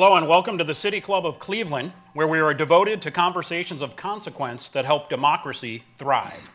Hello 0.00 0.14
and 0.14 0.28
welcome 0.28 0.58
to 0.58 0.62
the 0.62 0.76
City 0.76 1.00
Club 1.00 1.26
of 1.26 1.40
Cleveland, 1.40 1.90
where 2.12 2.28
we 2.28 2.38
are 2.38 2.54
devoted 2.54 3.02
to 3.02 3.10
conversations 3.10 3.82
of 3.82 3.96
consequence 3.96 4.68
that 4.68 4.84
help 4.84 5.08
democracy 5.08 5.82
thrive. 5.96 6.50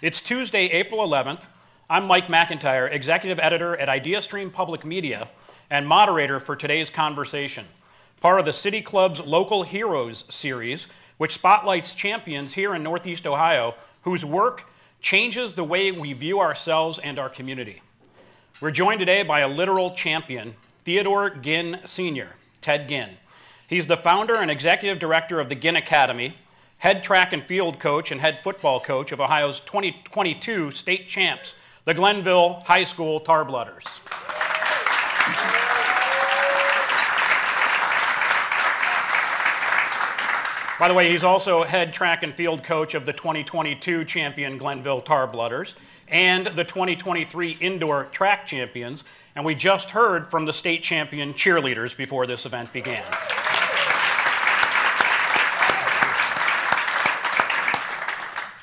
It's 0.00 0.22
Tuesday, 0.22 0.68
April 0.68 1.06
11th. 1.06 1.48
I'm 1.90 2.06
Mike 2.06 2.28
McIntyre, 2.28 2.90
Executive 2.90 3.38
Editor 3.40 3.76
at 3.76 3.90
IdeaStream 3.90 4.50
Public 4.50 4.86
Media 4.86 5.28
and 5.68 5.86
moderator 5.86 6.40
for 6.40 6.56
today's 6.56 6.88
conversation, 6.88 7.66
part 8.22 8.40
of 8.40 8.46
the 8.46 8.54
City 8.54 8.80
Club's 8.80 9.20
Local 9.20 9.64
Heroes 9.64 10.24
series, 10.30 10.88
which 11.18 11.34
spotlights 11.34 11.94
champions 11.94 12.54
here 12.54 12.74
in 12.74 12.82
Northeast 12.82 13.26
Ohio 13.26 13.74
whose 14.00 14.24
work 14.24 14.64
changes 15.02 15.52
the 15.52 15.62
way 15.62 15.92
we 15.92 16.14
view 16.14 16.40
ourselves 16.40 16.98
and 16.98 17.18
our 17.18 17.28
community. 17.28 17.82
We're 18.62 18.70
joined 18.70 19.00
today 19.00 19.24
by 19.24 19.40
a 19.40 19.48
literal 19.48 19.90
champion, 19.90 20.54
Theodore 20.84 21.28
Ginn 21.28 21.80
Sr. 21.84 22.28
Ted 22.60 22.88
Ginn. 22.88 23.10
He's 23.66 23.86
the 23.86 23.96
founder 23.96 24.36
and 24.36 24.50
executive 24.50 24.98
director 24.98 25.40
of 25.40 25.48
the 25.48 25.54
Ginn 25.54 25.76
Academy, 25.76 26.36
head 26.78 27.02
track 27.02 27.32
and 27.32 27.44
field 27.44 27.78
coach 27.78 28.10
and 28.10 28.20
head 28.20 28.42
football 28.42 28.80
coach 28.80 29.12
of 29.12 29.20
Ohio's 29.20 29.60
2022 29.60 30.70
state 30.70 31.06
champs, 31.06 31.54
the 31.84 31.94
Glenville 31.94 32.62
High 32.66 32.84
School 32.84 33.20
Tarblooders. 33.20 34.00
By 40.78 40.86
the 40.86 40.94
way, 40.94 41.10
he's 41.10 41.24
also 41.24 41.64
head 41.64 41.92
track 41.92 42.22
and 42.22 42.32
field 42.32 42.62
coach 42.62 42.94
of 42.94 43.04
the 43.04 43.12
2022 43.12 44.04
champion 44.04 44.58
Glenville 44.58 45.02
Tarblooders 45.02 45.74
and 46.06 46.46
the 46.46 46.62
2023 46.62 47.56
indoor 47.58 48.04
track 48.04 48.46
champions. 48.46 49.02
And 49.34 49.44
we 49.44 49.56
just 49.56 49.90
heard 49.90 50.30
from 50.30 50.46
the 50.46 50.52
state 50.52 50.84
champion 50.84 51.34
cheerleaders 51.34 51.96
before 51.96 52.28
this 52.28 52.46
event 52.46 52.72
began. 52.72 53.02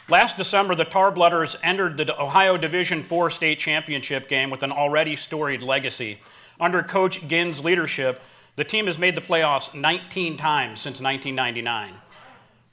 Last 0.08 0.38
December, 0.38 0.73
the 0.73 0.86
Tarblooders 0.86 1.58
entered 1.63 1.97
the 1.97 2.17
Ohio 2.17 2.55
Division 2.55 2.99
IV 2.99 3.33
state 3.33 3.59
championship 3.59 4.30
game 4.30 4.49
with 4.49 4.63
an 4.63 4.71
already 4.71 5.17
storied 5.17 5.61
legacy. 5.61 6.21
Under 6.61 6.81
Coach 6.81 7.27
Ginn's 7.27 7.61
leadership, 7.61 8.21
the 8.55 8.63
team 8.63 8.88
has 8.88 8.97
made 8.97 9.16
the 9.16 9.21
playoffs 9.21 9.73
19 9.73 10.38
times 10.38 10.80
since 10.80 11.02
1999. 11.02 11.95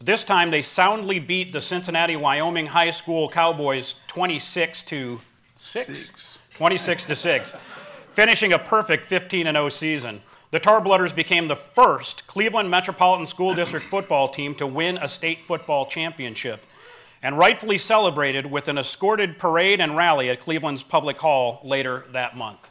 This 0.04 0.24
time 0.24 0.50
they 0.50 0.62
soundly 0.62 1.20
beat 1.20 1.52
the 1.52 1.60
Cincinnati 1.60 2.16
Wyoming 2.16 2.66
High 2.66 2.90
School 2.90 3.28
Cowboys 3.28 3.94
26 4.08 4.82
to 4.82 5.20
6. 5.58 5.86
Six. 5.86 6.38
26 6.56 7.04
to 7.04 7.14
6, 7.14 7.54
finishing 8.10 8.52
a 8.52 8.58
perfect 8.58 9.06
15 9.06 9.46
0 9.46 9.68
season. 9.68 10.20
The 10.50 10.58
Tarblooders 10.58 11.14
became 11.14 11.46
the 11.46 11.54
first 11.54 12.26
Cleveland 12.26 12.68
Metropolitan 12.68 13.28
School 13.28 13.54
District 13.54 13.88
football 13.90 14.28
team 14.28 14.56
to 14.56 14.66
win 14.66 14.96
a 14.96 15.08
state 15.08 15.46
football 15.46 15.86
championship 15.86 16.66
and 17.22 17.38
rightfully 17.38 17.78
celebrated 17.78 18.44
with 18.44 18.66
an 18.66 18.78
escorted 18.78 19.38
parade 19.38 19.80
and 19.80 19.96
rally 19.96 20.28
at 20.30 20.40
Cleveland's 20.40 20.82
Public 20.82 21.20
Hall 21.20 21.60
later 21.62 22.06
that 22.10 22.36
month. 22.36 22.70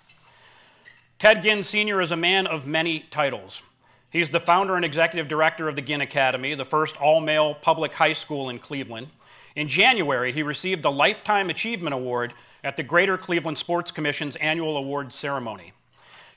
Ted 1.18 1.44
Ginn 1.44 1.64
Sr. 1.64 2.02
is 2.02 2.12
a 2.12 2.18
man 2.18 2.46
of 2.46 2.68
many 2.68 3.00
titles. 3.10 3.64
He's 4.12 4.30
the 4.30 4.42
founder 4.42 4.76
and 4.76 4.84
executive 4.84 5.30
director 5.30 5.70
of 5.70 5.76
the 5.76 5.82
Ginn 5.82 6.02
Academy, 6.02 6.54
the 6.54 6.66
first 6.66 6.98
all 6.98 7.22
male 7.22 7.56
public 7.56 7.94
high 7.94 8.12
school 8.12 8.50
in 8.50 8.60
Cleveland. 8.60 9.08
In 9.56 9.70
January, 9.70 10.34
he 10.34 10.44
received 10.44 10.84
the 10.84 10.92
Lifetime 10.92 11.50
Achievement 11.50 11.94
Award 11.94 12.34
at 12.62 12.76
the 12.76 12.84
Greater 12.84 13.18
Cleveland 13.18 13.58
Sports 13.58 13.90
Commission's 13.90 14.36
annual 14.36 14.76
awards 14.76 15.16
ceremony. 15.16 15.72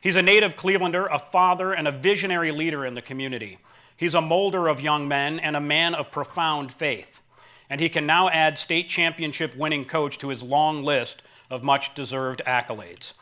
He's 0.01 0.15
a 0.17 0.23
native 0.23 0.55
Clevelander, 0.55 1.09
a 1.11 1.19
father, 1.19 1.73
and 1.73 1.89
a 1.89 1.93
visionary 1.93 2.53
leader 2.53 2.87
in 2.87 2.95
the 2.95 3.03
community. 3.03 3.59
He's 3.97 4.15
a 4.15 4.21
molder 4.21 4.69
of 4.69 4.81
young 4.81 5.09
men 5.09 5.41
and 5.41 5.57
a 5.57 5.61
man 5.61 5.95
of 5.95 6.13
profound 6.13 6.73
faith. 6.73 7.21
And 7.69 7.81
he 7.81 7.89
can 7.89 8.07
now 8.07 8.29
add 8.29 8.57
state 8.57 8.89
championship 8.89 9.57
winning 9.57 9.85
coach 9.85 10.19
to 10.19 10.29
his 10.29 10.43
long 10.43 10.85
list 10.85 11.23
of 11.51 11.63
much 11.63 11.95
deserved 11.95 12.43
accolades. 12.47 13.15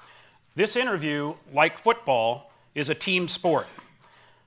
This 0.57 0.77
interview, 0.77 1.37
like 1.53 1.79
football, 1.79 2.51
is 2.75 2.91
a 2.91 2.95
team 2.95 3.29
sport. 3.29 3.67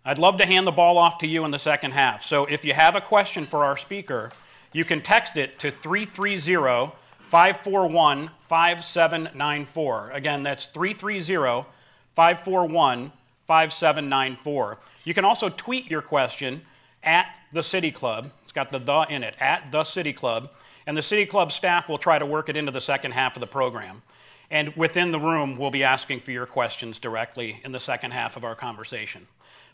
I'd 0.07 0.19
love 0.19 0.37
to 0.37 0.45
hand 0.45 0.67
the 0.67 0.71
ball 0.71 0.99
off 0.99 1.17
to 1.19 1.27
you 1.27 1.45
in 1.45 1.51
the 1.51 1.57
second 1.57 1.91
half. 1.91 2.21
So 2.21 2.45
if 2.45 2.63
you 2.63 2.75
have 2.75 2.95
a 2.95 3.01
question 3.01 3.43
for 3.43 3.65
our 3.65 3.75
speaker, 3.75 4.31
you 4.71 4.85
can 4.85 5.01
text 5.01 5.35
it 5.35 5.57
to 5.59 5.71
330 5.71 6.93
541 7.21 8.29
5794. 8.41 10.11
Again, 10.11 10.43
that's 10.43 10.67
330 10.67 11.67
541 12.13 13.11
5794. 13.47 14.77
You 15.05 15.13
can 15.15 15.25
also 15.25 15.49
tweet 15.49 15.89
your 15.89 16.03
question 16.03 16.61
at 17.03 17.25
the 17.51 17.63
City 17.63 17.89
Club. 17.89 18.29
It's 18.43 18.51
got 18.51 18.71
the 18.71 18.77
the 18.77 19.07
in 19.09 19.23
it, 19.23 19.35
at 19.39 19.71
the 19.71 19.83
City 19.83 20.13
Club. 20.13 20.51
And 20.85 20.95
the 20.95 21.01
City 21.01 21.25
Club 21.25 21.51
staff 21.51 21.89
will 21.89 21.97
try 21.97 22.19
to 22.19 22.25
work 22.27 22.47
it 22.47 22.55
into 22.55 22.71
the 22.71 22.79
second 22.79 23.13
half 23.13 23.35
of 23.35 23.39
the 23.39 23.47
program. 23.47 24.03
And 24.51 24.75
within 24.75 25.11
the 25.11 25.19
room, 25.19 25.57
we'll 25.57 25.71
be 25.71 25.83
asking 25.83 26.19
for 26.19 26.29
your 26.29 26.45
questions 26.45 26.99
directly 26.99 27.59
in 27.63 27.71
the 27.71 27.79
second 27.79 28.11
half 28.11 28.37
of 28.37 28.43
our 28.43 28.53
conversation. 28.53 29.27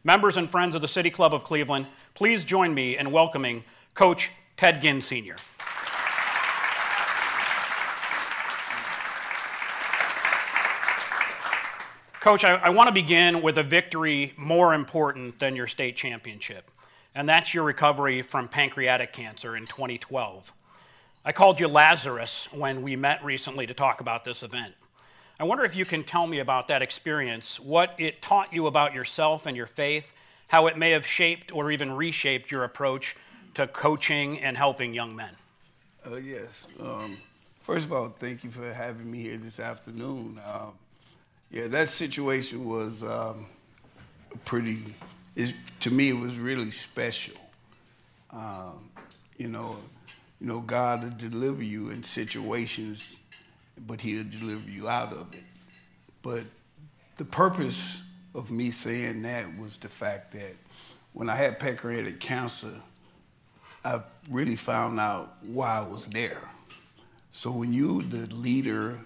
Members 0.03 0.35
and 0.35 0.49
friends 0.49 0.73
of 0.73 0.81
the 0.81 0.87
City 0.87 1.11
Club 1.11 1.31
of 1.31 1.43
Cleveland, 1.43 1.85
please 2.15 2.43
join 2.43 2.73
me 2.73 2.97
in 2.97 3.11
welcoming 3.11 3.63
Coach 3.93 4.31
Ted 4.57 4.81
Ginn 4.81 4.99
Sr. 4.99 5.35
Coach, 12.19 12.43
I, 12.43 12.55
I 12.55 12.69
want 12.69 12.87
to 12.87 12.93
begin 12.93 13.43
with 13.43 13.59
a 13.59 13.63
victory 13.63 14.33
more 14.37 14.73
important 14.73 15.37
than 15.37 15.55
your 15.55 15.67
state 15.67 15.95
championship, 15.95 16.71
and 17.13 17.29
that's 17.29 17.53
your 17.53 17.63
recovery 17.63 18.23
from 18.23 18.47
pancreatic 18.47 19.13
cancer 19.13 19.55
in 19.55 19.67
2012. 19.67 20.51
I 21.23 21.31
called 21.31 21.59
you 21.59 21.67
Lazarus 21.67 22.47
when 22.51 22.81
we 22.81 22.95
met 22.95 23.23
recently 23.23 23.67
to 23.67 23.75
talk 23.75 24.01
about 24.01 24.23
this 24.23 24.41
event. 24.41 24.73
I 25.41 25.43
wonder 25.43 25.65
if 25.65 25.75
you 25.75 25.85
can 25.85 26.03
tell 26.03 26.27
me 26.27 26.37
about 26.37 26.67
that 26.67 26.83
experience, 26.83 27.59
what 27.59 27.95
it 27.97 28.21
taught 28.21 28.53
you 28.53 28.67
about 28.67 28.93
yourself 28.93 29.47
and 29.47 29.57
your 29.57 29.65
faith, 29.65 30.13
how 30.49 30.67
it 30.67 30.77
may 30.77 30.91
have 30.91 31.03
shaped 31.03 31.51
or 31.51 31.71
even 31.71 31.93
reshaped 31.93 32.51
your 32.51 32.63
approach 32.63 33.15
to 33.55 33.65
coaching 33.65 34.39
and 34.39 34.55
helping 34.55 34.93
young 34.93 35.15
men. 35.15 35.31
Uh, 36.05 36.17
yes. 36.17 36.67
Um, 36.79 37.17
first 37.59 37.87
of 37.87 37.93
all, 37.93 38.09
thank 38.09 38.43
you 38.43 38.51
for 38.51 38.71
having 38.71 39.09
me 39.09 39.19
here 39.19 39.37
this 39.37 39.59
afternoon. 39.59 40.39
Um, 40.45 40.73
yeah, 41.49 41.65
that 41.69 41.89
situation 41.89 42.63
was 42.63 43.01
um, 43.01 43.47
pretty, 44.45 44.77
to 45.79 45.89
me, 45.89 46.09
it 46.09 46.17
was 46.17 46.37
really 46.37 46.69
special. 46.69 47.41
Um, 48.29 48.91
you 49.39 49.47
know, 49.47 49.75
you 50.39 50.45
know, 50.45 50.59
God 50.59 51.01
will 51.03 51.29
deliver 51.29 51.63
you 51.63 51.89
in 51.89 52.03
situations 52.03 53.17
but 53.87 54.01
he'll 54.01 54.23
deliver 54.23 54.69
you 54.69 54.87
out 54.87 55.13
of 55.13 55.33
it. 55.33 55.43
But 56.21 56.43
the 57.17 57.25
purpose 57.25 58.01
of 58.33 58.51
me 58.51 58.71
saying 58.71 59.21
that 59.23 59.57
was 59.57 59.77
the 59.77 59.89
fact 59.89 60.31
that 60.33 60.55
when 61.13 61.29
I 61.29 61.35
had 61.35 61.59
pancreatic 61.59 62.19
cancer, 62.19 62.73
I 63.83 64.01
really 64.29 64.55
found 64.55 64.99
out 64.99 65.35
why 65.41 65.79
I 65.79 65.81
was 65.81 66.07
there. 66.07 66.41
So 67.33 67.51
when 67.51 67.73
you 67.73 68.03
the 68.03 68.33
leader 68.33 68.99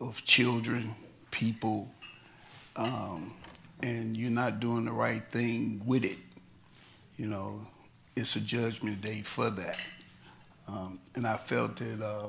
of 0.00 0.24
children, 0.24 0.94
people, 1.30 1.88
um, 2.76 3.32
and 3.82 4.16
you're 4.16 4.30
not 4.30 4.60
doing 4.60 4.84
the 4.84 4.92
right 4.92 5.22
thing 5.30 5.82
with 5.86 6.04
it, 6.04 6.18
you 7.16 7.26
know, 7.26 7.66
it's 8.16 8.36
a 8.36 8.40
judgment 8.40 9.00
day 9.00 9.22
for 9.22 9.50
that. 9.50 9.78
Um, 10.66 11.00
and 11.14 11.26
I 11.26 11.36
felt 11.36 11.76
that 11.76 12.02
uh, 12.02 12.28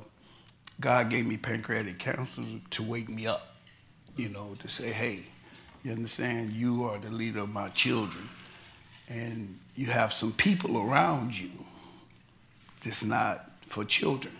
God 0.81 1.09
gave 1.09 1.27
me 1.27 1.37
pancreatic 1.37 1.99
cancer 1.99 2.41
to 2.71 2.83
wake 2.83 3.07
me 3.07 3.27
up, 3.27 3.55
you 4.17 4.29
know, 4.29 4.55
to 4.59 4.67
say, 4.67 4.91
hey, 4.91 5.25
you 5.83 5.91
understand, 5.91 6.53
you 6.53 6.83
are 6.85 6.97
the 6.97 7.11
leader 7.11 7.41
of 7.41 7.49
my 7.49 7.69
children, 7.69 8.27
and 9.07 9.59
you 9.75 9.87
have 9.87 10.11
some 10.11 10.33
people 10.33 10.79
around 10.79 11.37
you 11.37 11.51
that's 12.83 13.03
not 13.03 13.51
for 13.67 13.85
children. 13.85 14.33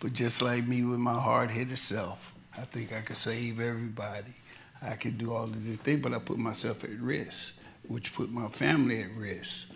But 0.00 0.12
just 0.12 0.42
like 0.42 0.66
me 0.66 0.82
with 0.82 0.98
my 0.98 1.18
hard 1.18 1.50
headed 1.50 1.78
self, 1.78 2.34
I 2.58 2.62
think 2.62 2.92
I 2.92 3.00
could 3.00 3.16
save 3.16 3.60
everybody. 3.60 4.34
I 4.82 4.96
could 4.96 5.16
do 5.16 5.32
all 5.32 5.44
of 5.44 5.64
this 5.64 5.76
thing, 5.78 6.00
but 6.00 6.12
I 6.12 6.18
put 6.18 6.38
myself 6.38 6.82
at 6.82 6.90
risk, 6.98 7.54
which 7.86 8.12
put 8.12 8.30
my 8.32 8.48
family 8.48 9.02
at 9.02 9.14
risk. 9.14 9.68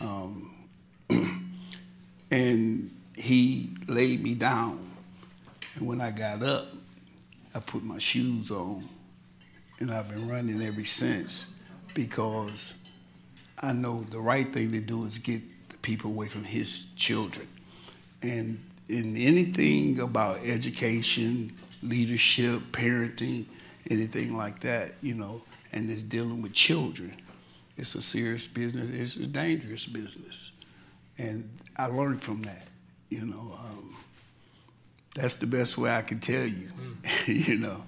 Um, 0.00 0.68
and 2.30 2.90
he 3.16 3.76
laid 3.88 4.22
me 4.22 4.34
down. 4.34 4.91
And 5.74 5.86
when 5.86 6.00
I 6.00 6.10
got 6.10 6.42
up, 6.42 6.68
I 7.54 7.60
put 7.60 7.82
my 7.82 7.98
shoes 7.98 8.50
on. 8.50 8.84
And 9.80 9.90
I've 9.90 10.08
been 10.08 10.28
running 10.28 10.62
ever 10.62 10.84
since 10.84 11.48
because 11.94 12.74
I 13.58 13.72
know 13.72 14.04
the 14.10 14.20
right 14.20 14.50
thing 14.52 14.72
to 14.72 14.80
do 14.80 15.04
is 15.04 15.18
get 15.18 15.42
the 15.70 15.76
people 15.78 16.10
away 16.10 16.28
from 16.28 16.44
his 16.44 16.84
children. 16.94 17.48
And 18.22 18.62
in 18.88 19.16
anything 19.16 19.98
about 20.00 20.44
education, 20.44 21.52
leadership, 21.82 22.62
parenting, 22.72 23.46
anything 23.90 24.36
like 24.36 24.60
that, 24.60 24.92
you 25.00 25.14
know, 25.14 25.42
and 25.72 25.90
it's 25.90 26.02
dealing 26.02 26.42
with 26.42 26.52
children. 26.52 27.16
It's 27.76 27.94
a 27.94 28.02
serious 28.02 28.46
business. 28.46 28.88
It's 28.90 29.16
a 29.16 29.26
dangerous 29.26 29.86
business, 29.86 30.52
and 31.18 31.48
I 31.76 31.86
learned 31.86 32.22
from 32.22 32.42
that. 32.42 32.68
You 33.08 33.26
know, 33.26 33.58
um, 33.58 33.96
that's 35.14 35.36
the 35.36 35.46
best 35.46 35.78
way 35.78 35.90
I 35.90 36.02
can 36.02 36.20
tell 36.20 36.44
you. 36.44 36.70
Mm. 37.04 37.48
you 37.48 37.58
know. 37.58 37.84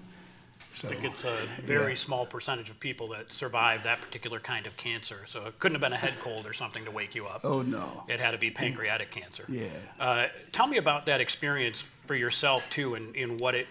So, 0.75 0.88
I 0.88 0.91
think 0.91 1.05
it's 1.05 1.23
a 1.23 1.37
very 1.62 1.93
yeah. 1.93 1.99
small 1.99 2.26
percentage 2.26 2.69
of 2.69 2.81
people 2.81 3.06
that 3.11 3.31
survive 3.31 3.85
that 3.85 4.00
particular 4.00 4.41
kind 4.41 4.67
of 4.67 4.76
cancer. 4.76 5.21
So 5.29 5.44
it 5.44 5.61
couldn't 5.61 5.76
have 5.76 5.81
been 5.81 5.93
a 5.93 5.97
head 5.97 6.15
cold 6.21 6.47
or 6.47 6.53
something 6.53 6.85
to 6.85 6.91
wake 6.91 7.15
you 7.15 7.26
up. 7.26 7.43
Oh 7.44 7.62
no! 7.62 8.03
It 8.09 8.19
had 8.19 8.32
to 8.32 8.38
be 8.38 8.50
pancreatic 8.50 9.12
cancer. 9.12 9.44
Yeah. 9.49 9.69
Uh, 10.00 10.26
tell 10.50 10.67
me 10.67 10.79
about 10.79 11.06
that 11.06 11.21
experience 11.21 11.85
for 12.06 12.17
yourself 12.17 12.69
too, 12.71 12.97
and, 12.97 13.15
and 13.15 13.38
what 13.38 13.55
it 13.55 13.69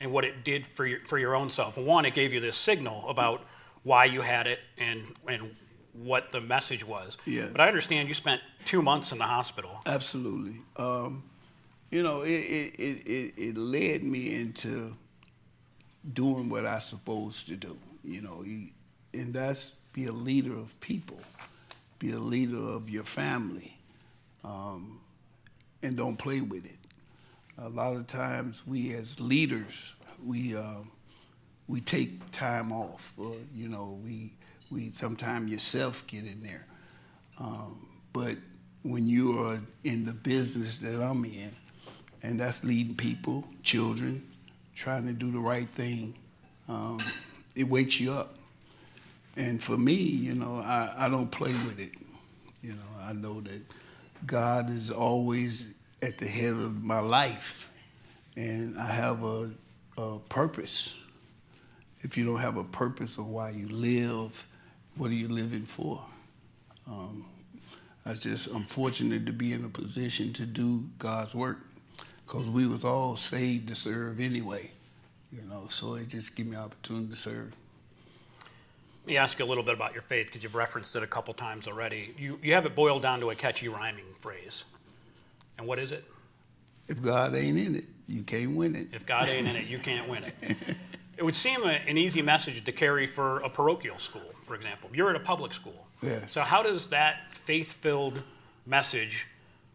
and 0.00 0.10
what 0.12 0.24
it 0.24 0.44
did 0.44 0.66
for 0.68 0.86
your 0.86 1.00
for 1.00 1.18
your 1.18 1.34
own 1.34 1.50
self. 1.50 1.76
One, 1.76 2.06
it 2.06 2.14
gave 2.14 2.32
you 2.32 2.40
this 2.40 2.56
signal 2.56 3.06
about 3.06 3.42
why 3.82 4.06
you 4.06 4.22
had 4.22 4.46
it 4.46 4.60
and 4.78 5.02
and 5.28 5.54
what 5.92 6.32
the 6.32 6.40
message 6.40 6.86
was. 6.86 7.18
Yeah. 7.26 7.48
But 7.52 7.60
I 7.60 7.68
understand 7.68 8.08
you 8.08 8.14
spent 8.14 8.40
two 8.64 8.80
months 8.80 9.12
in 9.12 9.18
the 9.18 9.24
hospital. 9.24 9.82
Absolutely. 9.84 10.60
Um, 10.76 11.22
you 11.90 12.02
know, 12.02 12.22
it, 12.22 12.30
it, 12.30 13.06
it, 13.06 13.34
it, 13.36 13.56
led 13.56 14.02
me 14.02 14.34
into 14.34 14.92
doing 16.12 16.48
what 16.48 16.66
I'm 16.66 16.80
supposed 16.80 17.46
to 17.48 17.56
do. 17.56 17.76
You 18.04 18.22
know, 18.22 18.44
and 19.14 19.32
that's 19.32 19.72
be 19.92 20.06
a 20.06 20.12
leader 20.12 20.56
of 20.56 20.78
people, 20.80 21.18
be 21.98 22.12
a 22.12 22.18
leader 22.18 22.56
of 22.56 22.90
your 22.90 23.04
family, 23.04 23.76
um, 24.44 25.00
and 25.82 25.96
don't 25.96 26.16
play 26.16 26.40
with 26.40 26.64
it. 26.64 26.78
A 27.58 27.68
lot 27.68 27.96
of 27.96 28.06
times, 28.06 28.66
we 28.66 28.92
as 28.94 29.18
leaders, 29.18 29.94
we 30.24 30.56
uh, 30.56 30.82
we 31.68 31.80
take 31.80 32.30
time 32.30 32.72
off. 32.72 33.12
Or, 33.16 33.34
you 33.54 33.68
know, 33.68 33.98
we 34.04 34.32
we 34.70 34.90
sometimes 34.90 35.50
yourself 35.50 36.06
get 36.06 36.24
in 36.24 36.42
there. 36.42 36.66
Um, 37.38 37.86
but 38.12 38.36
when 38.82 39.06
you 39.08 39.42
are 39.42 39.58
in 39.84 40.04
the 40.04 40.12
business 40.12 40.76
that 40.78 41.02
I'm 41.02 41.24
in, 41.24 41.50
and 42.26 42.40
that's 42.40 42.64
leading 42.64 42.96
people, 42.96 43.44
children, 43.62 44.20
trying 44.74 45.06
to 45.06 45.12
do 45.12 45.30
the 45.30 45.38
right 45.38 45.68
thing, 45.68 46.12
um, 46.68 47.00
it 47.54 47.68
wakes 47.68 48.00
you 48.00 48.12
up. 48.12 48.34
And 49.36 49.62
for 49.62 49.78
me, 49.78 49.94
you 49.94 50.34
know, 50.34 50.56
I, 50.56 50.92
I 50.96 51.08
don't 51.08 51.30
play 51.30 51.50
with 51.50 51.78
it. 51.78 51.92
You 52.62 52.72
know, 52.72 53.00
I 53.00 53.12
know 53.12 53.40
that 53.42 53.60
God 54.26 54.70
is 54.70 54.90
always 54.90 55.68
at 56.02 56.18
the 56.18 56.26
head 56.26 56.50
of 56.50 56.82
my 56.82 56.98
life, 56.98 57.70
and 58.36 58.76
I 58.76 58.86
have 58.86 59.22
a, 59.22 59.52
a 59.96 60.18
purpose. 60.28 60.92
If 62.00 62.18
you 62.18 62.24
don't 62.24 62.40
have 62.40 62.56
a 62.56 62.64
purpose 62.64 63.18
of 63.18 63.28
why 63.28 63.50
you 63.50 63.68
live, 63.68 64.44
what 64.96 65.10
are 65.10 65.14
you 65.14 65.28
living 65.28 65.62
for? 65.62 66.02
Um, 66.88 67.24
I 68.04 68.14
just 68.14 68.48
I'm 68.48 68.64
fortunate 68.64 69.26
to 69.26 69.32
be 69.32 69.52
in 69.52 69.64
a 69.64 69.68
position 69.68 70.32
to 70.34 70.44
do 70.44 70.88
God's 70.98 71.32
work, 71.32 71.58
because 72.26 72.50
we 72.50 72.66
was 72.66 72.84
all 72.84 73.16
saved 73.16 73.68
to 73.68 73.74
serve 73.74 74.20
anyway, 74.20 74.70
you 75.32 75.42
know. 75.48 75.66
So 75.70 75.94
it 75.94 76.08
just 76.08 76.34
gave 76.36 76.46
me 76.46 76.56
opportunity 76.56 77.08
to 77.08 77.16
serve. 77.16 77.54
Let 79.04 79.06
me 79.06 79.16
ask 79.16 79.38
you 79.38 79.44
a 79.44 79.46
little 79.46 79.62
bit 79.62 79.74
about 79.74 79.92
your 79.92 80.02
faith, 80.02 80.26
because 80.26 80.42
you've 80.42 80.56
referenced 80.56 80.96
it 80.96 81.02
a 81.02 81.06
couple 81.06 81.32
times 81.34 81.68
already. 81.68 82.14
You 82.18 82.38
you 82.42 82.54
have 82.54 82.66
it 82.66 82.74
boiled 82.74 83.02
down 83.02 83.20
to 83.20 83.30
a 83.30 83.34
catchy 83.34 83.68
rhyming 83.68 84.04
phrase, 84.20 84.64
and 85.58 85.66
what 85.66 85.78
is 85.78 85.92
it? 85.92 86.04
If 86.88 87.02
God 87.02 87.34
ain't 87.34 87.58
in 87.58 87.76
it, 87.76 87.84
you 88.06 88.22
can't 88.22 88.54
win 88.54 88.76
it. 88.76 88.88
If 88.92 89.06
God 89.06 89.28
ain't 89.28 89.48
in 89.48 89.56
it, 89.56 89.66
you 89.66 89.78
can't 89.78 90.08
win 90.08 90.24
it. 90.24 90.56
It 91.16 91.24
would 91.24 91.34
seem 91.34 91.62
a, 91.64 91.68
an 91.68 91.96
easy 91.96 92.20
message 92.20 92.62
to 92.62 92.72
carry 92.72 93.06
for 93.06 93.38
a 93.38 93.48
parochial 93.48 93.98
school, 93.98 94.34
for 94.44 94.54
example. 94.54 94.90
You're 94.92 95.08
at 95.08 95.16
a 95.16 95.20
public 95.20 95.54
school. 95.54 95.86
Yes. 96.02 96.30
So, 96.32 96.42
how 96.42 96.62
does 96.62 96.88
that 96.88 97.34
faith 97.34 97.72
filled 97.72 98.22
message 98.66 99.26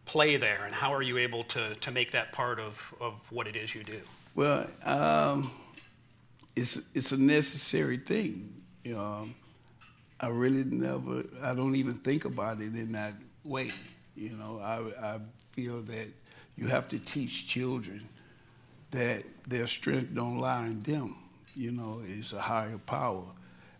play 0.04 0.36
there, 0.36 0.64
and 0.64 0.74
how 0.74 0.92
are 0.92 1.02
you 1.02 1.18
able 1.18 1.44
to, 1.44 1.74
to 1.76 1.90
make 1.90 2.12
that 2.12 2.32
part 2.32 2.58
of, 2.58 2.94
of 3.00 3.14
what 3.30 3.46
it 3.46 3.56
is 3.56 3.74
you 3.74 3.84
do? 3.84 4.00
Well, 4.34 4.66
um, 4.84 5.50
it's, 6.56 6.80
it's 6.94 7.12
a 7.12 7.16
necessary 7.16 7.98
thing. 7.98 8.52
You 8.84 8.94
know, 8.94 9.28
I 10.20 10.28
really 10.28 10.64
never, 10.64 11.24
I 11.42 11.54
don't 11.54 11.76
even 11.76 11.94
think 11.94 12.24
about 12.24 12.60
it 12.60 12.74
in 12.74 12.92
that 12.92 13.14
way. 13.44 13.70
You 14.16 14.30
know, 14.30 14.60
I, 14.62 15.14
I 15.14 15.18
feel 15.52 15.82
that 15.82 16.08
you 16.56 16.66
have 16.66 16.88
to 16.88 16.98
teach 16.98 17.46
children 17.46 18.06
that 18.90 19.22
their 19.46 19.66
strength 19.66 20.14
don't 20.14 20.38
lie 20.38 20.66
in 20.66 20.82
them 20.82 21.16
you 21.54 21.72
know, 21.72 22.02
it's 22.06 22.32
a 22.32 22.40
higher 22.40 22.78
power. 22.78 23.24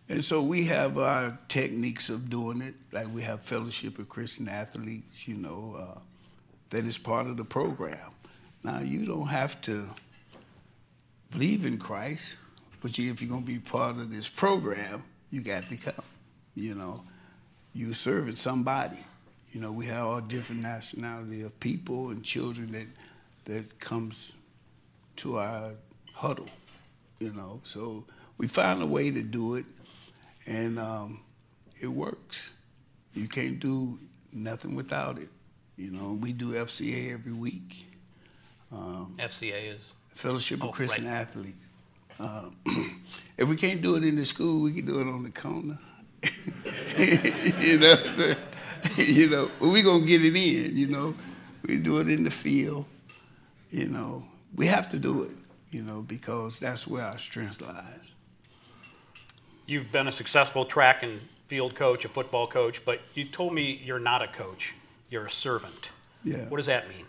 And 0.09 0.23
so 0.23 0.41
we 0.43 0.65
have 0.65 0.97
our 0.97 1.37
techniques 1.47 2.09
of 2.09 2.29
doing 2.29 2.61
it, 2.61 2.75
like 2.91 3.07
we 3.13 3.21
have 3.21 3.41
Fellowship 3.41 3.99
of 3.99 4.09
Christian 4.09 4.47
Athletes, 4.47 5.27
you 5.27 5.35
know, 5.35 5.75
uh, 5.77 5.99
that 6.73 6.85
is 6.85 6.97
part 6.97 7.27
of 7.27 7.37
the 7.37 7.43
program. 7.43 8.11
Now, 8.63 8.79
you 8.79 9.05
don't 9.05 9.27
have 9.27 9.59
to 9.61 9.87
believe 11.31 11.65
in 11.65 11.77
Christ, 11.77 12.37
but 12.81 12.97
if 12.99 13.21
you're 13.21 13.29
going 13.29 13.43
to 13.43 13.47
be 13.47 13.59
part 13.59 13.97
of 13.97 14.11
this 14.11 14.27
program, 14.27 15.03
you 15.31 15.41
got 15.41 15.67
to 15.69 15.77
come, 15.77 16.05
you 16.55 16.75
know. 16.75 17.03
You're 17.73 17.95
serving 17.95 18.35
somebody. 18.35 18.99
You 19.51 19.61
know, 19.61 19.71
we 19.71 19.87
have 19.87 20.05
all 20.05 20.21
different 20.21 20.61
nationality 20.61 21.41
of 21.41 21.59
people 21.59 22.09
and 22.09 22.23
children 22.23 22.71
that, 22.73 22.87
that 23.45 23.79
comes 23.79 24.35
to 25.17 25.39
our 25.39 25.71
huddle 26.13 26.49
you 27.23 27.31
know. 27.31 27.61
So 27.63 28.03
we 28.37 28.47
found 28.47 28.83
a 28.83 28.85
way 28.85 29.09
to 29.09 29.21
do 29.21 29.55
it, 29.55 29.65
and 30.45 30.77
um, 30.77 31.21
it 31.79 31.87
works. 31.87 32.51
You 33.13 33.27
can't 33.27 33.59
do 33.59 33.97
nothing 34.33 34.75
without 34.75 35.17
it. 35.19 35.29
You 35.77 35.91
know, 35.91 36.13
we 36.13 36.33
do 36.33 36.53
FCA 36.53 37.13
every 37.13 37.33
week. 37.33 37.87
Um, 38.71 39.15
FCA 39.19 39.75
is 39.75 39.93
Fellowship 40.15 40.61
of 40.61 40.69
oh, 40.69 40.71
Christian 40.71 41.05
right. 41.05 41.21
Athletes. 41.21 41.65
Um, 42.19 42.55
if 43.37 43.47
we 43.47 43.55
can't 43.55 43.81
do 43.81 43.95
it 43.95 44.03
in 44.03 44.15
the 44.15 44.25
school, 44.25 44.61
we 44.61 44.71
can 44.71 44.85
do 44.85 44.99
it 44.99 45.07
on 45.07 45.23
the 45.23 45.31
corner. 45.31 45.79
you 47.59 47.79
know, 47.79 47.95
so, 48.13 48.35
you 49.01 49.29
know, 49.29 49.49
we're 49.59 49.83
gonna 49.83 50.05
get 50.05 50.23
it 50.23 50.35
in. 50.35 50.77
You 50.77 50.87
know, 50.87 51.15
we 51.65 51.77
do 51.77 51.99
it 51.99 52.09
in 52.09 52.23
the 52.23 52.31
field. 52.31 52.85
You 53.71 53.87
know, 53.87 54.27
we 54.55 54.67
have 54.67 54.89
to 54.91 54.99
do 54.99 55.23
it 55.23 55.31
you 55.73 55.81
know, 55.81 56.01
because 56.01 56.59
that's 56.59 56.87
where 56.87 57.03
our 57.03 57.17
strength 57.17 57.59
lies. 57.59 58.13
You've 59.65 59.91
been 59.91 60.07
a 60.07 60.11
successful 60.11 60.65
track 60.65 61.03
and 61.03 61.19
field 61.47 61.75
coach, 61.75 62.05
a 62.05 62.09
football 62.09 62.47
coach, 62.47 62.85
but 62.85 63.01
you 63.15 63.25
told 63.25 63.53
me 63.53 63.81
you're 63.83 63.99
not 63.99 64.21
a 64.21 64.27
coach, 64.27 64.75
you're 65.13 65.27
a 65.27 65.31
servant. 65.31 65.91
Yeah. 66.23 66.49
What 66.49 66.57
does 66.57 66.65
that 66.65 66.89
mean? 66.89 67.05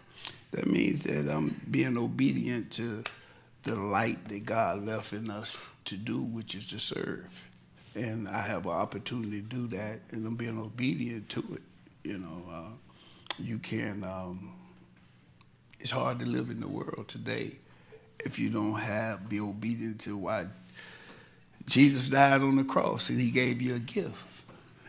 That 0.52 0.66
means 0.66 1.02
that 1.04 1.28
I'm 1.28 1.60
being 1.70 1.96
obedient 1.96 2.70
to 2.72 3.02
the 3.64 3.74
light 3.74 4.28
that 4.28 4.44
God 4.44 4.84
left 4.84 5.12
in 5.12 5.30
us 5.30 5.58
to 5.86 5.96
do, 5.96 6.22
which 6.22 6.54
is 6.54 6.68
to 6.68 6.78
serve. 6.78 7.26
And 7.94 8.28
I 8.28 8.40
have 8.42 8.66
an 8.66 8.72
opportunity 8.72 9.40
to 9.40 9.48
do 9.48 9.66
that, 9.68 10.00
and 10.10 10.26
I'm 10.26 10.36
being 10.36 10.58
obedient 10.58 11.28
to 11.30 11.40
it. 11.52 11.62
You 12.04 12.18
know, 12.18 12.42
uh, 12.52 12.72
you 13.38 13.58
can, 13.58 14.04
um, 14.04 14.52
it's 15.80 15.90
hard 15.90 16.20
to 16.20 16.26
live 16.26 16.50
in 16.50 16.60
the 16.60 16.68
world 16.68 17.08
today 17.08 17.52
if 18.24 18.38
you 18.38 18.48
don't 18.50 18.74
have, 18.74 19.28
be 19.28 19.40
obedient 19.40 20.00
to 20.02 20.16
why 20.16 20.46
Jesus 21.66 22.08
died 22.08 22.42
on 22.42 22.56
the 22.56 22.64
cross 22.64 23.10
and 23.10 23.20
he 23.20 23.30
gave 23.30 23.62
you 23.62 23.74
a 23.74 23.78
gift. 23.78 24.42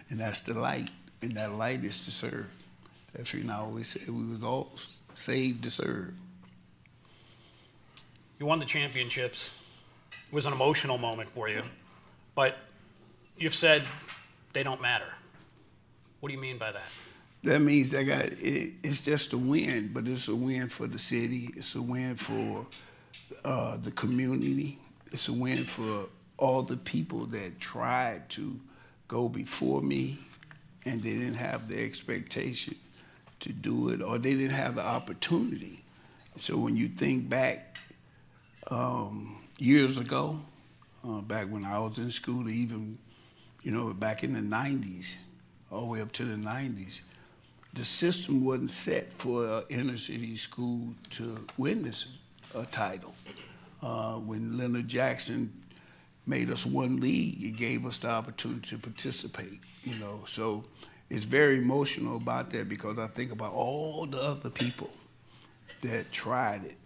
And 0.10 0.20
that's 0.20 0.42
the 0.42 0.54
light. 0.54 0.90
And 1.22 1.32
that 1.34 1.54
light 1.54 1.84
is 1.84 2.04
to 2.06 2.12
serve. 2.12 2.50
That's 3.16 3.34
reason 3.34 3.50
I 3.50 3.60
always 3.60 3.88
said 3.88 4.10
we 4.10 4.28
was 4.28 4.44
all 4.44 4.72
saved 5.14 5.64
to 5.64 5.70
serve. 5.70 6.14
You 8.40 8.46
won 8.46 8.60
the 8.60 8.66
championships. 8.66 9.52
It 10.12 10.34
was 10.34 10.46
an 10.46 10.52
emotional 10.52 10.98
moment 10.98 11.30
for 11.30 11.48
you. 11.48 11.62
But 12.36 12.58
you've 13.38 13.56
said 13.56 13.84
they 14.52 14.64
don't 14.64 14.82
matter. 14.82 15.08
What 16.20 16.30
do 16.30 16.36
you 16.36 16.42
mean 16.42 16.58
by 16.58 16.74
that? 16.74 16.90
That 17.44 17.62
means 17.62 17.92
that 17.92 18.04
got 18.04 18.26
it, 18.26 18.74
it's 18.84 19.06
just 19.06 19.32
a 19.32 19.38
win, 19.38 19.92
but 19.94 20.08
it's 20.08 20.28
a 20.28 20.36
win 20.36 20.68
for 20.68 20.88
the 20.88 20.98
city. 20.98 21.52
It's 21.56 21.76
a 21.76 21.82
win 21.82 22.16
for 22.16 22.66
uh, 23.46 23.78
the 23.78 23.92
community. 23.92 24.80
It's 25.12 25.30
a 25.30 25.34
win 25.34 25.64
for 25.64 26.08
all 26.38 26.64
the 26.64 26.78
people 26.78 27.28
that 27.28 27.60
tried 27.60 28.30
to 28.32 28.60
go 29.08 29.30
before 29.30 29.82
me 29.82 30.18
and 30.84 31.02
they 31.02 31.12
didn't 31.12 31.36
have 31.36 31.70
the 31.70 31.82
expectation 31.82 32.76
to 33.46 33.54
do 33.54 33.90
it 33.90 34.02
or 34.02 34.18
they 34.18 34.34
didn't 34.34 34.56
have 34.56 34.75
the 34.75 34.82
opportunity. 34.86 35.84
So 36.36 36.58
when 36.58 36.75
you 36.75 36.88
think 36.88 37.30
back 37.30 37.78
um, 38.72 39.38
years 39.60 40.00
ago, 40.00 40.40
uh, 41.08 41.22
back 41.22 41.48
when 41.48 41.64
I 41.64 41.78
was 41.78 42.00
in 42.00 42.10
school, 42.10 42.50
even, 42.50 42.98
you 43.62 43.72
know, 43.72 43.94
back 43.94 44.24
in 44.24 44.34
the 44.34 44.40
90s, 44.40 45.18
all 45.72 45.82
the 45.82 45.86
way 45.86 46.02
up 46.02 46.12
to 46.14 46.25
the 46.25 46.36
90s, 46.36 47.02
the 47.74 47.86
system 47.86 48.44
wasn't 48.44 48.72
set 48.72 49.14
for 49.14 49.64
inner 49.70 49.98
city 49.98 50.36
school 50.38 50.96
to 51.12 51.46
win 51.58 51.84
this 51.84 52.20
title. 52.72 53.14
Uh, 53.84 54.16
when 54.16 54.58
Leonard 54.58 54.88
Jackson 54.88 55.54
made 56.25 56.50
us 56.50 56.66
one 56.66 57.00
league, 57.00 57.44
it 57.44 57.58
gave 57.58 57.86
us 57.86 58.00
the 58.00 58.10
opportunity 58.10 58.68
to 58.70 58.78
participate, 58.80 59.60
you 59.84 59.96
know. 60.00 60.22
So 60.25 60.64
it's 61.10 61.26
very 61.26 61.58
emotional 61.58 62.18
about 62.18 62.50
that 62.52 62.68
because 62.68 62.98
I 62.98 63.08
think 63.08 63.32
about 63.32 63.54
all 63.54 64.06
the 64.06 64.20
other 64.20 64.50
people 64.50 64.90
that 65.82 66.12
tried 66.12 66.66
it, 66.66 66.78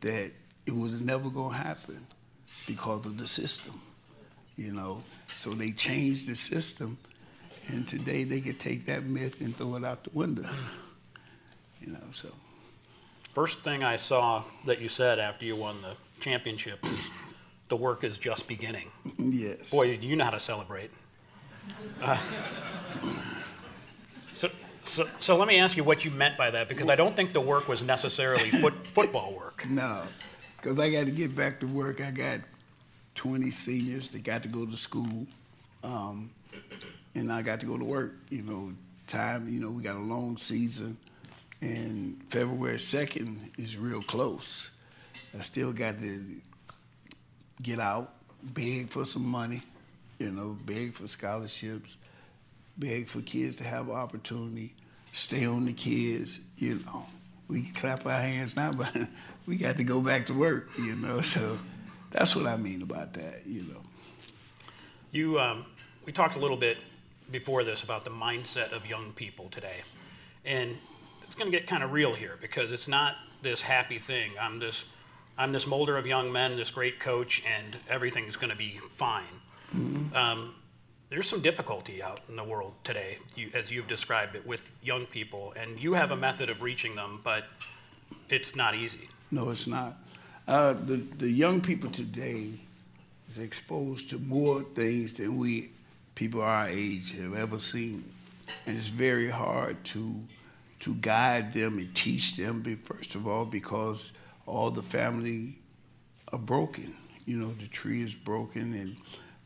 that 0.00 0.32
it 0.66 0.76
was 0.76 1.00
never 1.00 1.30
going 1.30 1.52
to 1.52 1.56
happen 1.56 2.06
because 2.66 3.06
of 3.06 3.16
the 3.16 3.26
system, 3.26 3.80
you 4.56 4.72
know. 4.72 5.02
So 5.36 5.50
they 5.50 5.72
changed 5.72 6.28
the 6.28 6.34
system, 6.34 6.98
and 7.68 7.86
today 7.86 8.24
they 8.24 8.40
could 8.40 8.60
take 8.60 8.86
that 8.86 9.04
myth 9.04 9.40
and 9.40 9.56
throw 9.56 9.76
it 9.76 9.84
out 9.84 10.04
the 10.04 10.10
window, 10.12 10.48
you 11.80 11.92
know. 11.92 11.98
So. 12.12 12.28
First 13.34 13.60
thing 13.60 13.84
I 13.84 13.96
saw 13.96 14.44
that 14.64 14.80
you 14.80 14.88
said 14.88 15.18
after 15.18 15.44
you 15.44 15.56
won 15.56 15.82
the 15.82 15.94
championship 16.20 16.84
is 16.84 16.98
the 17.68 17.76
work 17.76 18.04
is 18.04 18.16
just 18.18 18.46
beginning. 18.48 18.90
Yes. 19.18 19.70
Boy, 19.70 19.98
you 20.00 20.14
know 20.14 20.24
how 20.24 20.30
to 20.30 20.40
celebrate. 20.40 20.90
Uh, 22.02 22.16
so, 24.86 25.08
so, 25.18 25.36
let 25.36 25.48
me 25.48 25.58
ask 25.58 25.76
you 25.76 25.84
what 25.84 26.04
you 26.04 26.10
meant 26.10 26.36
by 26.36 26.50
that 26.50 26.68
because 26.68 26.88
I 26.88 26.96
don't 26.96 27.16
think 27.16 27.32
the 27.32 27.40
work 27.40 27.68
was 27.68 27.82
necessarily 27.82 28.50
foot, 28.50 28.74
football 28.86 29.34
work. 29.34 29.68
No, 29.68 30.02
because 30.56 30.78
I 30.78 30.90
got 30.90 31.06
to 31.06 31.12
get 31.12 31.34
back 31.34 31.60
to 31.60 31.66
work. 31.66 32.00
I 32.00 32.10
got 32.10 32.40
20 33.14 33.50
seniors 33.50 34.08
that 34.10 34.22
got 34.22 34.42
to 34.44 34.48
go 34.48 34.66
to 34.66 34.76
school, 34.76 35.26
um, 35.82 36.30
and 37.14 37.32
I 37.32 37.42
got 37.42 37.60
to 37.60 37.66
go 37.66 37.76
to 37.76 37.84
work. 37.84 38.14
You 38.30 38.42
know, 38.42 38.72
time. 39.06 39.48
You 39.48 39.60
know, 39.60 39.70
we 39.70 39.82
got 39.82 39.96
a 39.96 40.00
long 40.00 40.36
season, 40.36 40.96
and 41.60 42.20
February 42.28 42.76
2nd 42.76 43.58
is 43.58 43.76
real 43.76 44.02
close. 44.02 44.70
I 45.36 45.42
still 45.42 45.72
got 45.72 45.98
to 46.00 46.24
get 47.62 47.80
out, 47.80 48.14
beg 48.42 48.88
for 48.90 49.04
some 49.04 49.26
money, 49.26 49.60
you 50.18 50.30
know, 50.30 50.56
beg 50.64 50.94
for 50.94 51.06
scholarships, 51.06 51.96
beg 52.78 53.08
for 53.08 53.20
kids 53.22 53.56
to 53.56 53.64
have 53.64 53.90
opportunity, 53.90 54.74
stay 55.12 55.46
on 55.46 55.66
the 55.66 55.72
kids, 55.72 56.40
you 56.58 56.80
know. 56.86 57.06
We 57.48 57.62
can 57.62 57.74
clap 57.74 58.04
our 58.06 58.20
hands 58.20 58.56
now, 58.56 58.72
but 58.72 58.94
we 59.46 59.56
got 59.56 59.76
to 59.76 59.84
go 59.84 60.00
back 60.00 60.26
to 60.26 60.34
work, 60.34 60.68
you 60.78 60.96
know. 60.96 61.20
So 61.20 61.58
that's 62.10 62.34
what 62.34 62.46
I 62.46 62.56
mean 62.56 62.82
about 62.82 63.14
that, 63.14 63.46
you 63.46 63.62
know. 63.62 63.82
You, 65.12 65.40
um, 65.40 65.64
we 66.04 66.12
talked 66.12 66.36
a 66.36 66.40
little 66.40 66.56
bit 66.56 66.78
before 67.30 67.64
this 67.64 67.82
about 67.82 68.04
the 68.04 68.10
mindset 68.10 68.72
of 68.72 68.86
young 68.86 69.12
people 69.12 69.48
today, 69.50 69.82
and 70.44 70.76
it's 71.22 71.34
going 71.34 71.50
to 71.50 71.56
get 71.56 71.66
kind 71.66 71.82
of 71.82 71.92
real 71.92 72.14
here 72.14 72.36
because 72.40 72.72
it's 72.72 72.88
not 72.88 73.14
this 73.42 73.62
happy 73.62 73.98
thing. 73.98 74.32
I'm 74.40 74.58
this 74.58 74.84
I'm 75.38 75.52
this 75.52 75.66
molder 75.66 75.98
of 75.98 76.06
young 76.06 76.32
men, 76.32 76.56
this 76.56 76.70
great 76.70 76.98
coach, 76.98 77.42
and 77.46 77.76
everything's 77.88 78.36
going 78.36 78.50
to 78.50 78.56
be 78.56 78.80
fine. 78.90 79.24
Mm-hmm. 79.74 80.16
Um, 80.16 80.54
there's 81.08 81.28
some 81.28 81.40
difficulty 81.40 82.02
out 82.02 82.20
in 82.28 82.36
the 82.36 82.44
world 82.44 82.74
today, 82.82 83.18
you, 83.34 83.50
as 83.54 83.70
you've 83.70 83.86
described 83.86 84.34
it, 84.34 84.46
with 84.46 84.72
young 84.82 85.06
people, 85.06 85.52
and 85.56 85.78
you 85.78 85.94
have 85.94 86.10
a 86.10 86.16
method 86.16 86.50
of 86.50 86.62
reaching 86.62 86.96
them, 86.96 87.20
but 87.22 87.44
it's 88.28 88.56
not 88.56 88.74
easy. 88.74 89.08
No, 89.30 89.50
it's 89.50 89.66
not. 89.66 89.96
Uh, 90.48 90.74
the 90.74 90.96
the 91.18 91.28
young 91.28 91.60
people 91.60 91.90
today 91.90 92.50
is 93.28 93.38
exposed 93.38 94.10
to 94.10 94.18
more 94.18 94.62
things 94.62 95.12
than 95.14 95.36
we 95.36 95.70
people 96.14 96.40
our 96.40 96.68
age 96.68 97.16
have 97.18 97.34
ever 97.34 97.58
seen, 97.58 98.04
and 98.66 98.76
it's 98.76 98.88
very 98.88 99.28
hard 99.28 99.82
to 99.84 100.14
to 100.80 100.94
guide 100.96 101.52
them 101.52 101.78
and 101.78 101.92
teach 101.94 102.36
them. 102.36 102.62
First 102.84 103.14
of 103.14 103.26
all, 103.26 103.44
because 103.44 104.12
all 104.46 104.70
the 104.70 104.82
family 104.82 105.58
are 106.32 106.38
broken. 106.38 106.94
You 107.26 107.38
know, 107.38 107.52
the 107.54 107.66
tree 107.66 108.02
is 108.02 108.14
broken, 108.14 108.74
and 108.74 108.96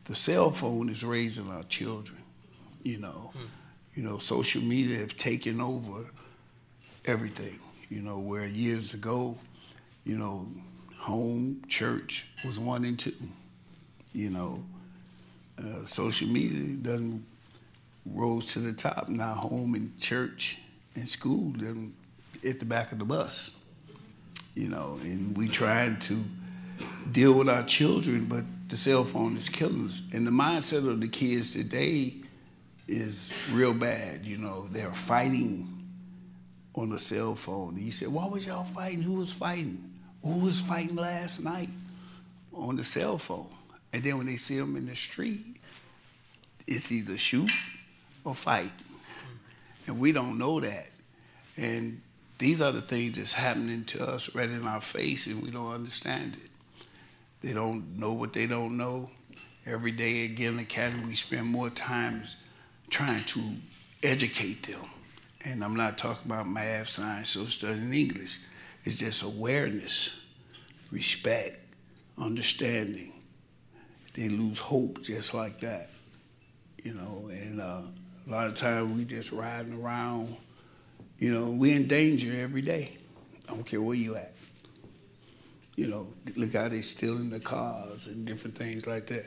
the 0.05 0.15
cell 0.15 0.51
phone 0.51 0.89
is 0.89 1.03
raising 1.03 1.49
our 1.49 1.63
children. 1.63 2.17
You 2.83 2.97
know, 2.97 3.31
hmm. 3.33 3.45
you 3.95 4.03
know, 4.03 4.17
social 4.17 4.61
media 4.61 4.97
have 4.99 5.17
taken 5.17 5.61
over 5.61 6.05
everything. 7.05 7.59
You 7.89 8.01
know, 8.01 8.19
where 8.19 8.45
years 8.45 8.93
ago, 8.93 9.37
you 10.05 10.17
know, 10.17 10.47
home 10.97 11.61
church 11.67 12.27
was 12.45 12.59
one 12.59 12.85
and 12.85 12.97
two. 12.97 13.13
You 14.13 14.29
know, 14.29 14.63
uh, 15.59 15.85
social 15.85 16.27
media 16.27 16.75
doesn't 16.77 17.23
rose 18.05 18.47
to 18.53 18.59
the 18.59 18.73
top. 18.73 19.09
Now 19.09 19.33
home 19.33 19.75
and 19.75 19.97
church 19.99 20.59
and 20.95 21.07
school 21.07 21.51
them 21.51 21.93
at 22.45 22.59
the 22.59 22.65
back 22.65 22.91
of 22.91 22.99
the 22.99 23.05
bus 23.05 23.53
you 24.55 24.67
know, 24.67 24.99
and 25.03 25.35
we 25.37 25.47
trying 25.47 25.97
to 25.99 26.23
deal 27.11 27.33
with 27.33 27.49
our 27.49 27.63
children, 27.63 28.25
but 28.25 28.43
the 28.71 28.77
cell 28.77 29.03
phone 29.03 29.35
is 29.35 29.49
killing 29.49 29.85
us. 29.85 30.01
And 30.13 30.25
the 30.25 30.31
mindset 30.31 30.87
of 30.89 31.01
the 31.01 31.09
kids 31.09 31.51
today 31.51 32.13
is 32.87 33.33
real 33.51 33.73
bad. 33.73 34.25
You 34.25 34.37
know, 34.37 34.69
they're 34.71 34.93
fighting 34.93 35.67
on 36.73 36.89
the 36.89 36.97
cell 36.97 37.35
phone. 37.35 37.75
And 37.75 37.83
you 37.83 37.91
said, 37.91 38.07
why 38.07 38.25
was 38.25 38.47
y'all 38.47 38.63
fighting? 38.63 39.01
Who 39.01 39.15
was 39.15 39.33
fighting? 39.33 39.91
Who 40.23 40.39
was 40.39 40.61
fighting 40.61 40.95
last 40.95 41.43
night 41.43 41.67
on 42.53 42.77
the 42.77 42.83
cell 42.85 43.17
phone? 43.17 43.49
And 43.91 44.03
then 44.03 44.17
when 44.17 44.27
they 44.27 44.37
see 44.37 44.57
them 44.57 44.77
in 44.77 44.85
the 44.85 44.95
street, 44.95 45.45
it's 46.65 46.89
either 46.93 47.17
shoot 47.17 47.51
or 48.23 48.33
fight. 48.33 48.71
And 49.85 49.99
we 49.99 50.13
don't 50.13 50.37
know 50.37 50.61
that. 50.61 50.87
And 51.57 52.01
these 52.37 52.61
are 52.61 52.71
the 52.71 52.81
things 52.81 53.17
that's 53.17 53.33
happening 53.33 53.83
to 53.83 54.07
us 54.07 54.33
right 54.33 54.49
in 54.49 54.65
our 54.65 54.79
face, 54.79 55.27
and 55.27 55.43
we 55.43 55.51
don't 55.51 55.73
understand 55.73 56.37
it. 56.41 56.50
They 57.41 57.53
don't 57.53 57.97
know 57.97 58.13
what 58.13 58.33
they 58.33 58.47
don't 58.47 58.77
know. 58.77 59.09
Every 59.65 59.91
day 59.91 60.25
again, 60.25 60.57
the 60.57 60.63
Academy, 60.63 61.05
we 61.05 61.15
spend 61.15 61.45
more 61.47 61.69
time 61.69 62.23
trying 62.89 63.23
to 63.25 63.41
educate 64.03 64.63
them. 64.63 64.81
And 65.43 65.63
I'm 65.63 65.75
not 65.75 65.97
talking 65.97 66.31
about 66.31 66.47
math, 66.47 66.89
science, 66.89 67.29
social 67.29 67.49
studies, 67.49 67.83
and 67.83 67.93
English. 67.93 68.39
It's 68.83 68.95
just 68.95 69.23
awareness, 69.23 70.13
respect, 70.91 71.59
understanding. 72.17 73.13
They 74.13 74.29
lose 74.29 74.59
hope 74.59 75.01
just 75.03 75.33
like 75.33 75.61
that, 75.61 75.89
you 76.83 76.93
know. 76.93 77.29
And 77.31 77.61
uh, 77.61 77.81
a 78.27 78.29
lot 78.29 78.47
of 78.47 78.55
times 78.55 78.97
we 78.97 79.05
just 79.05 79.31
riding 79.31 79.81
around 79.81 80.35
you 81.21 81.31
know, 81.31 81.51
we're 81.51 81.75
in 81.75 81.87
danger 81.87 82.33
every 82.41 82.61
day. 82.61 82.97
I 83.47 83.53
don't 83.53 83.63
care 83.63 83.79
where 83.79 83.95
you 83.95 84.15
at. 84.15 84.33
You 85.75 85.87
know, 85.87 86.07
look 86.35 86.53
how 86.53 86.67
they 86.67 86.81
stealing 86.81 87.29
the 87.29 87.39
cars 87.39 88.07
and 88.07 88.25
different 88.25 88.57
things 88.57 88.87
like 88.87 89.07
that. 89.07 89.25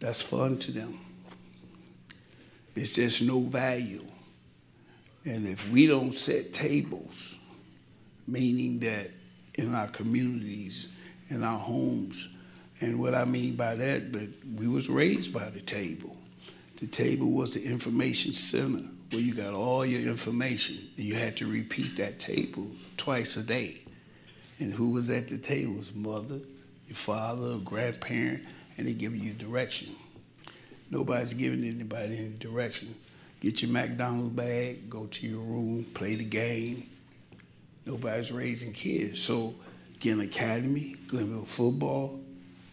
That's 0.00 0.22
fun 0.22 0.58
to 0.58 0.72
them. 0.72 0.98
It's 2.74 2.94
just 2.94 3.22
no 3.22 3.40
value. 3.40 4.04
And 5.24 5.46
if 5.46 5.70
we 5.70 5.86
don't 5.86 6.12
set 6.12 6.52
tables, 6.52 7.38
meaning 8.26 8.80
that 8.80 9.10
in 9.54 9.74
our 9.74 9.88
communities, 9.88 10.88
in 11.28 11.44
our 11.44 11.58
homes, 11.58 12.28
and 12.80 12.98
what 12.98 13.14
I 13.14 13.24
mean 13.24 13.54
by 13.54 13.76
that, 13.76 14.10
but 14.10 14.28
we 14.56 14.66
was 14.66 14.88
raised 14.88 15.32
by 15.32 15.48
the 15.50 15.60
table. 15.60 16.16
The 16.80 16.88
table 16.88 17.30
was 17.30 17.52
the 17.52 17.62
information 17.62 18.32
center 18.32 18.88
where 19.10 19.20
you 19.20 19.34
got 19.34 19.52
all 19.52 19.86
your 19.86 20.10
information 20.10 20.78
and 20.96 21.04
you 21.04 21.14
had 21.14 21.36
to 21.36 21.46
repeat 21.46 21.96
that 21.98 22.18
table 22.18 22.66
twice 22.96 23.36
a 23.36 23.42
day. 23.44 23.81
And 24.62 24.72
who 24.72 24.90
was 24.90 25.10
at 25.10 25.28
the 25.28 25.38
table? 25.38 25.74
Was 25.74 25.92
mother, 25.92 26.38
your 26.86 26.94
father, 26.94 27.56
grandparent, 27.58 28.44
and 28.78 28.86
they 28.86 28.92
giving 28.92 29.20
you 29.20 29.32
direction. 29.32 29.88
Nobody's 30.88 31.34
giving 31.34 31.64
anybody 31.64 32.16
any 32.16 32.34
direction. 32.38 32.94
Get 33.40 33.60
your 33.60 33.72
McDonald's 33.72 34.36
bag, 34.36 34.88
go 34.88 35.06
to 35.06 35.26
your 35.26 35.40
room, 35.40 35.84
play 35.94 36.14
the 36.14 36.24
game. 36.24 36.88
Nobody's 37.84 38.30
raising 38.30 38.72
kids. 38.72 39.20
So 39.20 39.54
Ginn 39.98 40.20
Academy, 40.20 40.94
Glenville 41.08 41.44
football, 41.44 42.20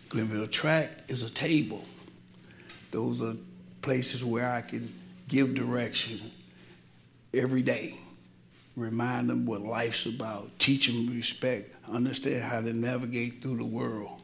Glenville 0.09 0.45
track 0.45 1.05
is 1.07 1.23
a 1.23 1.33
table. 1.33 1.83
Those 2.91 3.23
are 3.23 3.35
places 3.81 4.23
where 4.23 4.51
I 4.51 4.61
can 4.61 4.93
give 5.27 5.55
direction 5.55 6.19
every 7.33 7.63
day. 7.63 7.97
Remind 8.75 9.29
them 9.29 9.45
what 9.45 9.61
life's 9.61 10.05
about. 10.05 10.51
Teach 10.59 10.87
them 10.87 11.07
respect. 11.07 11.73
Understand 11.91 12.43
how 12.43 12.61
to 12.61 12.71
navigate 12.71 13.41
through 13.41 13.57
the 13.57 13.65
world. 13.65 14.21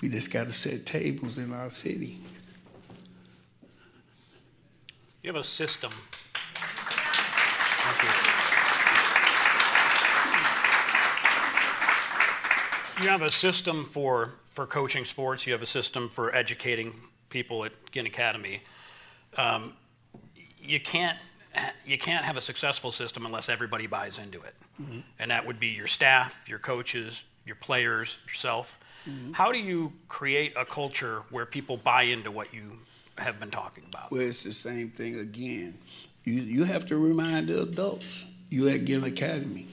We 0.00 0.08
just 0.08 0.30
got 0.30 0.46
to 0.46 0.52
set 0.52 0.86
tables 0.86 1.36
in 1.36 1.52
our 1.52 1.68
city. 1.68 2.18
You 5.22 5.32
have 5.32 5.36
a 5.36 5.44
system. 5.44 5.90
You 13.02 13.08
have 13.08 13.22
a 13.22 13.30
system 13.30 13.84
for, 13.84 14.34
for 14.46 14.66
coaching 14.66 15.04
sports. 15.04 15.46
You 15.46 15.52
have 15.52 15.62
a 15.62 15.66
system 15.66 16.08
for 16.08 16.34
educating 16.34 16.94
people 17.28 17.64
at 17.64 17.72
Ginn 17.90 18.06
Academy. 18.06 18.60
Um, 19.36 19.74
you 20.58 20.80
can't 20.80 21.18
you 21.84 21.98
can't 21.98 22.24
have 22.24 22.36
a 22.36 22.40
successful 22.40 22.92
system 22.92 23.26
unless 23.26 23.48
everybody 23.48 23.86
buys 23.86 24.18
into 24.18 24.40
it, 24.42 24.54
mm-hmm. 24.80 25.00
and 25.18 25.30
that 25.30 25.46
would 25.46 25.58
be 25.58 25.68
your 25.68 25.86
staff, 25.86 26.40
your 26.48 26.58
coaches, 26.58 27.24
your 27.44 27.56
players, 27.56 28.18
yourself. 28.26 28.78
Mm-hmm. 29.08 29.32
How 29.32 29.50
do 29.50 29.58
you 29.58 29.92
create 30.08 30.52
a 30.56 30.64
culture 30.64 31.22
where 31.30 31.46
people 31.46 31.76
buy 31.76 32.02
into 32.02 32.30
what 32.30 32.52
you 32.54 32.78
have 33.18 33.40
been 33.40 33.50
talking 33.50 33.84
about? 33.88 34.10
Well, 34.10 34.20
it's 34.20 34.42
the 34.42 34.52
same 34.52 34.90
thing 34.90 35.18
again. 35.18 35.76
You 36.24 36.34
you 36.34 36.64
have 36.64 36.86
to 36.86 36.96
remind 36.96 37.48
the 37.48 37.62
adults. 37.62 38.26
You 38.50 38.68
at 38.68 38.84
Ginn 38.84 39.04
Academy. 39.04 39.66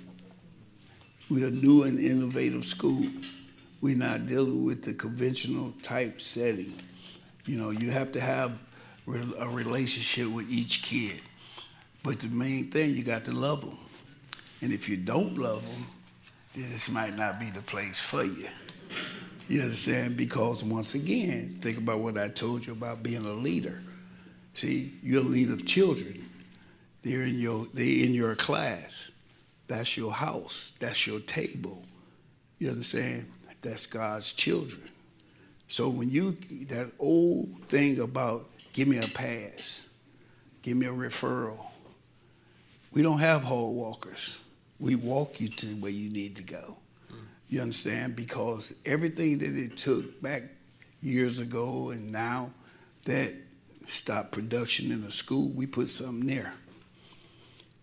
We're 1.29 1.47
a 1.47 1.51
new 1.51 1.83
and 1.83 1.99
innovative 1.99 2.63
school. 2.63 3.05
We're 3.81 3.97
not 3.97 4.25
dealing 4.27 4.63
with 4.63 4.83
the 4.83 4.93
conventional 4.93 5.73
type 5.81 6.21
setting. 6.21 6.73
You 7.45 7.57
know, 7.57 7.71
you 7.71 7.91
have 7.91 8.11
to 8.13 8.21
have 8.21 8.53
a 9.07 9.47
relationship 9.49 10.29
with 10.29 10.49
each 10.49 10.83
kid. 10.83 11.21
But 12.07 12.21
the 12.21 12.29
main 12.29 12.71
thing, 12.71 12.95
you 12.95 13.03
got 13.03 13.25
to 13.25 13.33
love 13.33 13.59
them. 13.59 13.77
And 14.61 14.71
if 14.71 14.87
you 14.87 14.95
don't 14.95 15.37
love 15.37 15.61
them, 15.69 15.87
then 16.55 16.71
this 16.71 16.89
might 16.89 17.17
not 17.17 17.37
be 17.37 17.49
the 17.49 17.59
place 17.59 17.99
for 17.99 18.23
you. 18.23 18.47
You 19.49 19.63
understand? 19.63 20.15
Because 20.15 20.63
once 20.63 20.95
again, 20.95 21.59
think 21.61 21.77
about 21.77 21.99
what 21.99 22.17
I 22.17 22.29
told 22.29 22.65
you 22.65 22.71
about 22.71 23.03
being 23.03 23.25
a 23.25 23.33
leader. 23.33 23.81
See, 24.53 24.93
you're 25.03 25.19
a 25.19 25.25
leader 25.25 25.51
of 25.51 25.65
children. 25.65 26.29
They're 27.03 27.23
in 27.23 27.39
your 27.39 27.67
they're 27.73 28.05
in 28.05 28.13
your 28.13 28.35
class. 28.35 29.11
That's 29.67 29.97
your 29.97 30.13
house. 30.13 30.71
That's 30.79 31.05
your 31.05 31.19
table. 31.19 31.83
You 32.59 32.69
understand? 32.69 33.29
That's 33.61 33.85
God's 33.85 34.31
children. 34.31 34.83
So 35.67 35.89
when 35.89 36.09
you 36.09 36.37
that 36.69 36.89
old 36.99 37.49
thing 37.67 37.99
about 37.99 38.49
give 38.71 38.87
me 38.87 38.97
a 38.99 39.07
pass, 39.07 39.87
give 40.61 40.77
me 40.77 40.85
a 40.85 40.93
referral. 40.93 41.65
We 42.91 43.01
don't 43.01 43.19
have 43.19 43.43
hall 43.43 43.73
walkers. 43.73 44.39
We 44.79 44.95
walk 44.95 45.39
you 45.41 45.49
to 45.49 45.67
where 45.75 45.91
you 45.91 46.09
need 46.09 46.35
to 46.37 46.43
go. 46.43 46.77
You 47.49 47.61
understand? 47.61 48.15
Because 48.15 48.73
everything 48.85 49.39
that 49.39 49.57
it 49.57 49.77
took 49.77 50.21
back 50.21 50.43
years 51.01 51.39
ago 51.39 51.91
and 51.91 52.11
now 52.11 52.51
that 53.05 53.33
stopped 53.85 54.33
production 54.33 54.91
in 54.91 55.03
a 55.03 55.11
school, 55.11 55.49
we 55.49 55.65
put 55.65 55.89
something 55.89 56.27
there. 56.27 56.53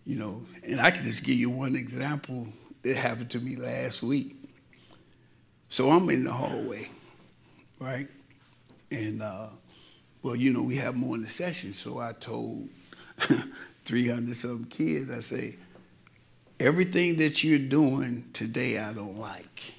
You 0.05 0.17
know, 0.17 0.41
and 0.63 0.79
I 0.79 0.91
can 0.91 1.03
just 1.03 1.23
give 1.23 1.35
you 1.35 1.49
one 1.49 1.75
example 1.75 2.47
that 2.83 2.95
happened 2.95 3.31
to 3.31 3.39
me 3.39 3.55
last 3.55 4.03
week. 4.03 4.35
So 5.69 5.89
I'm 5.89 6.07
in 6.11 6.25
the 6.25 6.31
hallway, 6.31 6.89
right? 7.79 8.07
And 8.91 9.23
uh, 9.23 9.47
well, 10.21 10.35
you 10.35 10.53
know, 10.53 10.61
we 10.61 10.75
have 10.75 10.95
more 10.95 11.15
in 11.15 11.21
the 11.21 11.27
session, 11.27 11.73
so 11.73 11.99
I 11.99 12.13
told 12.13 12.69
300 13.85 14.35
some 14.35 14.65
kids, 14.65 15.09
I 15.09 15.19
say, 15.19 15.55
everything 16.59 17.17
that 17.17 17.43
you're 17.43 17.59
doing 17.59 18.25
today, 18.33 18.79
I 18.79 18.93
don't 18.93 19.19
like. 19.19 19.73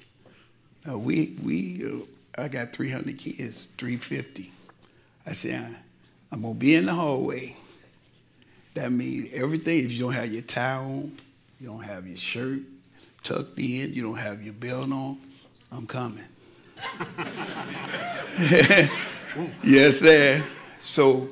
Now, 0.85 0.97
we, 0.97 1.35
we, 1.43 1.83
uh, 1.85 2.41
I 2.41 2.47
got 2.47 2.73
300 2.73 3.17
kids, 3.17 3.67
350. 3.77 4.51
I 5.25 5.33
said, 5.33 5.75
I'm 6.31 6.41
gonna 6.41 6.53
be 6.53 6.75
in 6.75 6.85
the 6.85 6.93
hallway. 6.93 7.55
That 8.75 8.91
means 8.91 9.29
everything, 9.33 9.83
if 9.83 9.91
you 9.91 9.99
don't 9.99 10.13
have 10.13 10.31
your 10.31 10.43
tie 10.43 10.77
on, 10.77 11.11
you 11.59 11.67
don't 11.67 11.83
have 11.83 12.07
your 12.07 12.17
shirt 12.17 12.59
tucked 13.23 13.59
in, 13.59 13.93
you 13.93 14.03
don't 14.03 14.17
have 14.17 14.43
your 14.43 14.53
belt 14.53 14.91
on, 14.91 15.17
I'm 15.71 15.85
coming. 15.85 16.23
yes, 19.63 19.99
sir. 19.99 20.41
So 20.81 21.29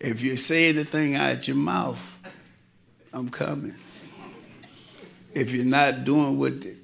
if 0.00 0.22
you 0.22 0.36
say 0.36 0.68
anything 0.68 1.14
out 1.14 1.48
your 1.48 1.56
mouth, 1.56 2.20
I'm 3.12 3.28
coming. 3.28 3.74
If 5.34 5.52
you're 5.52 5.64
not 5.64 6.04
doing 6.04 6.38
what 6.38 6.60
the, 6.62 6.76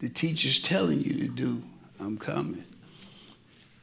the 0.00 0.08
teacher's 0.08 0.58
telling 0.58 1.00
you 1.00 1.14
to 1.14 1.28
do, 1.28 1.62
I'm 2.00 2.18
coming. 2.18 2.64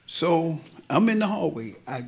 So 0.07 0.59
I'm 0.89 1.09
in 1.09 1.19
the 1.19 1.27
hallway. 1.27 1.75
I 1.87 2.05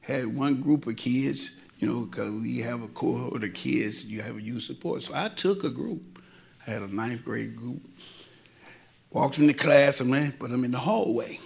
had 0.00 0.36
one 0.36 0.60
group 0.60 0.86
of 0.86 0.96
kids, 0.96 1.60
you 1.78 1.88
know, 1.88 2.02
because 2.02 2.30
we 2.30 2.58
have 2.58 2.82
a 2.82 2.88
cohort 2.88 3.42
of 3.42 3.54
kids, 3.54 4.04
you 4.04 4.20
have 4.22 4.36
a 4.36 4.42
youth 4.42 4.62
support. 4.62 5.02
So 5.02 5.14
I 5.14 5.28
took 5.28 5.64
a 5.64 5.70
group. 5.70 6.22
I 6.66 6.70
had 6.70 6.82
a 6.82 6.94
ninth 6.94 7.24
grade 7.24 7.56
group. 7.56 7.86
Walked 9.12 9.38
in 9.38 9.48
the 9.48 9.54
class, 9.54 10.00
I'm 10.00 10.14
in, 10.14 10.32
but 10.38 10.52
I'm 10.52 10.64
in 10.64 10.70
the 10.70 10.78
hallway. 10.78 11.40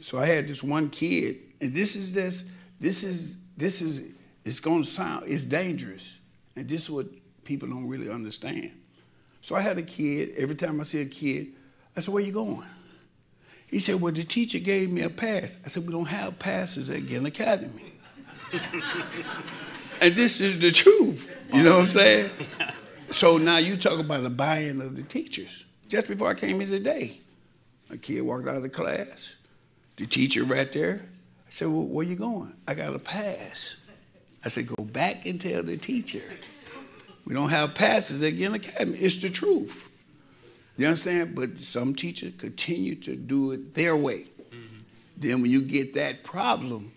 So 0.00 0.18
I 0.18 0.26
had 0.26 0.48
this 0.48 0.62
one 0.62 0.90
kid, 0.90 1.42
and 1.60 1.72
this 1.72 1.96
is 1.96 2.12
this, 2.12 2.44
this 2.80 3.04
is, 3.04 3.38
this 3.56 3.82
is, 3.82 4.02
it's 4.44 4.60
gonna 4.60 4.84
sound, 4.84 5.24
it's 5.28 5.44
dangerous. 5.44 6.18
And 6.56 6.68
this 6.68 6.82
is 6.82 6.90
what 6.90 7.06
people 7.44 7.68
don't 7.68 7.88
really 7.88 8.10
understand. 8.10 8.72
So 9.40 9.54
I 9.54 9.60
had 9.60 9.78
a 9.78 9.82
kid, 9.82 10.34
every 10.36 10.56
time 10.56 10.80
I 10.80 10.84
see 10.84 11.00
a 11.00 11.06
kid, 11.06 11.52
I 11.96 12.00
said, 12.00 12.14
where 12.14 12.22
you 12.22 12.32
going? 12.32 12.66
He 13.66 13.78
said, 13.78 14.00
well, 14.00 14.12
the 14.12 14.24
teacher 14.24 14.58
gave 14.58 14.90
me 14.90 15.02
a 15.02 15.10
pass. 15.10 15.56
I 15.64 15.68
said, 15.68 15.86
we 15.86 15.92
don't 15.92 16.06
have 16.06 16.38
passes 16.38 16.90
at 16.90 17.06
Ginn 17.06 17.26
Academy. 17.26 17.92
and 20.00 20.14
this 20.14 20.40
is 20.40 20.58
the 20.58 20.70
truth. 20.70 21.36
You 21.52 21.62
know 21.62 21.76
what 21.76 21.84
I'm 21.84 21.90
saying? 21.90 22.30
So 23.10 23.36
now 23.36 23.58
you 23.58 23.76
talk 23.76 23.98
about 23.98 24.22
the 24.22 24.30
buy-in 24.30 24.80
of 24.80 24.96
the 24.96 25.02
teachers. 25.02 25.64
Just 25.88 26.08
before 26.08 26.28
I 26.28 26.34
came 26.34 26.60
here 26.60 26.68
today, 26.68 27.20
a 27.90 27.96
kid 27.96 28.22
walked 28.22 28.48
out 28.48 28.56
of 28.56 28.62
the 28.62 28.68
class. 28.68 29.36
The 29.96 30.06
teacher 30.06 30.44
right 30.44 30.70
there. 30.72 31.02
I 31.54 31.56
said, 31.56 31.68
well, 31.68 31.84
where 31.84 32.04
you 32.04 32.16
going? 32.16 32.52
I 32.66 32.74
got 32.74 32.96
a 32.96 32.98
pass. 32.98 33.76
I 34.44 34.48
said, 34.48 34.66
go 34.66 34.82
back 34.82 35.24
and 35.24 35.40
tell 35.40 35.62
the 35.62 35.76
teacher. 35.76 36.24
We 37.24 37.32
don't 37.32 37.50
have 37.50 37.76
passes 37.76 38.24
at 38.24 38.34
Ginn 38.34 38.54
Academy. 38.54 38.98
It's 38.98 39.18
the 39.18 39.30
truth. 39.30 39.88
You 40.76 40.86
understand? 40.86 41.36
But 41.36 41.60
some 41.60 41.94
teachers 41.94 42.32
continue 42.38 42.96
to 42.96 43.14
do 43.14 43.52
it 43.52 43.72
their 43.72 43.94
way. 43.94 44.22
Mm-hmm. 44.50 44.80
Then 45.16 45.42
when 45.42 45.50
you 45.52 45.62
get 45.62 45.94
that 45.94 46.24
problem, 46.24 46.90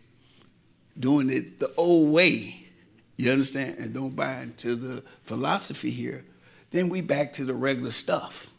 doing 1.00 1.30
it 1.30 1.60
the 1.60 1.72
old 1.78 2.12
way, 2.12 2.68
you 3.16 3.32
understand, 3.32 3.78
and 3.78 3.94
don't 3.94 4.16
buy 4.16 4.42
into 4.42 4.76
the 4.76 5.04
philosophy 5.22 5.92
here, 5.92 6.26
then 6.72 6.90
we 6.90 7.02
back 7.02 7.32
to 7.34 7.46
the 7.46 7.54
regular 7.54 7.92
stuff. 7.92 8.52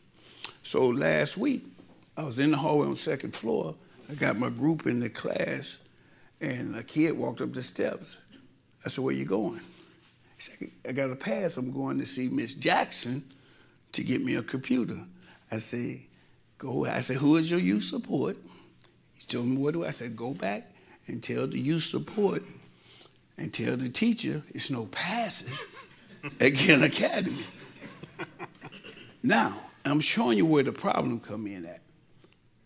So 0.63 0.87
last 0.87 1.37
week, 1.37 1.65
I 2.17 2.23
was 2.23 2.39
in 2.39 2.53
the 2.53 2.57
hallway 2.57 2.85
on 2.85 2.91
the 2.91 2.97
second 2.97 3.35
floor, 3.35 3.75
I 4.09 4.15
got 4.15 4.39
my 4.39 4.49
group 4.49 4.87
in 4.87 5.01
the 5.01 5.11
class, 5.11 5.79
and 6.41 6.77
a 6.77 6.83
kid 6.83 7.17
walked 7.17 7.41
up 7.41 7.53
the 7.53 7.63
steps. 7.63 8.19
I 8.85 8.89
said, 8.89 9.05
Where 9.05 9.15
you 9.15 9.25
going? 9.25 9.61
He 10.37 10.43
said, 10.43 10.71
I 10.89 10.93
got 10.93 11.11
a 11.11 11.17
pass. 11.17 11.57
I'm 11.57 11.73
going 11.73 11.99
to 11.99 12.07
see 12.07 12.29
Miss 12.29 12.55
Jackson 12.55 13.25
to 13.93 14.03
get 14.03 14.25
me 14.25 14.37
a 14.37 14.43
computer. 14.43 14.99
I 15.51 15.59
said, 15.59 16.01
Go. 16.59 16.87
I 16.87 17.01
said, 17.01 17.17
Who 17.17 17.37
is 17.37 17.51
your 17.51 17.61
youth 17.61 17.85
support? 17.85 18.37
He 19.15 19.27
told 19.27 19.47
me, 19.47 19.57
What 19.57 19.75
do 19.75 19.85
I? 19.85 19.89
I 19.89 19.91
said, 19.91 20.17
Go 20.17 20.35
back 20.35 20.71
and 21.07 21.23
tell 21.23 21.47
the 21.47 21.59
youth 21.59 21.85
support 21.85 22.43
and 23.37 23.53
tell 23.53 23.77
the 23.77 23.89
teacher 23.89 24.43
it's 24.49 24.71
no 24.71 24.87
passes 24.87 25.65
at 26.41 26.55
Ginn 26.55 26.83
Academy. 26.83 27.45
now, 29.23 29.59
I'm 29.85 30.01
showing 30.01 30.37
you 30.37 30.47
where 30.47 30.63
the 30.63 30.73
problem 30.73 31.21
come 31.21 31.47
in 31.47 31.65
at. 31.65 31.81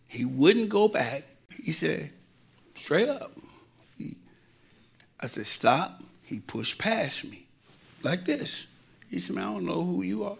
He 0.07 0.25
wouldn't 0.25 0.69
go 0.69 0.87
back 0.87 1.23
he 1.61 1.71
said, 1.71 2.11
straight 2.75 3.09
up. 3.09 3.31
I 5.23 5.27
said, 5.27 5.45
stop. 5.45 6.03
He 6.23 6.39
pushed 6.39 6.77
past 6.77 7.23
me 7.23 7.45
like 8.03 8.25
this. 8.25 8.67
He 9.09 9.19
said, 9.19 9.35
man, 9.35 9.47
I 9.47 9.53
don't 9.53 9.65
know 9.65 9.81
who 9.81 10.01
you 10.01 10.25
are. 10.25 10.37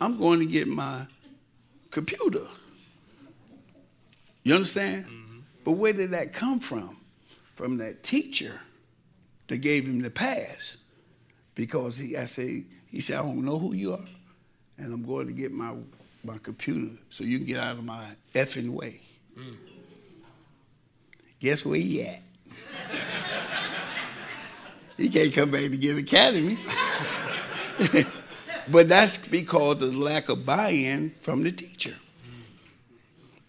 I'm 0.00 0.18
going 0.18 0.38
to 0.38 0.46
get 0.46 0.66
my 0.66 1.06
computer. 1.90 2.46
You 4.42 4.54
understand? 4.54 5.04
Mm-hmm. 5.04 5.38
But 5.64 5.72
where 5.72 5.92
did 5.92 6.12
that 6.12 6.32
come 6.32 6.60
from? 6.60 6.96
From 7.54 7.76
that 7.76 8.02
teacher 8.02 8.58
that 9.48 9.58
gave 9.58 9.84
him 9.84 10.00
the 10.00 10.10
pass. 10.10 10.78
Because 11.54 11.98
he, 11.98 12.16
I 12.16 12.24
say, 12.24 12.64
he 12.88 13.00
said, 13.00 13.18
I 13.18 13.22
don't 13.22 13.44
know 13.44 13.58
who 13.58 13.74
you 13.74 13.92
are, 13.92 14.04
and 14.78 14.92
I'm 14.92 15.04
going 15.04 15.26
to 15.26 15.32
get 15.34 15.52
my, 15.52 15.74
my 16.24 16.38
computer 16.38 16.96
so 17.10 17.24
you 17.24 17.38
can 17.38 17.46
get 17.46 17.58
out 17.58 17.76
of 17.78 17.84
my 17.84 18.12
effing 18.34 18.70
way. 18.70 19.00
Mm. 19.38 19.56
Guess 21.38 21.66
where 21.66 21.78
he 21.78 22.02
at? 22.02 22.22
he 24.96 25.08
can't 25.08 25.32
come 25.32 25.50
back 25.50 25.70
to 25.70 25.76
Ginn 25.76 25.98
Academy. 25.98 26.58
but 28.68 28.88
that's 28.88 29.18
because 29.18 29.74
of 29.74 29.80
the 29.80 29.92
lack 29.92 30.28
of 30.28 30.46
buy-in 30.46 31.10
from 31.20 31.42
the 31.42 31.52
teacher. 31.52 31.94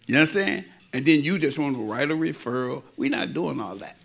You 0.06 0.16
understand? 0.16 0.64
And 0.92 1.04
then 1.04 1.22
you 1.22 1.38
just 1.38 1.58
want 1.58 1.76
to 1.76 1.82
write 1.82 2.10
a 2.10 2.14
referral. 2.14 2.82
We're 2.96 3.10
not 3.10 3.34
doing 3.34 3.60
all 3.60 3.76
that. 3.76 3.96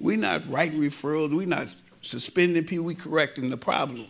We're 0.00 0.18
not 0.18 0.48
writing 0.50 0.80
referrals. 0.80 1.34
We're 1.34 1.46
not 1.46 1.74
suspending 2.00 2.64
people. 2.64 2.84
We're 2.84 2.96
correcting 2.96 3.50
the 3.50 3.56
problem. 3.56 4.06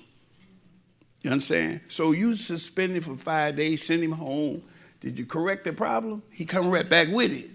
You 1.22 1.30
understand? 1.30 1.80
So 1.88 2.12
you 2.12 2.34
suspend 2.34 2.96
him 2.96 3.02
for 3.02 3.16
five 3.16 3.56
days, 3.56 3.82
send 3.82 4.04
him 4.04 4.12
home. 4.12 4.62
Did 5.00 5.18
you 5.18 5.26
correct 5.26 5.64
the 5.64 5.72
problem? 5.72 6.22
He 6.30 6.44
come 6.44 6.70
right 6.70 6.88
back 6.88 7.08
with 7.08 7.32
it. 7.32 7.50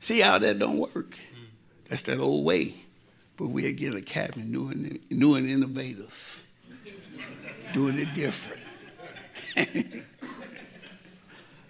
See 0.00 0.20
how 0.20 0.38
that 0.38 0.58
don't 0.58 0.78
work? 0.78 1.18
That's 1.88 2.02
that 2.02 2.18
old 2.18 2.44
way. 2.44 2.74
But 3.36 3.48
we 3.48 3.70
get 3.72 3.94
a 3.94 4.00
cabinet 4.00 4.46
new 4.46 4.68
and, 4.68 4.98
new 5.10 5.34
and 5.34 5.48
innovative, 5.48 6.44
doing 7.72 7.98
it 7.98 8.14
different. 8.14 8.62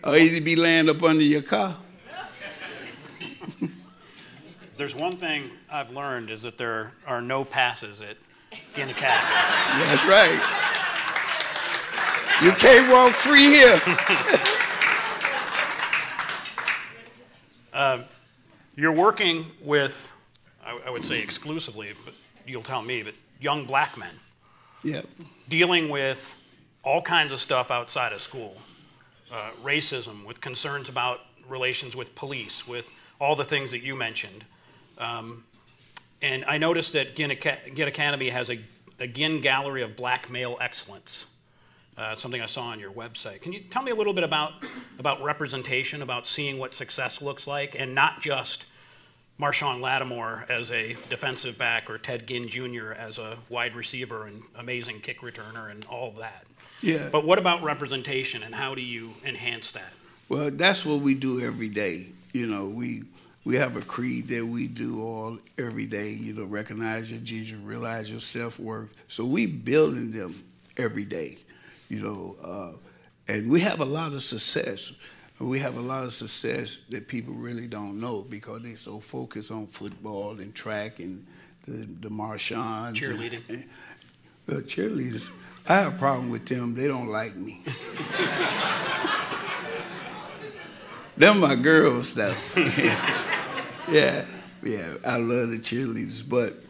or 0.05 0.17
easy 0.17 0.41
be 0.41 0.55
laying 0.55 0.89
up 0.89 1.03
under 1.03 1.23
your 1.23 1.43
car. 1.43 1.77
if 3.21 3.71
there's 4.77 4.95
one 4.95 5.17
thing 5.17 5.51
I've 5.71 5.91
learned 5.91 6.31
is 6.31 6.43
that 6.43 6.57
there 6.57 6.93
are 7.07 7.21
no 7.21 7.45
passes 7.45 8.01
at 8.01 8.17
Ginn 8.75 8.89
Academy. 8.89 9.29
That's 9.87 10.05
right. 10.07 10.41
You 12.43 12.53
can't 12.53 12.93
walk 12.93 13.15
free 13.15 13.47
here. 13.47 13.81
uh, 17.73 18.03
you're 18.77 18.93
working 18.93 19.47
with, 19.63 20.13
I, 20.65 20.79
I, 20.87 20.91
would 20.91 21.05
say 21.05 21.21
exclusively, 21.21 21.93
but 22.05 22.15
you'll 22.47 22.63
tell 22.63 22.83
me, 22.83 23.03
but 23.03 23.15
young 23.41 23.65
black 23.65 23.97
men. 23.97 24.13
Yep. 24.85 25.07
Dealing 25.49 25.89
with 25.89 26.35
all 26.83 27.01
kinds 27.01 27.33
of 27.33 27.41
stuff 27.41 27.71
outside 27.71 28.13
of 28.13 28.21
school 28.21 28.57
uh, 29.33 29.51
racism, 29.65 30.25
with 30.25 30.41
concerns 30.41 30.89
about 30.89 31.21
relations 31.49 31.97
with 31.97 32.15
police, 32.15 32.67
with 32.67 32.89
all 33.21 33.35
the 33.35 33.45
things 33.45 33.71
that 33.71 33.83
you 33.83 33.97
mentioned. 33.97 34.45
Um, 34.99 35.45
and 36.23 36.45
I 36.45 36.59
noticed 36.59 36.93
that 36.93 37.17
Ginn, 37.17 37.37
Ginn 37.75 37.89
Academy 37.89 38.29
has 38.29 38.51
a, 38.51 38.61
a 39.01 39.07
Ginn 39.07 39.41
Gallery 39.41 39.83
of 39.83 39.97
Black 39.97 40.31
Male 40.31 40.57
Excellence. 40.61 41.27
Uh, 41.97 42.15
something 42.15 42.43
I 42.43 42.47
saw 42.47 42.65
on 42.65 42.79
your 42.79 42.93
website. 42.93 43.41
Can 43.41 43.55
you 43.55 43.61
tell 43.61 43.83
me 43.83 43.91
a 43.91 43.95
little 43.95 44.13
bit 44.13 44.23
about, 44.23 44.53
about 44.99 45.23
representation, 45.23 46.03
about 46.03 46.27
seeing 46.27 46.59
what 46.59 46.75
success 46.75 47.23
looks 47.23 47.47
like, 47.47 47.75
and 47.79 47.95
not 47.95 48.21
just 48.21 48.67
Marshon 49.41 49.81
Lattimore 49.81 50.45
as 50.51 50.71
a 50.71 50.95
defensive 51.09 51.57
back 51.57 51.89
or 51.89 51.97
Ted 51.97 52.27
Ginn 52.27 52.49
Jr. 52.49 52.93
as 52.93 53.17
a 53.17 53.39
wide 53.49 53.75
receiver 53.75 54.27
and 54.27 54.43
amazing 54.57 55.01
kick 55.01 55.21
returner 55.21 55.71
and 55.71 55.87
all 55.87 56.11
that? 56.19 56.47
Yeah. 56.83 57.09
But 57.11 57.25
what 57.25 57.39
about 57.39 57.63
representation, 57.63 58.43
and 58.43 58.55
how 58.55 58.75
do 58.75 58.83
you 58.83 59.15
enhance 59.25 59.71
that? 59.71 59.93
Well, 60.29 60.51
that's 60.51 60.85
what 60.85 61.01
we 61.01 61.15
do 61.15 61.41
every 61.41 61.69
day. 61.69 62.09
You 62.33 62.47
know, 62.47 62.67
we 62.67 63.05
we 63.45 63.57
have 63.57 63.77
a 63.77 63.81
creed 63.81 64.29
that 64.29 64.45
we 64.45 64.69
do 64.69 65.03
all 65.03 65.39
every 65.57 65.87
day. 65.87 66.11
You 66.11 66.35
know, 66.35 66.45
recognize 66.45 67.11
your 67.11 67.21
Jesus, 67.21 67.59
realize 67.61 68.11
your 68.11 68.21
self 68.21 68.59
worth. 68.59 68.93
So 69.09 69.25
we 69.25 69.47
building 69.47 70.11
them 70.11 70.43
every 70.77 71.05
day 71.05 71.39
you 71.89 72.01
know, 72.01 72.37
uh, 72.43 72.73
and 73.29 73.51
we 73.51 73.61
have 73.61 73.81
a 73.81 73.85
lot 73.85 74.15
of 74.15 74.23
success. 74.23 74.93
We 75.39 75.59
have 75.59 75.77
a 75.77 75.81
lot 75.81 76.05
of 76.05 76.13
success 76.13 76.83
that 76.91 77.09
people 77.09 77.35
really 77.35 77.67
don't 77.67 78.01
know 78.01 78.23
because 78.23 78.63
they're 78.63 78.77
so 78.77 79.01
focused 79.01 79.51
on 79.51 79.67
football 79.67 80.41
and 80.41 80.55
track 80.55 80.99
and 80.99 81.27
the, 81.67 81.87
the 82.01 82.09
Marshons. 82.09 82.95
Cheerleading. 82.95 83.43
And, 83.49 83.59
and, 83.59 83.65
well, 84.47 84.61
cheerleaders, 84.61 85.31
I 85.69 85.75
have 85.75 85.95
a 85.95 85.99
problem 85.99 86.31
with 86.31 86.47
them. 86.47 86.75
They 86.75 86.87
don't 86.89 87.09
like 87.09 87.35
me. 87.37 87.63
them 91.17 91.41
my 91.41 91.57
girls, 91.57 92.15
though. 92.15 92.35
yeah, 92.57 94.25
yeah, 94.63 94.95
I 95.05 95.17
love 95.17 95.51
the 95.51 95.59
cheerleaders, 95.59 96.27
but 96.27 96.63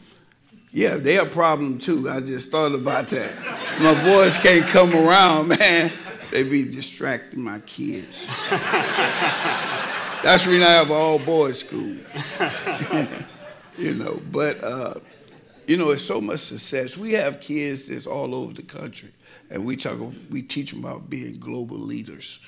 yeah, 0.77 0.99
they 0.99 1.17
a 1.17 1.25
problem 1.25 1.79
too. 1.79 2.11
I 2.11 2.21
just 2.21 2.51
thought 2.51 2.75
about 2.75 3.07
that. 3.07 3.33
My 3.81 3.95
boys 4.05 4.37
can't 4.37 4.69
come 4.69 4.95
around, 4.95 5.49
man. 5.59 5.91
They 6.31 6.43
be 6.43 6.65
distracting 6.65 7.41
my 7.41 7.61
kids. 7.61 8.27
That's 10.23 10.45
the 10.45 10.51
reason 10.51 10.65
I 10.65 10.73
have 10.73 10.91
all 10.91 11.19
boys 11.19 11.61
school. 11.61 11.97
you 13.79 13.95
know, 13.95 14.21
but 14.31 14.63
uh, 14.63 14.97
you 15.67 15.79
know, 15.79 15.93
it's 15.93 16.03
so 16.03 16.21
much 16.21 16.41
success. 16.41 16.99
We 16.99 17.15
have 17.15 17.41
kids 17.41 17.89
that's 17.89 18.07
all 18.07 18.35
over 18.35 18.53
the 18.53 18.61
country, 18.61 19.15
and 19.49 19.65
we 19.65 19.77
talk, 19.77 19.99
we 20.29 20.43
teach 20.43 20.73
them 20.73 20.85
about 20.85 21.09
being 21.09 21.41
global 21.41 21.79
leaders, 21.79 22.39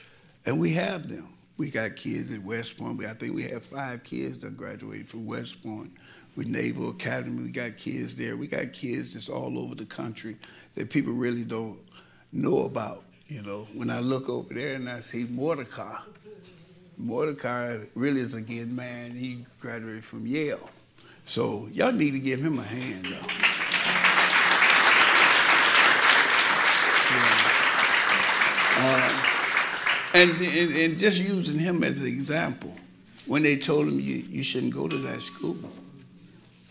and 0.44 0.60
we 0.60 0.74
have 0.74 1.08
them. 1.08 1.32
We 1.56 1.70
got 1.70 1.96
kids 1.96 2.30
at 2.30 2.42
West 2.42 2.76
Point. 2.76 3.02
I 3.06 3.14
think 3.14 3.34
we 3.34 3.44
have 3.44 3.64
five 3.64 4.04
kids 4.04 4.40
that 4.40 4.54
graduated 4.54 5.08
from 5.08 5.24
West 5.24 5.62
Point 5.62 5.92
with 6.38 6.46
Naval 6.46 6.90
Academy. 6.90 7.42
We 7.42 7.48
got 7.50 7.76
kids 7.76 8.14
there. 8.14 8.36
We 8.36 8.46
got 8.46 8.72
kids 8.72 9.14
that's 9.14 9.28
all 9.28 9.58
over 9.58 9.74
the 9.74 9.84
country 9.84 10.36
that 10.76 10.88
people 10.88 11.12
really 11.12 11.42
don't 11.42 11.80
know 12.32 12.60
about. 12.60 13.02
You 13.26 13.42
know, 13.42 13.66
when 13.74 13.90
I 13.90 13.98
look 13.98 14.28
over 14.28 14.54
there 14.54 14.76
and 14.76 14.88
I 14.88 15.00
see 15.00 15.24
Mordecai, 15.24 15.98
Mordecai 16.96 17.78
really 17.96 18.20
is 18.20 18.36
a 18.36 18.40
good 18.40 18.70
man. 18.70 19.10
He 19.10 19.44
graduated 19.58 20.04
from 20.04 20.28
Yale. 20.28 20.70
So 21.26 21.66
y'all 21.72 21.90
need 21.90 22.12
to 22.12 22.20
give 22.20 22.40
him 22.40 22.60
a 22.60 22.62
hand, 22.62 23.04
though. 23.06 23.16
Uh, 28.80 29.24
and, 30.14 30.30
and, 30.40 30.76
and, 30.76 30.98
just 30.98 31.20
using 31.20 31.58
him 31.58 31.82
as 31.82 31.98
an 31.98 32.06
example, 32.06 32.72
when 33.26 33.42
they 33.42 33.56
told 33.56 33.88
him 33.88 33.98
you, 33.98 34.18
you 34.30 34.44
shouldn't 34.44 34.72
go 34.72 34.86
to 34.86 34.96
that 34.98 35.20
school, 35.20 35.56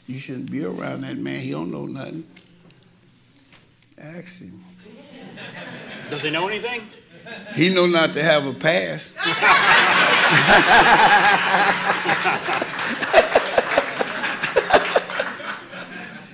you 0.07 0.17
shouldn't 0.17 0.49
be 0.49 0.63
around 0.63 1.01
that 1.01 1.17
man. 1.17 1.41
He 1.41 1.51
don't 1.51 1.69
know 1.69 1.85
nothing. 1.85 2.25
Ask 3.97 4.41
him. 4.41 4.63
Does 6.09 6.23
he 6.23 6.29
know 6.29 6.47
anything? 6.47 6.81
He 7.55 7.73
know 7.73 7.85
not 7.85 8.13
to 8.13 8.23
have 8.23 8.45
a 8.45 8.53
past. 8.53 9.13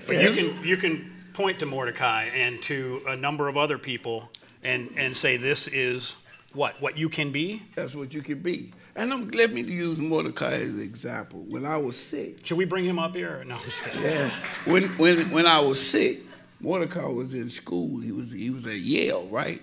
but 0.05 0.15
you 0.21 0.33
can 0.33 0.63
you 0.63 0.77
can 0.77 1.11
point 1.33 1.57
to 1.59 1.65
Mordecai 1.65 2.25
and 2.25 2.61
to 2.63 3.01
a 3.07 3.15
number 3.15 3.47
of 3.47 3.57
other 3.57 3.79
people 3.79 4.29
and 4.63 4.91
and 4.95 5.17
say 5.17 5.37
this 5.37 5.67
is 5.67 6.15
what 6.53 6.79
what 6.79 6.95
you 6.95 7.09
can 7.09 7.31
be. 7.31 7.63
That's 7.73 7.95
what 7.95 8.13
you 8.13 8.21
can 8.21 8.39
be. 8.39 8.71
And 8.95 9.11
I'm, 9.11 9.27
let 9.29 9.51
me 9.51 9.61
use 9.61 9.99
Mordecai 9.99 10.53
as 10.53 10.69
an 10.69 10.81
example. 10.81 11.43
When 11.47 11.65
I 11.65 11.77
was 11.77 11.97
sick. 11.97 12.45
Should 12.45 12.57
we 12.57 12.65
bring 12.65 12.85
him 12.85 12.99
up 12.99 13.15
here? 13.15 13.43
No, 13.45 13.57
Yeah. 13.99 14.29
When, 14.65 14.83
when, 14.97 15.31
when 15.31 15.47
I 15.47 15.59
was 15.59 15.85
sick, 15.85 16.23
Mordecai 16.61 17.05
was 17.05 17.33
in 17.33 17.49
school. 17.49 17.99
He 17.99 18.11
was, 18.11 18.31
he 18.31 18.49
was 18.51 18.67
at 18.67 18.77
Yale, 18.77 19.27
right? 19.27 19.61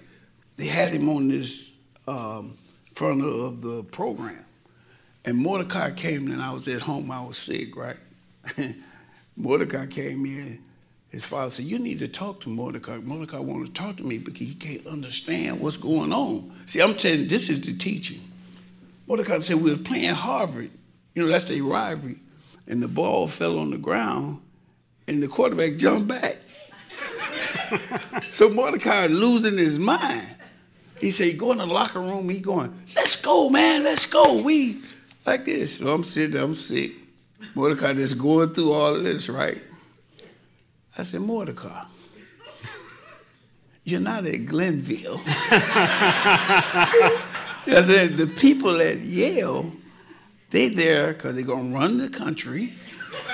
They 0.57 0.67
had 0.67 0.93
him 0.93 1.09
on 1.09 1.29
this 1.29 1.75
um, 2.09 2.55
front 2.93 3.23
of 3.25 3.63
the 3.63 3.85
program. 3.85 4.45
And 5.25 5.39
Mordecai 5.39 5.93
came 5.93 6.31
and 6.31 6.43
I 6.43 6.53
was 6.53 6.67
at 6.67 6.83
home. 6.83 7.11
I 7.11 7.23
was 7.23 7.39
sick, 7.39 7.77
right? 7.77 7.97
Mordecai 9.37 9.87
came 9.87 10.27
in. 10.27 10.63
His 11.11 11.25
father 11.25 11.51
said, 11.51 11.67
You 11.67 11.79
need 11.79 11.99
to 12.01 12.09
talk 12.09 12.41
to 12.43 12.49
Mordecai. 12.49 12.99
Mordecai 12.99 13.39
wanted 13.39 13.67
to 13.67 13.73
talk 13.73 13.97
to 13.99 14.05
me 14.05 14.19
because 14.19 14.47
he 14.47 14.55
can't 14.55 14.87
understand 14.87 15.61
what's 15.61 15.77
going 15.77 16.13
on. 16.13 16.53
See, 16.67 16.81
I'm 16.81 16.97
telling 16.97 17.21
you, 17.21 17.27
this 17.27 17.49
is 17.49 17.61
the 17.61 17.77
teaching. 17.77 18.21
Mordecai 19.11 19.41
said, 19.41 19.57
We 19.57 19.73
were 19.73 19.77
playing 19.77 20.15
Harvard. 20.15 20.71
You 21.17 21.25
know, 21.25 21.29
that's 21.29 21.47
their 21.47 21.61
rivalry. 21.65 22.21
And 22.69 22.81
the 22.81 22.87
ball 22.87 23.27
fell 23.27 23.59
on 23.59 23.71
the 23.71 23.77
ground, 23.77 24.41
and 25.09 25.21
the 25.21 25.27
quarterback 25.27 25.75
jumped 25.75 26.07
back. 26.07 26.39
so 28.31 28.49
Mordecai 28.49 29.09
losing 29.09 29.59
his 29.59 29.81
mind. 29.81 30.29
He 31.01 31.11
said, 31.11 31.37
go 31.37 31.51
in 31.51 31.59
the 31.59 31.67
locker 31.67 31.99
room. 31.99 32.29
He 32.29 32.39
going, 32.39 32.73
let's 32.95 33.17
go, 33.17 33.51
man, 33.51 33.83
let's 33.83 34.07
go. 34.07 34.43
We 34.43 34.81
like 35.27 35.45
this. 35.45 35.79
So 35.79 35.93
I'm 35.93 36.05
sitting 36.05 36.31
there, 36.31 36.45
I'm 36.45 36.55
sick. 36.55 36.93
Mordecai 37.57 37.95
just 37.95 38.17
going 38.17 38.51
through 38.51 38.73
all 38.73 38.95
of 38.95 39.03
this, 39.03 39.29
right? 39.29 39.61
I 40.97 41.03
said, 41.03 41.23
Mordecai, 41.23 41.83
you're 43.83 43.99
not 43.99 44.25
at 44.25 44.47
Glenville. 44.47 45.21
I 47.67 47.83
said, 47.83 48.17
the 48.17 48.27
people 48.27 48.81
at 48.81 48.99
Yale, 48.99 49.73
they 50.51 50.69
there 50.69 51.13
because 51.13 51.35
they're 51.35 51.45
going 51.45 51.71
to 51.71 51.77
run 51.77 51.99
the 51.99 52.09
country. 52.09 52.71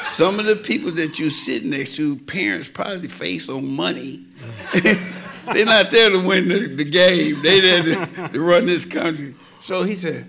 Some 0.02 0.38
of 0.38 0.46
the 0.46 0.56
people 0.56 0.90
that 0.92 1.18
you 1.18 1.30
sit 1.30 1.64
next 1.64 1.96
to, 1.96 2.16
parents 2.16 2.68
probably 2.68 3.08
face 3.08 3.48
on 3.48 3.66
money. 3.66 4.24
they're 5.52 5.64
not 5.64 5.90
there 5.90 6.10
to 6.10 6.18
win 6.18 6.48
the, 6.48 6.66
the 6.66 6.84
game. 6.84 7.40
They 7.42 7.60
there 7.60 7.82
to, 7.82 8.28
to, 8.28 8.40
run 8.40 8.66
this 8.66 8.84
country. 8.84 9.34
So 9.60 9.82
he 9.82 9.94
said, 9.94 10.26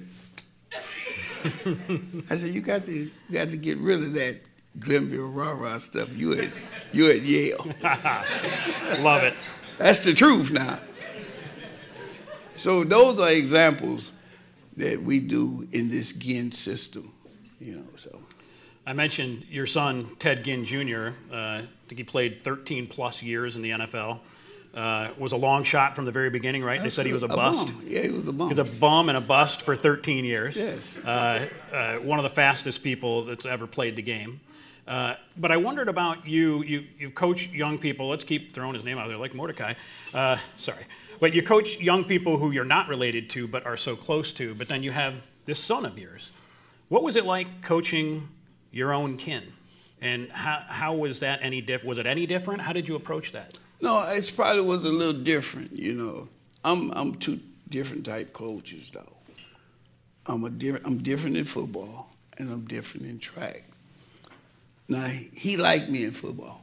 I 2.30 2.36
said, 2.36 2.52
you 2.52 2.62
got 2.62 2.86
to, 2.86 2.92
you 2.92 3.12
got 3.32 3.50
to 3.50 3.58
get 3.58 3.78
rid 3.78 4.00
of 4.04 4.14
that 4.14 4.38
Glenville 4.80 5.28
rah-rah 5.28 5.78
stuff. 5.78 6.16
You 6.16 6.34
at, 6.34 6.50
you 6.94 7.10
at 7.10 7.22
Yale. 7.24 7.66
Love 9.02 9.24
it. 9.24 9.34
That's 9.78 10.00
the 10.00 10.14
truth 10.14 10.52
now. 10.52 10.80
So 12.58 12.84
those 12.84 13.20
are 13.20 13.32
examples 13.32 14.13
that 14.76 15.02
we 15.02 15.20
do 15.20 15.67
in 15.72 15.89
this 15.89 16.13
Ginn 16.13 16.52
system, 16.52 17.12
you 17.60 17.76
know. 17.76 17.84
So 17.96 18.20
I 18.86 18.93
mentioned 18.93 19.46
your 19.50 19.65
son 19.65 20.10
Ted 20.20 20.43
Ginn 20.43 20.65
Jr. 20.65 21.10
Uh, 21.32 21.36
I 21.36 21.67
think 21.88 21.98
he 21.98 22.04
played 22.04 22.41
13 22.41 22.88
plus 22.88 23.22
years 23.22 23.56
in 23.56 23.62
the 23.62 23.72
NFL. 23.72 24.20
Uh, 24.74 25.10
was 25.17 25.32
a 25.32 25.38
long 25.38 25.63
shot 25.63 25.96
from 25.96 26.06
the 26.06 26.12
very 26.12 26.30
beginning, 26.30 26.63
right? 26.63 26.84
They 26.84 26.91
said 26.91 27.08
he 27.08 27.13
was 27.13 27.24
a, 27.24 27.28
a 27.28 27.36
bust. 27.36 27.67
Bum. 27.67 27.84
Yeah, 27.88 28.02
he 28.02 28.10
was 28.10 28.28
a 28.28 28.34
bum. 28.34 28.50
He 28.50 28.54
was 28.54 28.60
a 28.60 28.72
bum 28.72 29.10
and 29.10 29.17
a 29.17 29.22
bust 29.22 29.63
for 29.63 29.76
13 29.76 30.24
years. 30.24 30.56
Yes. 30.56 30.98
Uh, 31.00 31.48
uh, 31.74 31.96
one 31.96 32.20
of 32.20 32.24
the 32.24 32.30
fastest 32.30 32.84
people 32.84 33.26
that's 33.26 33.46
ever 33.46 33.65
played 33.65 33.96
the 33.96 34.04
game. 34.04 34.39
Uh, 34.88 35.15
but 35.36 35.52
I 35.52 35.58
wondered 35.58 35.89
about 35.89 36.28
you. 36.28 36.63
You 36.63 36.86
you 36.98 37.10
coach 37.10 37.48
young 37.48 37.78
people. 37.78 38.08
Let's 38.08 38.24
keep 38.24 38.54
throwing 38.54 38.74
his 38.74 38.84
name 38.84 38.98
out 38.98 39.08
there, 39.08 39.17
like 39.17 39.34
Mordecai. 39.34 39.74
Uh, 40.13 40.38
sorry, 40.56 40.84
but 41.20 41.34
you 41.34 41.42
coach 41.42 41.78
young 41.80 42.04
people 42.04 42.38
who 42.38 42.52
you're 42.52 42.66
not 42.66 42.88
related 42.88 43.30
to, 43.32 43.48
but 43.48 43.66
are 43.66 43.78
so 43.78 43.96
close 43.96 44.32
to. 44.34 44.56
But 44.56 44.68
then 44.68 44.84
you 44.84 44.92
have 44.92 45.16
this 45.46 45.60
son 45.60 45.86
of 45.86 45.98
yours. 45.98 46.32
What 46.90 47.04
was 47.04 47.16
it 47.16 47.26
like 47.26 47.62
coaching 47.62 48.30
your 48.72 48.94
own 48.94 49.18
kin? 49.18 49.54
And 50.02 50.30
how, 50.32 50.64
how 50.68 50.94
was 50.94 51.22
that 51.22 51.40
any 51.42 51.62
different? 51.62 51.90
Was 51.90 51.98
it 51.98 52.06
any 52.06 52.26
different? 52.26 52.62
How 52.62 52.72
did 52.72 52.88
you 52.88 52.96
approach 52.96 53.32
that? 53.32 53.56
No, 53.82 54.04
it 54.04 54.34
probably 54.36 54.62
was 54.62 54.84
a 54.84 54.90
little 54.90 55.22
different. 55.22 55.74
You 55.74 55.94
know, 55.94 56.30
I'm 56.64 56.92
I'm 56.92 57.16
two 57.16 57.40
different 57.70 58.06
type 58.06 58.34
coaches 58.34 58.92
though. 58.92 59.14
I'm 60.26 60.44
a 60.44 60.50
different. 60.50 60.86
I'm 60.86 60.98
different 60.98 61.38
in 61.38 61.46
football, 61.46 62.10
and 62.38 62.50
I'm 62.50 62.66
different 62.66 63.08
in 63.08 63.20
track. 63.20 63.64
Now 64.88 65.06
he 65.06 65.58
liked 65.58 65.90
me 65.90 66.06
in 66.06 66.12
football. 66.12 66.62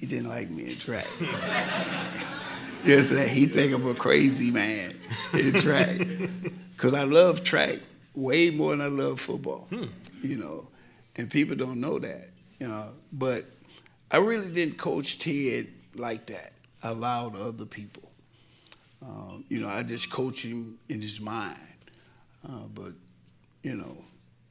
He 0.00 0.06
didn't 0.06 0.30
like 0.30 0.48
me 0.48 0.72
in 0.72 0.78
track. 0.78 1.06
yes, 2.84 3.10
he 3.10 3.44
think 3.44 3.74
I'm 3.74 3.86
a 3.86 3.94
crazy 3.94 4.50
man 4.50 4.98
in 5.34 5.52
track 5.60 6.00
because 6.74 6.94
I 6.94 7.04
love 7.04 7.44
track 7.44 7.80
way 8.14 8.48
more 8.48 8.74
than 8.74 8.80
I 8.80 8.88
love 8.88 9.20
football. 9.20 9.66
Hmm. 9.68 9.84
You 10.22 10.38
know, 10.38 10.68
and 11.16 11.30
people 11.30 11.54
don't 11.54 11.80
know 11.80 11.98
that. 11.98 12.30
You 12.58 12.68
know, 12.68 12.92
but 13.12 13.44
I 14.10 14.16
really 14.16 14.50
didn't 14.50 14.78
coach 14.78 15.18
Ted 15.18 15.68
like 15.94 16.24
that. 16.26 16.52
I 16.82 16.88
allowed 16.88 17.36
other 17.36 17.66
people. 17.66 18.10
Um, 19.02 19.44
you 19.50 19.60
know, 19.60 19.68
I 19.68 19.82
just 19.82 20.10
coach 20.10 20.42
him 20.42 20.78
in 20.88 21.02
his 21.02 21.20
mind. 21.20 21.58
Uh, 22.46 22.66
but, 22.74 22.92
you 23.62 23.74
know, 23.74 23.98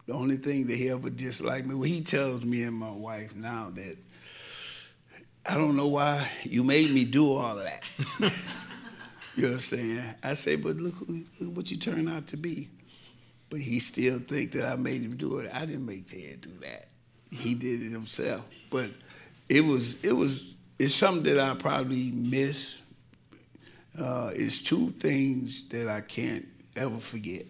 the 0.05 0.13
only 0.13 0.37
thing 0.37 0.67
that 0.67 0.75
he 0.75 0.89
ever 0.89 1.09
disliked 1.09 1.65
me, 1.65 1.73
well, 1.73 1.83
he 1.83 2.01
tells 2.01 2.45
me 2.45 2.63
and 2.63 2.75
my 2.75 2.91
wife 2.91 3.35
now 3.35 3.71
that 3.73 3.97
I 5.45 5.55
don't 5.55 5.75
know 5.75 5.87
why 5.87 6.29
you 6.43 6.63
made 6.63 6.91
me 6.91 7.05
do 7.05 7.31
all 7.31 7.57
of 7.57 7.63
that. 7.63 7.83
you 9.35 9.47
understand? 9.47 10.15
I 10.21 10.33
say, 10.33 10.55
but 10.55 10.77
look, 10.77 10.95
who, 10.95 11.23
look 11.39 11.57
what 11.57 11.71
you 11.71 11.77
turned 11.77 12.09
out 12.09 12.27
to 12.27 12.37
be. 12.37 12.69
But 13.49 13.59
he 13.59 13.79
still 13.79 14.19
think 14.19 14.51
that 14.51 14.65
I 14.65 14.75
made 14.75 15.01
him 15.01 15.17
do 15.17 15.39
it. 15.39 15.49
I 15.53 15.65
didn't 15.65 15.85
make 15.85 16.05
Ted 16.05 16.41
do 16.41 16.51
that. 16.61 16.89
He 17.31 17.55
did 17.55 17.81
it 17.81 17.91
himself. 17.91 18.45
But 18.69 18.89
it 19.49 19.61
was 19.61 20.03
it 20.03 20.13
was 20.13 20.55
it's 20.77 20.93
something 20.93 21.23
that 21.23 21.39
I 21.39 21.55
probably 21.55 22.11
miss. 22.11 22.81
Uh, 23.99 24.31
it's 24.33 24.61
two 24.61 24.91
things 24.91 25.67
that 25.69 25.87
I 25.87 26.01
can't 26.01 26.47
ever 26.75 26.97
forget. 26.99 27.45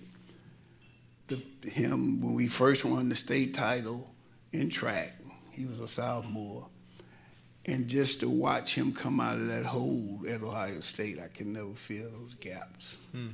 The, 1.28 1.44
him 1.70 2.22
when 2.22 2.34
we 2.34 2.48
first 2.48 2.86
won 2.86 3.10
the 3.10 3.16
state 3.16 3.54
title 3.54 4.10
in 4.52 4.70
track, 4.70 5.14
he 5.52 5.66
was 5.66 5.80
a 5.80 5.88
sophomore, 5.88 6.66
and 7.70 7.88
just 7.88 8.22
to 8.22 8.30
watch 8.30 8.74
him 8.74 8.92
come 8.92 9.20
out 9.20 9.38
of 9.38 9.48
that 9.48 9.64
hole 9.64 10.20
at 10.28 10.42
Ohio 10.42 10.80
State, 10.80 11.20
I 11.20 11.28
can 11.28 11.54
never 11.54 11.74
fill 11.76 12.10
those 12.10 12.34
gaps. 12.34 12.98
Hmm. 13.12 13.28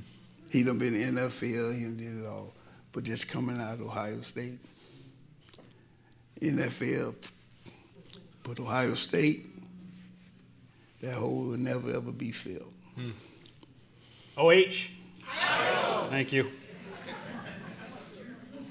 He 0.50 0.62
done 0.62 0.76
been 0.76 0.94
in 0.94 1.14
the 1.14 1.22
NFL, 1.22 1.74
he 1.74 1.84
done 1.84 1.96
did 1.96 2.18
it 2.18 2.26
all, 2.26 2.52
but 2.92 3.02
just 3.02 3.28
coming 3.28 3.58
out 3.58 3.74
of 3.74 3.80
Ohio 3.80 4.20
State, 4.20 4.58
NFL, 6.40 7.14
but 8.42 8.60
Ohio 8.60 8.92
State, 8.92 9.46
that 11.00 11.14
hole 11.14 11.46
will 11.46 11.56
never 11.56 11.90
ever 11.94 12.12
be 12.12 12.30
filled. 12.30 12.74
Hmm. 12.94 13.10
OH. 14.36 14.90
Thank 16.10 16.32
you. 16.32 16.50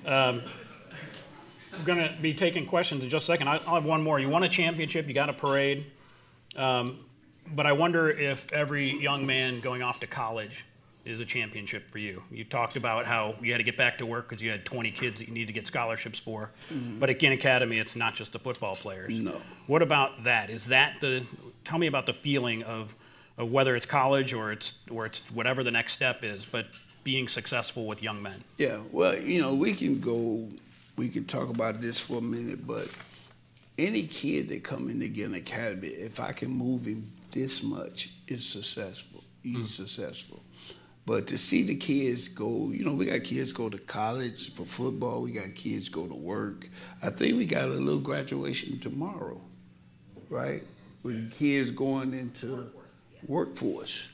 Um, 0.05 0.43
going 1.83 1.99
to 1.99 2.13
be 2.21 2.33
taking 2.33 2.65
questions 2.65 3.03
in 3.03 3.09
just 3.09 3.23
a 3.23 3.25
second. 3.27 3.49
I'll 3.49 3.59
have 3.59 3.85
one 3.85 4.01
more. 4.01 4.19
You 4.19 4.29
won 4.29 4.43
a 4.43 4.49
championship, 4.49 5.07
you 5.07 5.13
got 5.13 5.29
a 5.29 5.33
parade, 5.33 5.85
um, 6.55 7.03
but 7.53 7.65
I 7.65 7.73
wonder 7.73 8.09
if 8.09 8.51
every 8.53 8.99
young 8.99 9.25
man 9.25 9.59
going 9.59 9.81
off 9.81 9.99
to 9.99 10.07
college 10.07 10.65
is 11.05 11.19
a 11.19 11.25
championship 11.25 11.89
for 11.91 11.99
you. 11.99 12.23
You 12.31 12.43
talked 12.43 12.75
about 12.75 13.05
how 13.05 13.35
you 13.41 13.51
had 13.51 13.59
to 13.59 13.63
get 13.63 13.77
back 13.77 13.99
to 13.99 14.05
work 14.05 14.27
because 14.27 14.41
you 14.41 14.49
had 14.49 14.65
20 14.65 14.91
kids 14.91 15.19
that 15.19 15.27
you 15.27 15.33
need 15.33 15.45
to 15.45 15.53
get 15.53 15.67
scholarships 15.67 16.17
for. 16.17 16.49
Mm-hmm. 16.73 16.99
But 16.99 17.11
at 17.11 17.19
Ginn 17.19 17.31
Academy, 17.31 17.77
it's 17.77 17.95
not 17.95 18.15
just 18.15 18.33
the 18.33 18.39
football 18.39 18.75
players. 18.75 19.13
No. 19.13 19.39
What 19.67 19.83
about 19.83 20.23
that? 20.23 20.49
Is 20.49 20.67
that 20.67 20.95
the? 21.01 21.23
Tell 21.63 21.77
me 21.77 21.87
about 21.87 22.07
the 22.07 22.13
feeling 22.13 22.63
of, 22.63 22.95
of 23.37 23.51
whether 23.51 23.75
it's 23.75 23.85
college 23.85 24.33
or 24.33 24.51
it's 24.51 24.73
or 24.89 25.05
it's 25.05 25.19
whatever 25.31 25.63
the 25.63 25.71
next 25.71 25.93
step 25.93 26.23
is, 26.23 26.43
but 26.43 26.65
being 27.03 27.27
successful 27.27 27.85
with 27.85 28.01
young 28.01 28.21
men. 28.21 28.43
Yeah. 28.57 28.79
Well, 28.91 29.17
you 29.17 29.41
know, 29.41 29.53
we 29.53 29.73
can 29.73 29.99
go. 29.99 30.49
We 30.97 31.09
can 31.09 31.25
talk 31.25 31.49
about 31.49 31.81
this 31.81 31.99
for 31.99 32.19
a 32.19 32.21
minute, 32.21 32.65
but 32.65 32.87
any 33.77 34.03
kid 34.03 34.49
that 34.49 34.63
come 34.63 34.89
in 34.89 35.01
into 35.01 35.09
Ginn 35.09 35.33
Academy, 35.33 35.89
if 35.89 36.19
I 36.19 36.31
can 36.31 36.49
move 36.49 36.85
him 36.85 37.11
this 37.31 37.61
much, 37.61 38.11
is 38.27 38.47
successful. 38.47 39.23
He's 39.43 39.57
mm. 39.57 39.67
successful. 39.67 40.41
But 41.05 41.27
to 41.27 41.37
see 41.37 41.61
the 41.61 41.75
kids 41.75 42.27
go, 42.27 42.71
you 42.71 42.83
know, 42.83 42.93
we 42.93 43.05
got 43.05 43.23
kids 43.23 43.51
go 43.51 43.69
to 43.69 43.77
college 43.77 44.55
for 44.55 44.65
football. 44.65 45.21
We 45.21 45.33
got 45.33 45.53
kids 45.53 45.87
go 45.87 46.07
to 46.07 46.15
work. 46.15 46.67
I 47.03 47.09
think 47.11 47.37
we 47.37 47.45
got 47.45 47.65
a 47.65 47.73
little 47.73 47.99
graduation 47.99 48.79
tomorrow, 48.79 49.39
right? 50.29 50.63
With 51.03 51.31
kids 51.31 51.69
going 51.69 52.13
into 52.13 52.47
workforce. 52.47 53.27
workforce. 53.27 54.07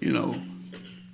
You 0.00 0.12
know, 0.12 0.34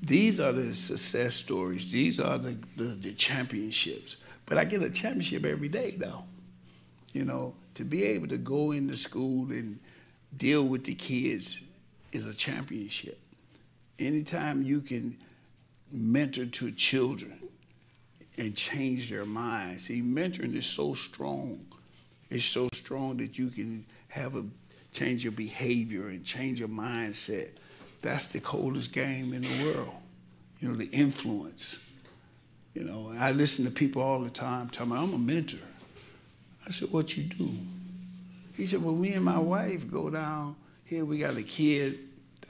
these 0.02 0.40
are 0.40 0.50
the 0.50 0.74
success 0.74 1.36
stories. 1.36 1.88
These 1.92 2.18
are 2.18 2.38
the, 2.38 2.58
the, 2.76 2.84
the 2.84 3.12
championships. 3.12 4.16
But 4.46 4.58
I 4.58 4.64
get 4.64 4.82
a 4.82 4.90
championship 4.90 5.44
every 5.44 5.68
day, 5.68 5.92
though. 5.96 6.24
You 7.12 7.24
know, 7.24 7.54
to 7.74 7.84
be 7.84 8.04
able 8.04 8.28
to 8.28 8.38
go 8.38 8.72
into 8.72 8.96
school 8.96 9.50
and 9.50 9.78
deal 10.36 10.66
with 10.66 10.84
the 10.84 10.94
kids 10.94 11.62
is 12.12 12.26
a 12.26 12.34
championship 12.34 13.18
anytime 13.98 14.62
you 14.62 14.80
can 14.80 15.16
mentor 15.92 16.46
to 16.46 16.70
children 16.72 17.38
and 18.38 18.56
change 18.56 19.10
their 19.10 19.26
minds. 19.26 19.84
See, 19.84 20.02
mentoring 20.02 20.54
is 20.54 20.66
so 20.66 20.94
strong. 20.94 21.64
It's 22.30 22.44
so 22.44 22.68
strong 22.72 23.18
that 23.18 23.38
you 23.38 23.48
can 23.48 23.84
have 24.08 24.36
a 24.36 24.44
change 24.92 25.24
your 25.24 25.32
behavior 25.32 26.08
and 26.08 26.24
change 26.24 26.60
your 26.60 26.68
mindset. 26.68 27.50
That's 28.00 28.26
the 28.26 28.40
coldest 28.40 28.92
game 28.92 29.32
in 29.32 29.42
the 29.42 29.64
world. 29.64 29.94
You 30.60 30.68
know, 30.68 30.76
the 30.76 30.90
influence. 30.90 31.80
You 32.74 32.84
know, 32.84 33.12
I 33.18 33.32
listen 33.32 33.64
to 33.64 33.70
people 33.70 34.02
all 34.02 34.20
the 34.20 34.30
time 34.30 34.70
telling 34.70 34.92
me, 34.92 34.98
I'm 34.98 35.12
a 35.12 35.18
mentor. 35.18 35.58
I 36.66 36.70
said, 36.70 36.90
what 36.90 37.16
you 37.16 37.24
do? 37.24 37.50
He 38.54 38.66
said, 38.66 38.82
well, 38.82 38.94
me 38.94 39.12
and 39.12 39.24
my 39.24 39.38
wife 39.38 39.90
go 39.90 40.08
down 40.08 40.56
here, 40.84 41.04
we 41.04 41.18
got 41.18 41.36
a 41.36 41.42
kid 41.42 41.98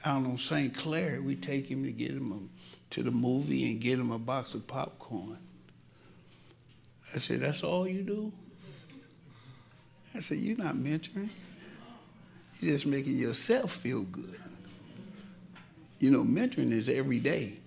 out 0.05 0.25
on 0.25 0.37
St. 0.37 0.73
Clair, 0.73 1.21
we 1.21 1.35
take 1.35 1.69
him 1.69 1.83
to 1.83 1.91
get 1.91 2.11
him 2.11 2.31
a, 2.31 2.93
to 2.93 3.03
the 3.03 3.11
movie 3.11 3.71
and 3.71 3.81
get 3.81 3.99
him 3.99 4.11
a 4.11 4.19
box 4.19 4.53
of 4.53 4.67
popcorn. 4.67 5.37
I 7.13 7.19
said, 7.19 7.41
That's 7.41 7.63
all 7.63 7.87
you 7.87 8.01
do? 8.01 8.31
I 10.13 10.19
said, 10.19 10.39
You're 10.39 10.57
not 10.57 10.75
mentoring. 10.75 11.29
You're 12.59 12.71
just 12.71 12.85
making 12.85 13.17
yourself 13.17 13.73
feel 13.73 14.01
good. 14.03 14.39
You 15.99 16.11
know, 16.11 16.23
mentoring 16.23 16.71
is 16.71 16.89
every 16.89 17.19
day. 17.19 17.57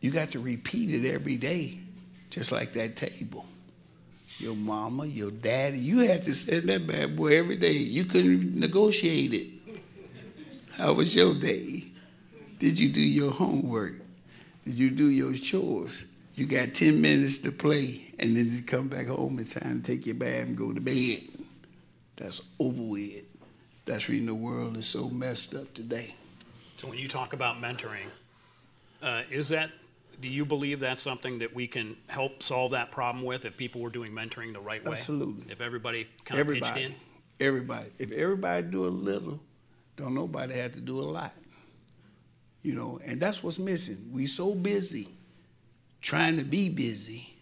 You 0.00 0.10
got 0.10 0.30
to 0.30 0.40
repeat 0.40 0.92
it 0.92 1.10
every 1.10 1.36
day, 1.36 1.78
just 2.30 2.52
like 2.52 2.72
that 2.74 2.96
table. 2.96 3.46
Your 4.38 4.54
mama, 4.54 5.06
your 5.06 5.30
daddy, 5.30 5.78
you 5.78 6.00
had 6.00 6.22
to 6.24 6.34
send 6.34 6.68
that 6.68 6.86
bad 6.86 7.16
boy 7.16 7.38
every 7.38 7.56
day. 7.56 7.72
You 7.72 8.04
couldn't 8.04 8.54
negotiate 8.54 9.32
it. 9.32 9.46
How 10.72 10.92
was 10.92 11.14
your 11.14 11.34
day? 11.34 11.84
Did 12.58 12.78
you 12.78 12.90
do 12.90 13.00
your 13.00 13.32
homework? 13.32 13.94
Did 14.64 14.74
you 14.74 14.90
do 14.90 15.08
your 15.08 15.32
chores? 15.32 16.06
You 16.34 16.44
got 16.44 16.74
10 16.74 17.00
minutes 17.00 17.38
to 17.38 17.50
play, 17.50 18.12
and 18.18 18.36
then 18.36 18.50
you 18.50 18.62
come 18.62 18.88
back 18.88 19.06
home. 19.06 19.38
It's 19.38 19.54
time 19.54 19.80
to 19.80 19.92
take 19.92 20.04
your 20.04 20.16
bath 20.16 20.42
and 20.42 20.56
go 20.56 20.72
to 20.72 20.80
bed. 20.80 21.22
That's 22.16 22.42
over 22.58 22.82
with. 22.82 23.24
That's 23.86 24.08
reason 24.08 24.26
the 24.26 24.34
world 24.34 24.76
is 24.76 24.86
so 24.86 25.08
messed 25.08 25.54
up 25.54 25.72
today. 25.72 26.14
So 26.76 26.88
when 26.88 26.98
you 26.98 27.08
talk 27.08 27.32
about 27.32 27.62
mentoring, 27.62 28.08
uh, 29.02 29.22
is 29.30 29.48
that 29.48 29.70
do 30.20 30.28
you 30.28 30.44
believe 30.44 30.80
that's 30.80 31.02
something 31.02 31.38
that 31.40 31.54
we 31.54 31.66
can 31.66 31.96
help 32.06 32.42
solve 32.42 32.72
that 32.72 32.90
problem 32.90 33.24
with 33.24 33.44
if 33.44 33.56
people 33.56 33.80
were 33.80 33.90
doing 33.90 34.12
mentoring 34.12 34.52
the 34.52 34.60
right 34.60 34.84
way? 34.84 34.92
Absolutely. 34.92 35.50
If 35.52 35.60
everybody 35.60 36.06
kind 36.24 36.40
everybody, 36.40 36.70
of 36.70 36.74
pitched 36.74 37.00
in? 37.40 37.46
Everybody. 37.46 37.90
If 37.98 38.12
everybody 38.12 38.62
do 38.62 38.86
a 38.86 38.88
little, 38.88 39.40
don't 39.96 40.14
nobody 40.14 40.54
have 40.54 40.72
to 40.72 40.80
do 40.80 41.00
a 41.00 41.02
lot. 41.02 41.32
You 42.62 42.74
know, 42.74 43.00
and 43.04 43.20
that's 43.20 43.42
what's 43.42 43.58
missing. 43.58 44.10
We 44.12 44.26
so 44.26 44.54
busy 44.54 45.08
trying 46.00 46.36
to 46.36 46.44
be 46.44 46.68
busy 46.68 47.34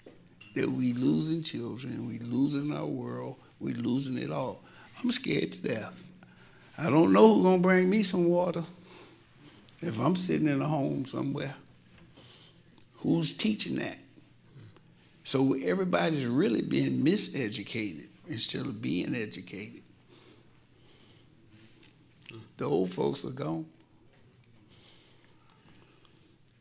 that 0.54 0.70
we 0.70 0.92
losing 0.92 1.42
children, 1.42 2.06
we 2.06 2.18
losing 2.18 2.72
our 2.72 2.86
world, 2.86 3.36
we 3.60 3.74
losing 3.74 4.18
it 4.18 4.30
all. 4.30 4.62
I'm 5.02 5.10
scared 5.10 5.52
to 5.52 5.58
death. 5.58 6.02
I 6.76 6.90
don't 6.90 7.12
know 7.12 7.34
who's 7.34 7.42
gonna 7.44 7.58
bring 7.58 7.88
me 7.88 8.02
some 8.02 8.26
water 8.26 8.64
if 9.80 9.98
I'm 9.98 10.16
sitting 10.16 10.48
in 10.48 10.60
a 10.60 10.68
home 10.68 11.04
somewhere. 11.04 11.54
Who's 13.04 13.34
teaching 13.34 13.76
that? 13.76 13.98
So 15.24 15.52
everybody's 15.54 16.26
really 16.26 16.62
being 16.62 17.04
miseducated 17.04 18.06
instead 18.26 18.62
of 18.62 18.80
being 18.80 19.14
educated. 19.14 19.82
The 22.56 22.64
old 22.64 22.90
folks 22.90 23.22
are 23.26 23.30
gone. 23.30 23.66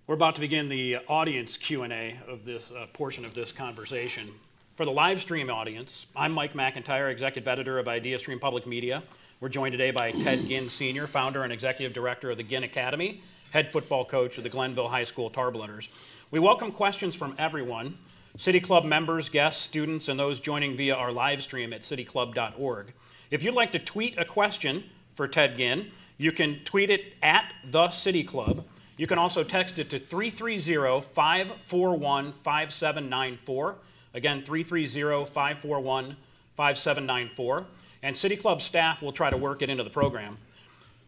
We're 0.05 0.15
about 0.15 0.35
to 0.35 0.41
begin 0.41 0.67
the 0.67 0.97
audience 1.07 1.55
Q&A 1.55 2.19
of 2.27 2.43
this 2.43 2.73
uh, 2.73 2.87
portion 2.91 3.23
of 3.23 3.33
this 3.33 3.53
conversation. 3.53 4.29
For 4.75 4.83
the 4.83 4.91
live 4.91 5.21
stream 5.21 5.49
audience, 5.49 6.07
I'm 6.13 6.33
Mike 6.33 6.53
McIntyre, 6.53 7.09
Executive 7.09 7.47
Editor 7.47 7.79
of 7.79 7.85
IdeaStream 7.85 8.41
Public 8.41 8.67
Media. 8.67 9.01
We're 9.39 9.47
joined 9.47 9.71
today 9.71 9.91
by 9.91 10.11
Ted 10.11 10.39
Ginn 10.47 10.69
Sr., 10.69 11.07
Founder 11.07 11.43
and 11.43 11.53
Executive 11.53 11.93
Director 11.93 12.31
of 12.31 12.37
the 12.37 12.43
Ginn 12.43 12.63
Academy, 12.63 13.21
Head 13.53 13.71
Football 13.71 14.03
Coach 14.03 14.37
of 14.37 14.43
the 14.43 14.49
Glenville 14.49 14.89
High 14.89 15.05
School 15.05 15.31
Tarblooders. 15.31 15.87
We 16.33 16.39
welcome 16.39 16.71
questions 16.71 17.15
from 17.15 17.35
everyone, 17.37 17.95
City 18.37 18.59
Club 18.59 18.85
members, 18.85 19.29
guests, 19.29 19.61
students, 19.61 20.07
and 20.09 20.19
those 20.19 20.39
joining 20.39 20.75
via 20.75 20.95
our 20.95 21.11
live 21.11 21.43
stream 21.43 21.71
at 21.73 21.83
cityclub.org. 21.83 22.91
If 23.29 23.43
you'd 23.43 23.53
like 23.53 23.71
to 23.73 23.77
tweet 23.77 24.17
a 24.17 24.25
question 24.25 24.83
for 25.13 25.27
Ted 25.27 25.57
Ginn, 25.57 25.91
you 26.17 26.31
can 26.31 26.61
tweet 26.65 26.89
it 26.89 27.13
at 27.21 27.53
the 27.69 27.91
City 27.91 28.23
Club. 28.23 28.65
You 28.97 29.05
can 29.05 29.19
also 29.19 29.43
text 29.43 29.77
it 29.77 29.91
to 29.91 29.99
330 29.99 31.07
541 31.13 32.33
5794. 32.33 33.75
Again, 34.15 34.41
330 34.41 35.31
541 35.31 36.17
5794. 36.55 37.65
And 38.01 38.17
City 38.17 38.37
Club 38.37 38.59
staff 38.63 39.03
will 39.03 39.13
try 39.13 39.29
to 39.29 39.37
work 39.37 39.61
it 39.61 39.69
into 39.69 39.83
the 39.83 39.91
program. 39.91 40.39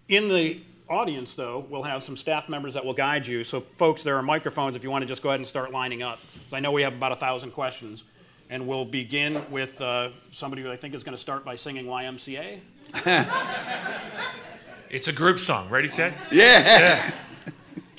In 0.07 0.27
the 0.27 0.61
audience, 0.89 1.33
though, 1.33 1.65
we'll 1.69 1.83
have 1.83 2.03
some 2.03 2.17
staff 2.17 2.49
members 2.49 2.73
that 2.73 2.85
will 2.85 2.93
guide 2.93 3.25
you. 3.25 3.43
So, 3.43 3.61
folks, 3.61 4.03
there 4.03 4.17
are 4.17 4.21
microphones 4.21 4.75
if 4.75 4.83
you 4.83 4.91
want 4.91 5.01
to 5.01 5.07
just 5.07 5.21
go 5.21 5.29
ahead 5.29 5.39
and 5.39 5.47
start 5.47 5.71
lining 5.71 6.03
up. 6.03 6.19
So 6.49 6.57
I 6.57 6.59
know 6.59 6.71
we 6.71 6.81
have 6.83 6.93
about 6.93 7.11
a 7.11 7.15
thousand 7.15 7.51
questions. 7.51 8.03
And 8.49 8.67
we'll 8.67 8.85
begin 8.85 9.43
with 9.49 9.81
uh, 9.81 10.09
somebody 10.31 10.61
who 10.61 10.71
I 10.71 10.77
think 10.77 10.93
is 10.93 11.03
going 11.03 11.15
to 11.15 11.21
start 11.21 11.43
by 11.43 11.55
singing 11.55 11.85
YMCA. 11.85 12.59
it's 14.91 15.07
a 15.07 15.13
group 15.13 15.39
song. 15.39 15.67
Ready, 15.69 15.89
Ted? 15.89 16.13
Yeah. 16.31 16.59
yeah. 16.61 17.11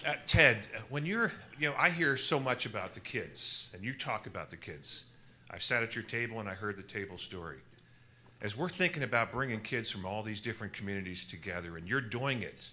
Uh, 0.07 0.15
Ted, 0.25 0.69
when 0.89 1.05
you're, 1.05 1.33
you 1.59 1.69
know, 1.69 1.75
I 1.77 1.91
hear 1.91 2.17
so 2.17 2.39
much 2.39 2.65
about 2.65 2.95
the 2.95 3.01
kids, 3.01 3.71
and 3.75 3.83
you 3.83 3.93
talk 3.93 4.29
about 4.29 4.51
the 4.51 4.57
kids. 4.57 5.07
I've 5.51 5.65
sat 5.65 5.83
at 5.83 5.97
your 5.97 6.05
table 6.05 6.39
and 6.39 6.49
I 6.49 6.55
heard 6.55 6.77
the 6.77 6.83
table 6.83 7.19
story. 7.19 7.59
As 8.43 8.57
we're 8.57 8.69
thinking 8.69 9.03
about 9.03 9.33
bringing 9.33 9.61
kids 9.61 9.91
from 9.91 10.05
all 10.05 10.23
these 10.23 10.41
different 10.41 10.73
communities 10.73 11.25
together, 11.25 11.77
and 11.77 11.89
you're 11.89 12.01
doing 12.01 12.43
it, 12.43 12.71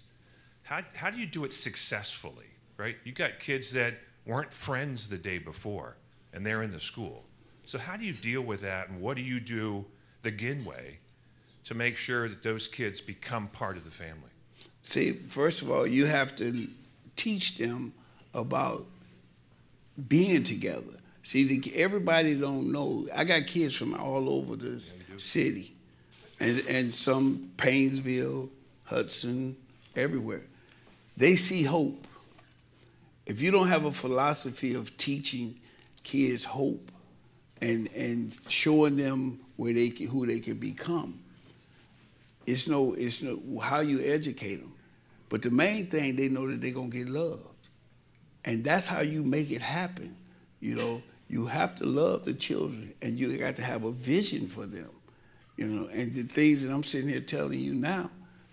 how, 0.62 0.82
how 0.94 1.10
do 1.10 1.18
you 1.18 1.26
do 1.26 1.44
it 1.44 1.52
successfully, 1.52 2.46
right? 2.76 2.96
You 3.04 3.12
got 3.12 3.38
kids 3.38 3.72
that 3.72 3.94
weren't 4.26 4.52
friends 4.52 5.08
the 5.08 5.18
day 5.18 5.38
before, 5.38 5.96
and 6.32 6.44
they're 6.44 6.62
in 6.62 6.70
the 6.70 6.80
school. 6.80 7.24
So, 7.64 7.78
how 7.78 7.96
do 7.96 8.04
you 8.04 8.12
deal 8.12 8.42
with 8.42 8.60
that, 8.60 8.88
and 8.88 9.00
what 9.00 9.16
do 9.16 9.22
you 9.22 9.40
do 9.40 9.86
the 10.22 10.30
Ginn 10.30 10.64
way 10.64 10.98
to 11.64 11.74
make 11.74 11.96
sure 11.96 12.28
that 12.28 12.42
those 12.42 12.68
kids 12.68 13.00
become 13.00 13.48
part 13.48 13.76
of 13.76 13.84
the 13.84 13.90
family? 13.90 14.30
See, 14.82 15.12
first 15.12 15.62
of 15.62 15.70
all, 15.70 15.86
you 15.86 16.04
have 16.04 16.36
to 16.36 16.68
teach 17.16 17.56
them 17.56 17.94
about 18.34 18.84
being 20.08 20.42
together. 20.42 20.98
See, 21.22 21.58
the, 21.58 21.74
everybody 21.74 22.38
don't 22.38 22.70
know. 22.70 23.06
I 23.14 23.24
got 23.24 23.46
kids 23.46 23.74
from 23.74 23.94
all 23.94 24.28
over 24.28 24.56
this 24.56 24.92
city, 25.18 25.74
and, 26.40 26.60
and 26.66 26.92
some 26.92 27.50
Painesville, 27.56 28.50
Hudson, 28.84 29.56
everywhere. 29.96 30.42
They 31.16 31.36
see 31.36 31.62
hope. 31.62 32.06
If 33.26 33.40
you 33.40 33.50
don't 33.50 33.68
have 33.68 33.84
a 33.84 33.92
philosophy 33.92 34.74
of 34.74 34.96
teaching 34.96 35.58
kids 36.02 36.44
hope 36.44 36.90
and, 37.62 37.88
and 37.94 38.38
showing 38.48 38.96
them 38.96 39.40
where 39.56 39.72
they 39.72 39.90
can, 39.90 40.08
who 40.08 40.26
they 40.26 40.40
can 40.40 40.54
become, 40.54 41.18
it's 42.46 42.68
no, 42.68 42.92
it's 42.94 43.22
no 43.22 43.40
how 43.60 43.80
you 43.80 44.02
educate 44.04 44.56
them. 44.56 44.72
But 45.30 45.42
the 45.42 45.50
main 45.50 45.86
thing, 45.86 46.16
they 46.16 46.28
know 46.28 46.48
that 46.48 46.60
they're 46.60 46.72
gonna 46.72 46.88
get 46.88 47.08
loved, 47.08 47.40
and 48.44 48.62
that's 48.62 48.86
how 48.86 49.00
you 49.00 49.22
make 49.22 49.50
it 49.50 49.62
happen. 49.62 50.14
You 50.60 50.76
know, 50.76 51.02
you 51.28 51.46
have 51.46 51.74
to 51.76 51.86
love 51.86 52.24
the 52.24 52.34
children, 52.34 52.92
and 53.00 53.18
you 53.18 53.36
got 53.38 53.56
to 53.56 53.62
have 53.62 53.84
a 53.84 53.90
vision 53.90 54.46
for 54.46 54.66
them. 54.66 54.90
You 55.56 55.66
know, 55.66 55.88
and 55.88 56.12
the 56.12 56.22
things 56.22 56.62
that 56.64 56.72
I'm 56.72 56.82
sitting 56.82 57.08
here 57.08 57.20
telling 57.20 57.60
you 57.60 57.74
now, 57.74 58.10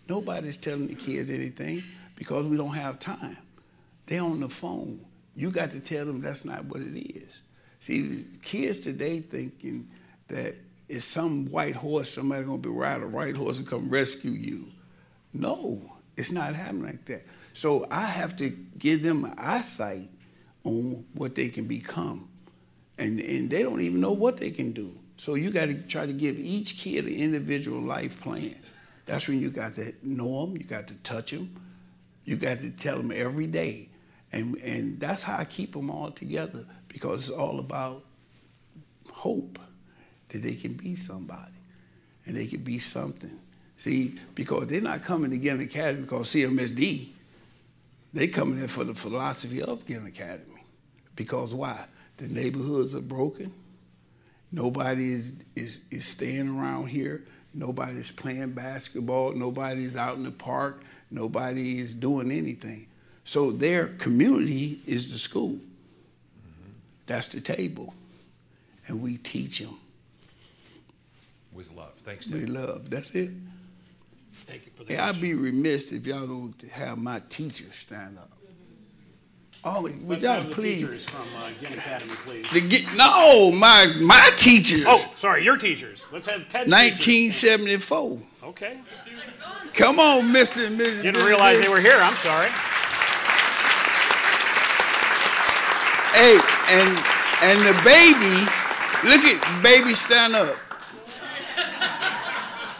nobody's 0.08 0.58
telling 0.58 0.88
the 0.88 0.96
kids 0.96 1.30
anything 1.30 1.84
because 2.16 2.46
we 2.46 2.58
don't 2.58 2.74
have 2.74 3.00
time. 3.00 3.38
They're 4.06 4.24
on 4.24 4.40
the 4.40 4.50
phone. 4.50 5.04
You 5.36 5.52
got 5.52 5.72
to 5.72 5.80
tell 5.80 6.06
them 6.06 6.22
that's 6.22 6.46
not 6.46 6.66
what 6.66 6.82
it 6.82 7.00
is. 7.00 7.42
See, 7.80 8.26
kids 8.44 8.80
today 8.80 9.22
thinking 9.22 9.90
that 10.28 10.56
it's 10.88 11.06
some 11.06 11.46
white 11.46 11.76
horse, 11.76 12.14
somebody 12.14 12.44
gonna 12.46 12.58
be 12.58 12.70
riding 12.70 13.04
a 13.04 13.08
white 13.08 13.36
horse 13.36 13.58
and 13.58 13.68
come 13.68 13.90
rescue 13.90 14.32
you. 14.32 14.68
No, 15.34 15.82
it's 16.18 16.32
not 16.32 16.54
happening 16.54 16.86
like 16.86 17.06
that. 17.06 17.26
So 17.54 17.88
I 17.90 18.06
have 18.06 18.36
to 18.38 18.50
give 18.50 19.02
them 19.02 19.26
an 19.26 19.34
eyesight 19.38 20.10
on 20.64 21.06
what 21.14 21.36
they 21.36 21.50
can 21.50 21.66
become. 21.66 22.30
And, 22.98 23.20
and 23.20 23.50
they 23.50 23.64
don't 23.64 23.82
even 23.82 24.00
know 24.00 24.12
what 24.12 24.38
they 24.38 24.52
can 24.52 24.74
do. 24.74 24.96
So 25.22 25.36
you 25.36 25.52
got 25.52 25.66
to 25.66 25.76
try 25.76 26.08
to 26.08 26.14
give 26.14 26.40
each 26.40 26.80
kid 26.80 27.06
an 27.06 27.14
individual 27.14 27.80
life 27.80 28.20
plan. 28.22 28.56
That's 29.06 29.28
when 29.28 29.40
you 29.40 29.52
got 29.52 29.76
to 29.76 29.94
know 30.02 30.48
them, 30.48 30.58
you 30.58 30.64
got 30.64 30.88
to 30.88 30.96
touch 31.04 31.30
them, 31.30 31.54
you 32.26 32.38
got 32.38 32.58
to 32.62 32.72
tell 32.72 32.98
them 32.98 33.12
every 33.12 33.46
day. 33.46 33.90
And, 34.32 34.56
and 34.64 35.00
that's 35.00 35.22
how 35.22 35.38
I 35.38 35.46
keep 35.46 35.74
them 35.74 35.92
all 35.92 36.10
together 36.10 36.66
because 36.88 37.30
it's 37.30 37.38
all 37.38 37.60
about 37.60 38.04
hope 39.12 39.60
that 40.30 40.42
they 40.42 40.56
can 40.56 40.74
be 40.74 40.96
somebody 40.96 41.54
and 42.26 42.36
they 42.36 42.48
can 42.48 42.64
be 42.64 42.80
something. 42.80 43.40
See, 43.78 44.16
because 44.34 44.66
they're 44.66 44.82
not 44.82 45.04
coming 45.04 45.30
to 45.30 45.38
Ginn 45.38 45.60
Academy 45.60 46.02
because 46.02 46.34
CMSD. 46.34 47.10
They're 48.12 48.28
coming 48.28 48.60
in 48.60 48.68
for 48.68 48.86
the 48.86 48.96
philosophy 48.96 49.62
of 49.62 49.86
Ginn 49.86 50.08
Academy. 50.08 50.66
Because 51.16 51.54
why? 51.54 51.86
The 52.18 52.28
neighborhoods 52.28 52.96
are 52.96 53.02
broken. 53.02 53.54
Nobody 54.52 55.14
is, 55.14 55.34
is, 55.56 55.80
is 55.92 56.06
staying 56.06 56.50
around 56.50 56.88
here. 56.88 57.24
Nobody's 57.54 58.12
playing 58.12 58.52
basketball. 58.52 59.34
Nobody's 59.34 59.98
out 59.98 60.18
in 60.18 60.24
the 60.24 60.32
park. 60.32 60.84
Nobody 61.10 61.80
is 61.80 61.94
doing 61.94 62.32
anything. 62.32 62.88
So 63.24 63.52
their 63.52 63.88
community 63.88 64.82
is 64.86 65.12
the 65.12 65.18
school. 65.18 65.52
Mm-hmm. 65.52 66.72
That's 67.08 67.28
the 67.28 67.42
table. 67.42 67.94
And 68.88 69.02
we 69.02 69.18
teach 69.18 69.60
them. 69.60 69.78
With 71.54 71.72
love. 71.74 71.94
Thanks, 72.04 72.26
Dave. 72.26 72.42
With 72.42 72.50
love. 72.50 72.90
That's 72.90 73.12
it. 73.12 73.32
Thank 74.48 74.66
you 74.66 74.72
for 74.76 74.84
the 74.84 74.94
hey, 74.94 75.00
I'd 75.00 75.22
be 75.22 75.34
remiss 75.34 75.92
if 75.92 76.08
y'all 76.08 76.26
don't 76.26 76.62
have 76.72 76.98
my 76.98 77.22
teachers 77.30 77.76
stand 77.76 78.18
up. 78.18 78.32
Oh, 79.64 79.88
would 80.06 80.24
y'all 80.24 80.42
please? 80.42 80.80
teachers 80.80 81.06
from 81.06 81.28
uh, 81.38 81.50
Ginn 81.62 81.74
Academy, 81.74 82.12
please. 82.26 82.50
The, 82.52 82.88
no, 82.96 83.52
my 83.52 83.94
my 84.02 84.32
teachers. 84.36 84.86
Oh, 84.88 85.06
sorry, 85.20 85.44
your 85.44 85.56
teachers. 85.56 86.04
Let's 86.12 86.26
have 86.26 86.50
Ted. 86.50 86.68
1974. 86.68 88.18
Okay. 88.44 88.80
Come 89.74 90.00
on, 90.00 90.34
Mr. 90.34 90.66
and 90.66 90.80
Mrs. 90.80 91.04
Didn't 91.04 91.24
realize 91.24 91.62
they 91.62 91.70
were 91.70 91.80
here. 91.80 91.98
I'm 91.98 92.16
sorry. 92.18 92.48
Hey, 96.14 96.40
and 96.70 96.90
and 97.44 97.60
the 97.62 97.80
baby, 97.84 98.42
look 99.08 99.24
at 99.24 99.62
baby 99.62 99.94
stand 99.94 100.36
up. 100.36 100.58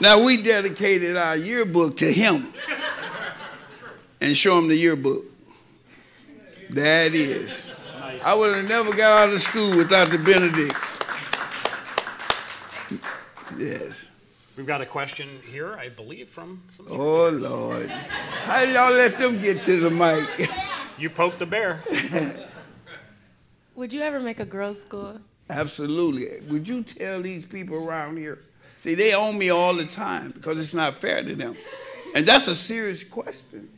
Now 0.02 0.24
we 0.24 0.42
dedicated 0.42 1.16
our 1.16 1.38
yearbook 1.38 1.98
to 1.98 2.12
him 2.12 2.52
and 4.20 4.36
show 4.36 4.58
him 4.58 4.68
the 4.68 4.76
yearbook. 4.76 5.31
That 6.72 7.14
is. 7.14 7.70
Nice. 8.00 8.24
I 8.24 8.34
would 8.34 8.56
have 8.56 8.68
never 8.68 8.96
got 8.96 9.28
out 9.28 9.34
of 9.34 9.42
school 9.42 9.76
without 9.76 10.10
the 10.10 10.18
Benedicts. 10.18 10.98
Yes. 13.58 14.12
We've 14.56 14.66
got 14.66 14.80
a 14.80 14.86
question 14.86 15.42
here, 15.46 15.74
I 15.74 15.90
believe, 15.90 16.30
from. 16.30 16.64
from 16.76 16.86
oh 16.90 17.28
Lord, 17.30 17.90
how 17.90 18.62
y'all 18.62 18.94
let 18.94 19.18
them 19.18 19.38
get 19.38 19.62
to 19.64 19.82
the 19.82 19.90
mic? 19.90 20.50
you 20.98 21.10
poked 21.10 21.40
the 21.40 21.46
bear. 21.46 21.84
Would 23.76 23.92
you 23.92 24.02
ever 24.02 24.22
make 24.22 24.40
a 24.40 24.46
girls' 24.46 24.80
school? 24.80 25.20
Absolutely. 25.50 26.40
Would 26.48 26.70
you 26.70 26.84
tell 26.84 27.22
these 27.22 27.46
people 27.46 27.86
around 27.86 28.18
here? 28.18 28.40
See, 28.78 28.96
they 28.96 29.14
own 29.14 29.38
me 29.38 29.50
all 29.50 29.74
the 29.74 29.86
time 29.86 30.32
because 30.32 30.58
it's 30.58 30.74
not 30.74 30.96
fair 30.96 31.22
to 31.22 31.36
them, 31.36 31.58
and 32.16 32.26
that's 32.26 32.48
a 32.48 32.56
serious 32.56 33.04
question. 33.04 33.70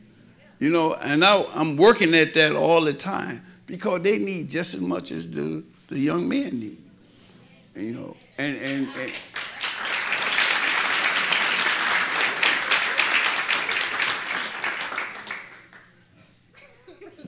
You 0.58 0.70
know, 0.70 0.94
and 0.94 1.24
I, 1.24 1.44
I'm 1.54 1.76
working 1.76 2.14
at 2.14 2.34
that 2.34 2.54
all 2.54 2.80
the 2.82 2.94
time 2.94 3.44
because 3.66 4.02
they 4.02 4.18
need 4.18 4.48
just 4.48 4.74
as 4.74 4.80
much 4.80 5.10
as 5.10 5.30
the, 5.30 5.62
the 5.88 5.98
young 5.98 6.28
men 6.28 6.60
need. 6.60 6.78
You 7.76 7.92
know, 7.92 8.16
and, 8.38 8.56
and, 8.56 8.88
and 8.96 9.12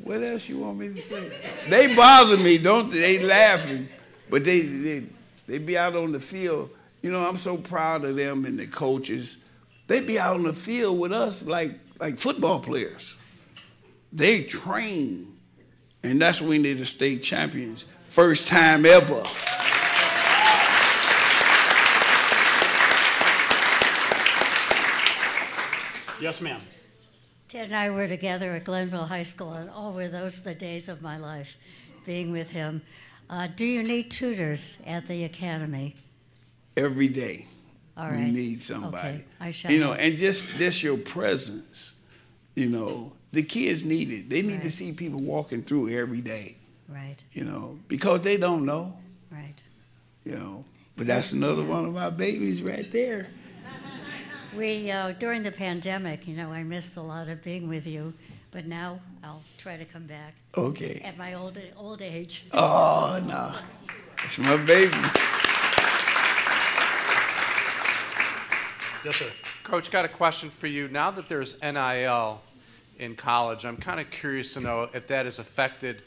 What 0.05 0.23
else 0.23 0.49
you 0.49 0.59
want 0.59 0.79
me 0.79 0.95
to 0.95 1.01
say? 1.01 1.33
They 1.69 1.93
bother 1.97 2.37
me, 2.37 2.59
don't 2.59 2.93
they? 2.93 3.19
They 3.19 3.25
laughing, 3.25 3.89
but 4.31 4.45
they, 4.45 4.61
they 4.61 5.03
they 5.49 5.59
be 5.59 5.77
out 5.77 5.97
on 5.97 6.13
the 6.13 6.21
field. 6.21 6.71
You 7.03 7.11
know, 7.11 7.25
I'm 7.25 7.37
so 7.37 7.57
proud 7.57 8.05
of 8.05 8.17
them 8.17 8.45
and 8.45 8.59
the 8.59 8.67
coaches. 8.67 9.39
They 9.87 10.01
be 10.01 10.19
out 10.19 10.37
on 10.37 10.43
the 10.45 10.53
field 10.53 10.99
with 10.99 11.13
us 11.13 11.45
like 11.45 11.79
like 11.99 12.19
football 12.19 12.61
players. 12.61 13.17
They 14.13 14.45
train, 14.45 15.37
and 16.03 16.21
that's 16.21 16.41
when 16.41 16.63
they're 16.63 16.75
the 16.75 16.85
state 16.85 17.23
champions. 17.23 17.85
First 18.07 18.49
time 18.49 18.87
ever. 18.87 19.23
Yes, 26.19 26.41
ma'am. 26.41 26.63
Ted 27.49 27.67
and 27.67 27.77
I 27.77 27.91
were 27.91 28.09
together 28.09 28.55
at 28.55 28.65
Glenville 28.65 29.05
High 29.05 29.23
School, 29.23 29.53
and 29.53 29.71
oh, 29.75 29.93
were 29.93 30.09
those 30.09 30.43
the 30.43 30.55
days 30.55 30.89
of 30.89 31.03
my 31.03 31.19
life, 31.19 31.57
being 32.07 32.33
with 32.33 32.51
him. 32.51 32.83
Uh, 33.29 33.49
do 33.55 33.67
you 33.67 33.83
need 33.83 34.11
tutors 34.11 34.79
at 34.87 35.07
the 35.07 35.25
academy? 35.25 35.97
Every 36.77 37.09
day. 37.09 37.47
All 37.97 38.11
we 38.11 38.17
right. 38.17 38.27
need 38.33 38.61
somebody. 38.63 39.09
Okay, 39.09 39.25
I 39.41 39.51
shall. 39.51 39.73
You 39.73 39.81
know, 39.81 39.93
and 39.95 40.17
just 40.17 40.47
just 40.59 40.83
your 40.83 40.97
presence. 40.99 41.95
You 42.55 42.71
know, 42.71 43.13
the 43.33 43.43
kids 43.43 43.85
need 43.85 44.11
it. 44.11 44.31
They 44.31 44.43
need 44.43 44.63
to 44.63 44.71
see 44.71 44.93
people 44.93 45.21
walking 45.21 45.63
through 45.63 45.91
every 45.91 46.21
day. 46.23 46.57
Right, 46.89 47.17
You 47.33 47.45
know, 47.45 47.79
because 47.89 48.23
they 48.23 48.37
don't 48.37 48.65
know. 48.65 48.97
right. 49.31 49.55
You 50.25 50.37
know, 50.37 50.65
but 50.97 51.07
that's 51.07 51.33
another 51.33 51.65
one 51.65 51.85
of 51.85 51.93
my 51.93 52.11
babies 52.11 52.63
right 52.63 52.91
there. 52.93 53.27
We, 54.57 54.91
uh, 54.91 55.13
during 55.19 55.43
the 55.43 55.51
pandemic, 55.53 56.27
you 56.27 56.35
know, 56.37 56.51
I 56.51 56.63
missed 56.63 56.97
a 56.97 57.03
lot 57.03 57.29
of 57.29 57.43
being 57.43 57.69
with 57.69 57.87
you, 57.87 58.15
but 58.53 58.67
now 58.67 59.01
I'll 59.23 59.43
try 59.59 59.77
to 59.77 59.85
come 59.85 60.07
back 60.07 60.35
Okay. 60.57 61.03
at 61.05 61.19
my 61.19 61.35
old, 61.35 61.59
old 61.77 62.01
age. 62.01 62.45
Oh 62.53 63.21
no, 63.27 63.55
it's 64.25 64.39
my 64.39 64.57
baby. 64.57 64.97
Yes, 69.07 69.15
sir. 69.19 69.31
Coach, 69.63 69.93
got 69.93 70.05
a 70.05 70.09
question 70.09 70.51
for 70.51 70.67
you. 70.67 70.89
Now 70.89 71.13
that 71.13 71.29
there's 71.29 71.63
NIL 71.63 72.41
in 72.99 73.15
college, 73.15 73.65
I'm 73.65 73.77
kind 73.77 74.01
of 74.01 74.11
curious 74.11 74.53
to 74.55 74.61
know 74.61 74.91
if 74.93 75.07
that 75.07 75.27
has 75.27 75.39
affected 75.39 76.03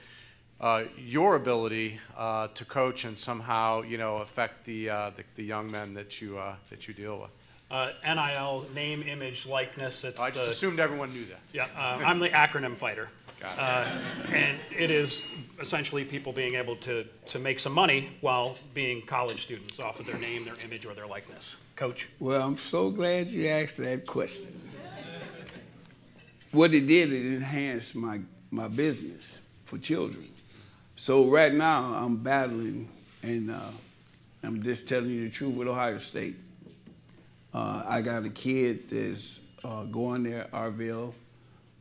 uh, 0.59 0.83
your 0.97 1.37
ability 1.37 1.97
uh, 2.17 2.49
to 2.55 2.65
coach 2.65 3.05
and 3.05 3.17
somehow, 3.17 3.83
you 3.83 3.97
know, 3.97 4.17
affect 4.17 4.65
the, 4.65 4.89
uh, 4.89 5.11
the, 5.15 5.23
the 5.37 5.45
young 5.45 5.71
men 5.71 5.93
that 5.93 6.19
you, 6.19 6.37
uh, 6.37 6.55
that 6.69 6.89
you 6.89 6.93
deal 6.93 7.19
with. 7.19 7.29
Uh, 7.71 7.91
NIL, 8.03 8.65
name, 8.75 9.03
image, 9.03 9.45
likeness. 9.45 10.03
It's 10.03 10.19
I 10.19 10.31
just 10.31 10.43
the, 10.43 10.51
assumed 10.51 10.81
everyone 10.81 11.13
knew 11.13 11.25
that. 11.27 11.39
Yeah, 11.53 11.67
uh, 11.77 12.03
I'm 12.03 12.19
the 12.19 12.27
acronym 12.27 12.75
fighter. 12.75 13.09
Uh, 13.41 13.87
and 14.33 14.59
it 14.77 14.91
is 14.91 15.21
essentially 15.61 16.03
people 16.03 16.33
being 16.33 16.55
able 16.55 16.75
to, 16.75 17.05
to 17.27 17.39
make 17.39 17.61
some 17.61 17.71
money 17.71 18.09
while 18.19 18.57
being 18.73 19.01
college 19.05 19.43
students 19.43 19.79
off 19.79 20.01
of 20.01 20.05
their 20.05 20.17
name, 20.17 20.43
their 20.43 20.57
image, 20.65 20.85
or 20.85 20.93
their 20.93 21.07
likeness. 21.07 21.55
Coach? 21.79 22.09
Well, 22.19 22.45
I'm 22.45 22.57
so 22.57 22.89
glad 22.89 23.27
you 23.27 23.47
asked 23.47 23.77
that 23.77 24.05
question. 24.05 24.51
What 26.51 26.73
it 26.73 26.87
did, 26.87 27.13
it 27.13 27.25
enhanced 27.25 27.95
my, 27.95 28.19
my 28.51 28.67
business 28.67 29.39
for 29.63 29.77
children. 29.77 30.27
So 30.97 31.29
right 31.29 31.53
now, 31.53 31.85
I'm 31.95 32.17
battling, 32.17 32.89
and 33.23 33.49
uh, 33.51 33.71
I'm 34.43 34.61
just 34.61 34.89
telling 34.89 35.09
you 35.09 35.23
the 35.23 35.31
truth 35.31 35.55
with 35.55 35.69
Ohio 35.69 35.97
State. 35.99 36.35
Uh, 37.53 37.83
I 37.87 38.01
got 38.01 38.25
a 38.25 38.29
kid 38.29 38.89
that's 38.89 39.39
uh, 39.63 39.85
going 39.85 40.23
there, 40.23 40.49
Arvell 40.51 41.13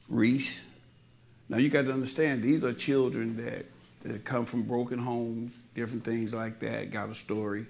Reese. 0.08 0.62
Now 1.48 1.56
you 1.56 1.70
got 1.70 1.86
to 1.86 1.92
understand, 1.92 2.44
these 2.44 2.62
are 2.62 2.72
children 2.72 3.36
that, 3.44 3.66
that 4.02 4.24
come 4.24 4.46
from 4.46 4.62
broken 4.62 5.00
homes, 5.00 5.60
different 5.74 6.04
things 6.04 6.32
like 6.32 6.60
that, 6.60 6.92
got 6.92 7.08
a 7.08 7.16
story 7.16 7.66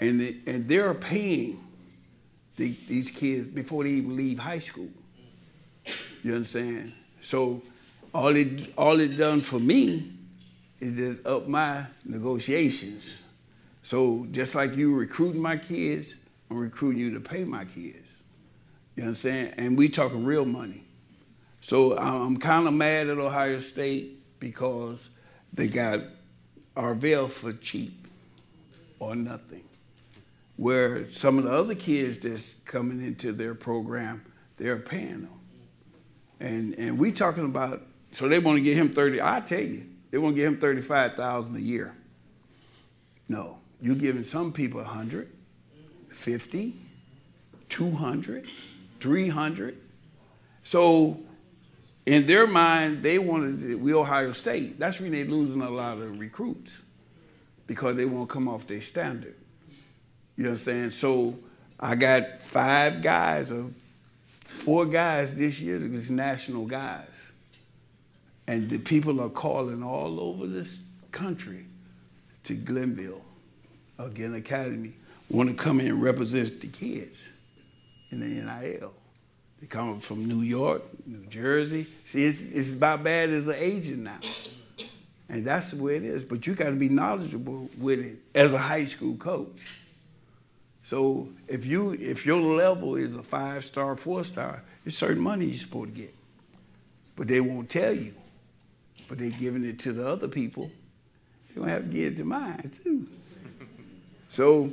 and 0.00 0.20
they, 0.20 0.36
and 0.46 0.66
they're 0.66 0.94
paying 0.94 1.62
the, 2.56 2.74
these 2.88 3.10
kids 3.10 3.46
before 3.48 3.84
they 3.84 3.90
even 3.90 4.16
leave 4.16 4.38
high 4.38 4.58
school. 4.58 4.88
You 6.22 6.34
understand? 6.34 6.92
So 7.20 7.62
all 8.12 8.34
it 8.34 8.72
all 8.76 9.00
it 9.00 9.16
done 9.16 9.40
for 9.40 9.58
me 9.58 10.12
is 10.80 10.96
just 10.96 11.26
up 11.26 11.46
my 11.46 11.86
negotiations. 12.04 13.22
So 13.82 14.26
just 14.30 14.54
like 14.54 14.76
you 14.76 14.94
recruiting 14.94 15.40
my 15.40 15.56
kids, 15.56 16.16
I'm 16.50 16.58
recruiting 16.58 17.00
you 17.00 17.14
to 17.14 17.20
pay 17.20 17.44
my 17.44 17.64
kids. 17.64 18.22
You 18.96 19.04
understand? 19.04 19.54
And 19.56 19.76
we 19.78 19.88
talking 19.88 20.24
real 20.24 20.44
money. 20.44 20.84
So 21.62 21.96
I'm, 21.96 22.38
kind 22.38 22.66
of 22.66 22.72
mad 22.72 23.08
at 23.08 23.18
Ohio 23.18 23.58
State 23.58 24.22
because 24.40 25.10
they 25.52 25.68
got 25.68 26.00
Arvell 26.74 27.30
for 27.30 27.52
cheap 27.52 28.08
or 28.98 29.14
nothing 29.14 29.62
where 30.60 31.08
some 31.08 31.38
of 31.38 31.44
the 31.44 31.50
other 31.50 31.74
kids 31.74 32.18
that's 32.18 32.52
coming 32.66 33.02
into 33.02 33.32
their 33.32 33.54
program, 33.54 34.22
they're 34.58 34.76
paying 34.76 35.22
them. 35.22 35.40
And 36.38 36.74
and 36.78 36.98
we 36.98 37.12
talking 37.12 37.46
about 37.46 37.82
so 38.10 38.28
they 38.28 38.38
want 38.38 38.58
to 38.58 38.62
get 38.62 38.76
him 38.76 38.92
30, 38.92 39.22
I 39.22 39.40
tell 39.40 39.62
you, 39.62 39.86
they 40.10 40.18
want 40.18 40.34
to 40.36 40.40
get 40.42 40.48
him 40.48 40.60
35,000 40.60 41.56
a 41.56 41.60
year. 41.60 41.96
No, 43.26 43.56
you're 43.80 43.94
giving 43.94 44.22
some 44.22 44.52
people 44.52 44.82
100, 44.82 45.32
50, 46.10 46.76
200, 47.70 48.46
300. 49.00 49.78
So 50.62 51.20
in 52.04 52.26
their 52.26 52.46
mind, 52.46 53.02
they 53.02 53.18
wanted 53.18 53.60
to, 53.60 53.74
we 53.76 53.94
Ohio 53.94 54.34
State. 54.34 54.78
That's 54.78 55.00
when 55.00 55.12
they're 55.12 55.24
losing 55.24 55.62
a 55.62 55.70
lot 55.70 55.96
of 55.98 56.18
recruits 56.18 56.82
because 57.66 57.96
they 57.96 58.04
won't 58.04 58.28
come 58.28 58.46
off 58.46 58.66
their 58.66 58.82
standard. 58.82 59.36
You 60.40 60.46
understand? 60.46 60.94
So 60.94 61.38
I 61.78 61.94
got 61.94 62.38
five 62.38 63.02
guys, 63.02 63.52
or 63.52 63.66
four 64.46 64.86
guys 64.86 65.34
this 65.34 65.60
year 65.60 65.78
was 65.80 66.10
national 66.10 66.64
guys. 66.64 67.32
And 68.46 68.70
the 68.70 68.78
people 68.78 69.20
are 69.20 69.28
calling 69.28 69.82
all 69.82 70.18
over 70.18 70.46
this 70.46 70.80
country 71.12 71.66
to 72.44 72.54
Glenville, 72.54 73.22
uh, 73.98 74.04
again, 74.04 74.32
Academy, 74.32 74.94
want 75.28 75.50
to 75.50 75.54
come 75.54 75.78
in 75.78 75.88
and 75.88 76.02
represent 76.02 76.58
the 76.62 76.68
kids 76.68 77.28
in 78.10 78.20
the 78.20 78.26
NIL. 78.26 78.94
They 79.60 79.66
come 79.66 80.00
from 80.00 80.24
New 80.24 80.40
York, 80.40 80.84
New 81.04 81.26
Jersey. 81.26 81.86
See, 82.06 82.24
it's, 82.24 82.40
it's 82.40 82.72
about 82.72 83.04
bad 83.04 83.28
as 83.28 83.46
an 83.46 83.56
agent 83.58 84.04
now. 84.04 84.20
And 85.28 85.44
that's 85.44 85.72
the 85.72 85.76
way 85.76 85.96
it 85.96 86.02
is. 86.02 86.24
But 86.24 86.46
you 86.46 86.54
got 86.54 86.70
to 86.70 86.76
be 86.76 86.88
knowledgeable 86.88 87.68
with 87.78 88.00
it 88.00 88.16
as 88.34 88.54
a 88.54 88.58
high 88.58 88.86
school 88.86 89.16
coach. 89.16 89.66
So 90.90 91.28
if 91.46 91.66
you 91.66 91.92
if 91.92 92.26
your 92.26 92.40
level 92.40 92.96
is 92.96 93.14
a 93.14 93.22
five 93.22 93.64
star, 93.64 93.94
four 93.94 94.24
star, 94.24 94.64
there's 94.82 94.98
certain 94.98 95.22
money 95.22 95.44
you're 95.44 95.54
supposed 95.54 95.94
to 95.94 96.00
get. 96.00 96.12
But 97.14 97.28
they 97.28 97.40
won't 97.40 97.70
tell 97.70 97.92
you. 97.92 98.12
But 99.08 99.18
they're 99.18 99.30
giving 99.30 99.64
it 99.64 99.78
to 99.80 99.92
the 99.92 100.04
other 100.04 100.26
people. 100.26 100.68
They're 101.46 101.62
gonna 101.62 101.70
have 101.70 101.84
to 101.84 101.90
give 101.90 102.14
it 102.14 102.16
to 102.16 102.24
mine 102.24 102.72
too. 102.82 103.06
So 104.30 104.72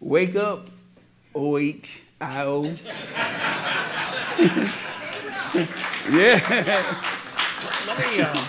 wake 0.00 0.34
up, 0.34 0.70
OHIO. 1.36 2.00
yeah. 6.10 6.96
Let 7.86 7.98
me, 8.00 8.20
uh, 8.22 8.44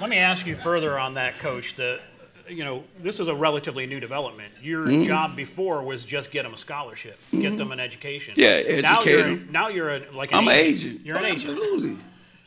let 0.00 0.10
me 0.10 0.16
ask 0.16 0.48
you 0.48 0.56
further 0.56 0.98
on 0.98 1.14
that, 1.14 1.38
Coach. 1.38 1.76
The, 1.76 2.00
you 2.48 2.64
know, 2.64 2.84
this 3.00 3.20
is 3.20 3.28
a 3.28 3.34
relatively 3.34 3.86
new 3.86 4.00
development. 4.00 4.52
Your 4.62 4.86
Mm-hmm. 4.86 5.04
job 5.06 5.36
before 5.36 5.82
was 5.82 6.04
just 6.04 6.30
get 6.30 6.44
them 6.44 6.54
a 6.54 6.58
scholarship, 6.58 7.18
get 7.32 7.56
them 7.56 7.72
an 7.72 7.80
education. 7.80 8.34
Yeah, 8.36 8.48
educate 8.48 8.82
Now 8.82 9.00
you're, 9.02 9.26
'em. 9.26 9.48
now 9.50 9.68
you're 9.68 9.90
a, 9.96 10.12
like 10.12 10.32
an 10.32 10.38
I'm 10.38 10.48
an 10.48 10.54
agent. 10.54 10.92
agent. 10.92 11.06
You're 11.06 11.16
an 11.18 11.24
Oh, 11.24 11.28
agent. 11.28 11.50
Absolutely. 11.58 11.96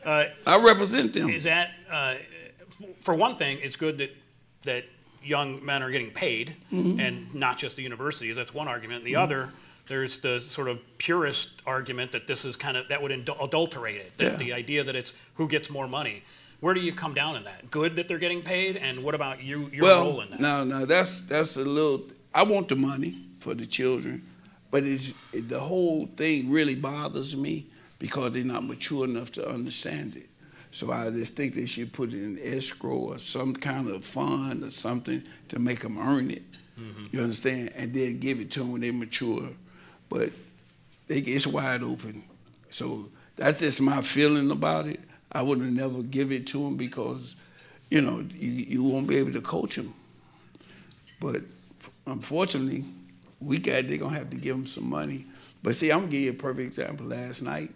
Uh, 0.05 0.23
I 0.47 0.57
represent 0.63 1.13
them. 1.13 1.29
is 1.29 1.43
that, 1.43 1.71
uh, 1.91 2.15
for 3.01 3.13
one 3.13 3.35
thing, 3.35 3.59
it's 3.61 3.75
good 3.75 3.97
that 3.97 4.15
that 4.63 4.85
young 5.23 5.63
men 5.65 5.81
are 5.83 5.89
getting 5.91 6.11
paid, 6.11 6.55
Mm-hmm. 6.71 6.99
and 6.99 7.33
not 7.35 7.57
just 7.57 7.75
the 7.75 7.81
universities. 7.83 8.35
That's 8.35 8.53
one 8.53 8.67
argument. 8.67 9.03
The 9.03 9.15
other, 9.17 9.49
there's 9.87 10.19
the 10.19 10.39
sort 10.41 10.67
of 10.69 10.79
purist 10.97 11.49
argument 11.65 12.11
that 12.13 12.27
this 12.27 12.45
is 12.45 12.55
kind 12.55 12.77
of 12.77 12.87
that 12.89 13.01
would 13.01 13.11
adul- 13.11 13.43
adulterate 13.43 13.97
it. 13.97 14.11
That 14.17 14.31
Yeah. 14.33 14.37
the 14.37 14.53
idea 14.53 14.83
that 14.83 14.95
it's 14.95 15.11
who 15.35 15.47
gets 15.49 15.69
more 15.69 15.87
money. 15.87 16.23
Where 16.59 16.73
do 16.73 16.81
you 16.81 16.93
come 16.93 17.13
down 17.13 17.35
in 17.35 17.43
that? 17.45 17.71
Good 17.71 17.95
that 17.95 18.07
they're 18.07 18.17
getting 18.17 18.41
paid, 18.41 18.75
and 18.77 19.03
what 19.03 19.15
about 19.15 19.41
you? 19.41 19.69
Your 19.71 19.87
role 19.87 20.21
in 20.21 20.31
that? 20.31 20.39
no, 20.39 20.63
no, 20.63 20.85
that's 20.85 21.21
that's 21.21 21.55
a 21.55 21.63
little. 21.63 22.03
I 22.33 22.43
want 22.43 22.67
the 22.67 22.75
money 22.75 23.25
for 23.39 23.53
the 23.53 23.65
children, 23.65 24.23
but 24.71 24.83
it's 24.83 25.13
it, 25.31 25.49
the 25.49 25.59
whole 25.59 26.07
thing 26.17 26.49
really 26.49 26.75
bothers 26.75 27.35
me 27.35 27.67
because 27.97 28.31
they're 28.31 28.43
not 28.43 28.65
mature 28.65 29.05
enough 29.05 29.31
to 29.33 29.47
understand 29.47 30.15
it. 30.15 30.29
So 30.71 30.91
I 30.91 31.09
just 31.09 31.35
think 31.35 31.55
they 31.55 31.65
should 31.65 31.91
put 31.91 32.13
it 32.13 32.23
in 32.23 32.39
escrow 32.41 32.95
or 32.95 33.17
some 33.17 33.53
kind 33.53 33.89
of 33.89 34.05
fund 34.05 34.63
or 34.63 34.69
something 34.69 35.23
to 35.47 35.59
make 35.59 35.79
them 35.81 35.97
earn 35.97 36.29
it. 36.29 36.43
Mm-hmm. 36.79 37.05
You 37.11 37.21
understand? 37.21 37.71
And 37.75 37.93
then 37.93 38.19
give 38.19 38.39
it 38.39 38.51
to 38.51 38.59
them 38.59 38.71
when 38.71 38.81
they're 38.81 38.93
mature. 38.93 39.49
But 40.09 40.31
they, 41.07 41.17
it's 41.19 41.47
wide 41.47 41.83
open. 41.83 42.23
So 42.69 43.09
that's 43.35 43.59
just 43.59 43.81
my 43.81 44.01
feeling 44.01 44.51
about 44.51 44.85
it. 44.85 44.99
I 45.31 45.41
would 45.41 45.59
have 45.59 45.71
never 45.71 46.01
give 46.01 46.31
it 46.31 46.47
to 46.47 46.65
him 46.65 46.75
because, 46.75 47.35
you 47.89 48.01
know, 48.01 48.25
you, 48.33 48.51
you 48.51 48.83
won't 48.83 49.07
be 49.07 49.17
able 49.17 49.33
to 49.33 49.41
coach 49.41 49.77
him. 49.77 49.93
But 51.19 51.43
unfortunately, 52.07 52.85
we 53.39 53.57
got 53.57 53.87
they're 53.87 53.97
gonna 53.97 54.17
have 54.17 54.29
to 54.31 54.37
give 54.37 54.55
him 54.55 54.65
some 54.65 54.89
money. 54.89 55.25
But 55.61 55.75
see, 55.75 55.91
I'm 55.91 55.99
gonna 56.01 56.11
give 56.11 56.21
you 56.21 56.31
a 56.31 56.33
perfect 56.33 56.67
example. 56.67 57.05
Last 57.05 57.41
night, 57.41 57.71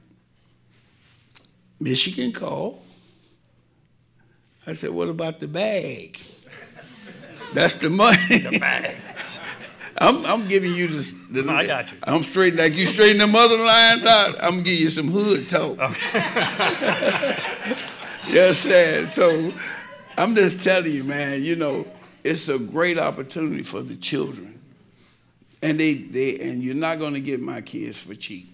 Michigan 1.80 2.32
called. 2.32 2.82
I 4.66 4.74
said, 4.74 4.92
"What 4.92 5.10
about 5.10 5.40
the 5.40 5.48
bag?" 5.48 6.20
That's 7.54 7.76
the 7.76 7.90
money. 7.90 8.18
The 8.40 8.58
bag. 8.60 8.96
I'm, 9.98 10.26
I'm 10.26 10.48
giving 10.48 10.74
you 10.74 10.88
this. 10.88 11.14
The, 11.30 11.50
I 11.50 11.66
got 11.66 11.92
you. 11.92 11.98
I'm 12.04 12.24
straight 12.24 12.56
like 12.56 12.76
you 12.76 12.86
straighten 12.86 13.20
the 13.20 13.28
mother 13.28 13.58
lines 13.58 14.06
out. 14.06 14.36
I'm 14.42 14.52
gonna 14.52 14.64
give 14.64 14.80
you 14.80 14.90
some 14.90 15.08
hood 15.10 15.48
talk. 15.48 15.78
yes, 18.28 18.58
sir. 18.60 19.06
So 19.06 19.54
I'm 20.18 20.36
just 20.36 20.64
telling 20.64 20.92
you, 20.92 21.04
man. 21.04 21.44
You 21.44 21.56
know, 21.56 21.86
it's 22.24 22.50
a 22.50 22.58
great 22.58 22.98
opportunity 22.98 23.64
for 23.64 23.82
the 23.82 23.96
children, 23.96 24.60
and 25.62 25.80
they 25.80 25.94
they 25.94 26.40
and 26.40 26.64
you're 26.64 26.76
not 26.76 27.00
gonna 27.00 27.20
get 27.20 27.40
my 27.40 27.62
kids 27.62 28.00
for 28.00 28.16
cheap. 28.16 28.50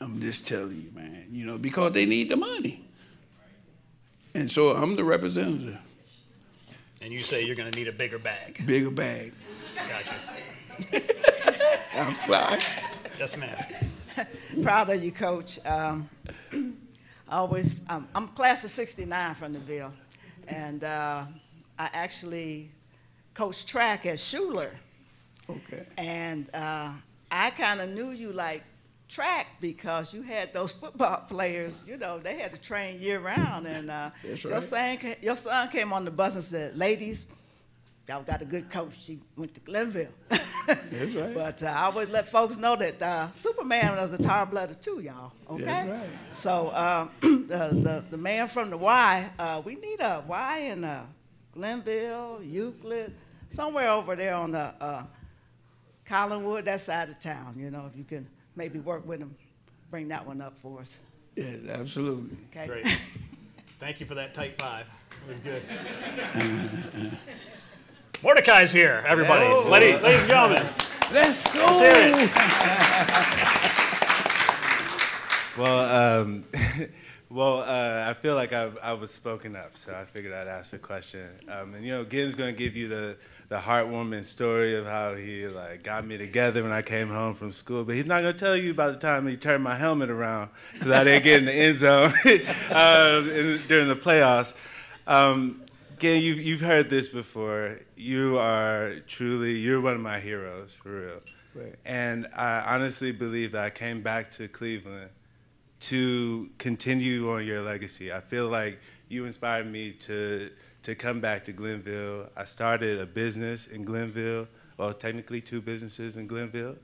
I'm 0.00 0.20
just 0.20 0.46
telling 0.46 0.80
you, 0.80 0.90
man. 0.94 1.28
You 1.30 1.46
know, 1.46 1.56
because 1.56 1.92
they 1.92 2.04
need 2.04 2.28
the 2.28 2.36
money, 2.36 2.84
and 4.34 4.50
so 4.50 4.76
I'm 4.76 4.96
the 4.96 5.04
representative. 5.04 5.78
And 7.04 7.12
you 7.12 7.20
say 7.20 7.44
you're 7.44 7.54
going 7.54 7.70
to 7.70 7.78
need 7.78 7.86
a 7.86 7.92
bigger 7.92 8.18
bag. 8.18 8.64
Bigger 8.64 8.90
bag. 8.90 9.34
Gotcha. 9.74 11.04
I'm 11.98 12.14
sorry. 12.16 12.60
Yes, 13.18 13.36
ma'am. 13.36 13.56
Proud 14.62 14.90
of 14.90 15.02
you, 15.02 15.12
Coach. 15.12 15.58
Um, 15.66 16.08
I 17.28 17.36
always, 17.38 17.82
um, 17.88 18.08
I'm 18.14 18.28
class 18.28 18.64
of 18.64 18.70
'69 18.70 19.34
from 19.34 19.52
the 19.54 19.58
Ville, 19.58 19.92
and 20.48 20.84
uh, 20.84 21.24
I 21.78 21.90
actually 21.92 22.70
coached 23.34 23.66
track 23.68 24.06
at 24.06 24.18
Schuler, 24.20 24.70
Okay. 25.48 25.84
and 25.96 26.48
uh, 26.54 26.92
I 27.30 27.50
kind 27.50 27.80
of 27.80 27.90
knew 27.90 28.10
you 28.10 28.32
like 28.32 28.62
track 29.08 29.46
because 29.60 30.12
you 30.14 30.22
had 30.22 30.52
those 30.52 30.72
football 30.80 31.18
players. 31.28 31.82
You 31.86 31.96
know, 31.96 32.18
they 32.18 32.36
had 32.38 32.52
to 32.52 32.60
train 32.60 33.00
year 33.00 33.20
round, 33.20 33.66
and 33.66 33.90
uh, 33.90 34.10
That's 34.22 34.44
your 34.44 34.60
son, 34.60 34.98
your 35.22 35.36
son 35.36 35.68
came 35.68 35.92
on 35.92 36.04
the 36.04 36.10
bus 36.10 36.34
and 36.34 36.44
said, 36.44 36.76
"Ladies." 36.76 37.26
Y'all 38.08 38.22
got 38.22 38.42
a 38.42 38.44
good 38.44 38.70
coach. 38.70 38.98
She 39.02 39.18
went 39.36 39.54
to 39.54 39.60
Glenville. 39.60 40.08
That's 40.28 41.14
right. 41.14 41.34
But 41.34 41.62
uh, 41.62 41.66
I 41.66 41.84
always 41.84 42.08
let 42.10 42.28
folks 42.28 42.58
know 42.58 42.76
that 42.76 43.00
uh, 43.00 43.30
Superman 43.32 43.96
was 43.96 44.12
a 44.12 44.18
Tarblooder 44.18 44.78
too, 44.78 45.00
y'all. 45.00 45.32
Okay. 45.50 45.64
That's 45.64 45.88
right. 45.88 46.08
So 46.34 46.68
uh, 46.68 47.08
the, 47.20 47.70
the 47.72 48.04
the 48.10 48.16
man 48.18 48.46
from 48.48 48.68
the 48.68 48.76
Y, 48.76 49.30
uh, 49.38 49.62
we 49.64 49.76
need 49.76 50.00
a 50.00 50.22
Y 50.28 50.58
in 50.58 50.84
uh, 50.84 51.06
Glenville, 51.52 52.40
Euclid, 52.42 53.14
somewhere 53.48 53.88
over 53.88 54.14
there 54.16 54.34
on 54.34 54.50
the 54.50 54.74
uh, 54.80 55.04
Collinwood, 56.04 56.66
that 56.66 56.82
side 56.82 57.08
of 57.08 57.18
town. 57.18 57.54
You 57.56 57.70
know, 57.70 57.86
if 57.90 57.96
you 57.96 58.04
can 58.04 58.26
maybe 58.54 58.80
work 58.80 59.06
with 59.06 59.20
him, 59.20 59.34
bring 59.90 60.08
that 60.08 60.26
one 60.26 60.42
up 60.42 60.58
for 60.58 60.80
us. 60.80 61.00
Yeah, 61.36 61.56
absolutely. 61.70 62.36
Okay. 62.50 62.66
Great. 62.66 62.98
Thank 63.80 63.98
you 63.98 64.06
for 64.06 64.14
that 64.14 64.34
tight 64.34 64.60
five. 64.60 64.86
It 65.26 65.28
was 65.28 65.38
good. 65.38 65.62
Mordecai's 68.24 68.72
here, 68.72 69.04
everybody. 69.06 69.44
Ladies, 69.68 70.00
ladies 70.00 70.20
and 70.20 70.28
gentlemen. 70.30 70.66
Let's 71.12 71.52
go. 71.52 71.66
Let's. 71.66 72.30
Well, 75.56 76.20
um, 76.22 76.44
well, 77.30 77.60
uh, 77.60 78.06
I 78.08 78.14
feel 78.14 78.34
like 78.34 78.52
I, 78.52 78.72
I 78.82 78.94
was 78.94 79.12
spoken 79.12 79.54
up, 79.54 79.76
so 79.76 79.94
I 79.94 80.04
figured 80.04 80.32
I'd 80.32 80.48
ask 80.48 80.72
a 80.72 80.78
question. 80.78 81.28
Um, 81.48 81.74
and 81.74 81.84
you 81.84 81.92
know, 81.92 82.02
Ginn's 82.02 82.34
gonna 82.34 82.50
give 82.50 82.76
you 82.76 82.88
the 82.88 83.16
the 83.50 83.58
heartwarming 83.58 84.24
story 84.24 84.74
of 84.74 84.84
how 84.84 85.14
he 85.14 85.46
like 85.46 85.84
got 85.84 86.04
me 86.04 86.18
together 86.18 86.64
when 86.64 86.72
I 86.72 86.82
came 86.82 87.08
home 87.08 87.34
from 87.34 87.52
school, 87.52 87.84
but 87.84 87.94
he's 87.94 88.06
not 88.06 88.22
gonna 88.22 88.32
tell 88.32 88.56
you 88.56 88.72
about 88.72 88.94
the 88.94 89.06
time 89.06 89.28
he 89.28 89.36
turned 89.36 89.62
my 89.62 89.76
helmet 89.76 90.10
around 90.10 90.48
because 90.72 90.90
I 90.90 91.04
didn't 91.04 91.22
get 91.22 91.38
in 91.40 91.44
the 91.44 91.52
end 91.52 91.76
zone 91.78 92.12
uh, 92.72 93.22
in, 93.32 93.60
during 93.68 93.86
the 93.86 93.96
playoffs. 93.96 94.54
Um, 95.06 95.63
Ginn, 95.98 96.22
you've, 96.22 96.40
you've 96.40 96.60
heard 96.60 96.90
this 96.90 97.08
before. 97.08 97.78
You 97.96 98.38
are 98.38 98.96
truly, 99.06 99.52
you're 99.52 99.80
one 99.80 99.94
of 99.94 100.00
my 100.00 100.20
heroes, 100.20 100.74
for 100.74 101.00
real. 101.00 101.20
Right. 101.54 101.74
And 101.84 102.26
I 102.36 102.74
honestly 102.74 103.12
believe 103.12 103.52
that 103.52 103.64
I 103.64 103.70
came 103.70 104.02
back 104.02 104.30
to 104.32 104.48
Cleveland 104.48 105.10
to 105.80 106.50
continue 106.58 107.30
on 107.30 107.46
your 107.46 107.62
legacy. 107.62 108.12
I 108.12 108.20
feel 108.20 108.48
like 108.48 108.80
you 109.08 109.24
inspired 109.24 109.70
me 109.70 109.92
to 109.92 110.50
to 110.82 110.94
come 110.94 111.18
back 111.18 111.44
to 111.44 111.52
Glenville. 111.52 112.28
I 112.36 112.44
started 112.44 113.00
a 113.00 113.06
business 113.06 113.68
in 113.68 113.84
Glenville, 113.84 114.46
well, 114.76 114.92
technically 114.92 115.40
two 115.40 115.62
businesses 115.62 116.16
in 116.16 116.26
Glenville. 116.26 116.76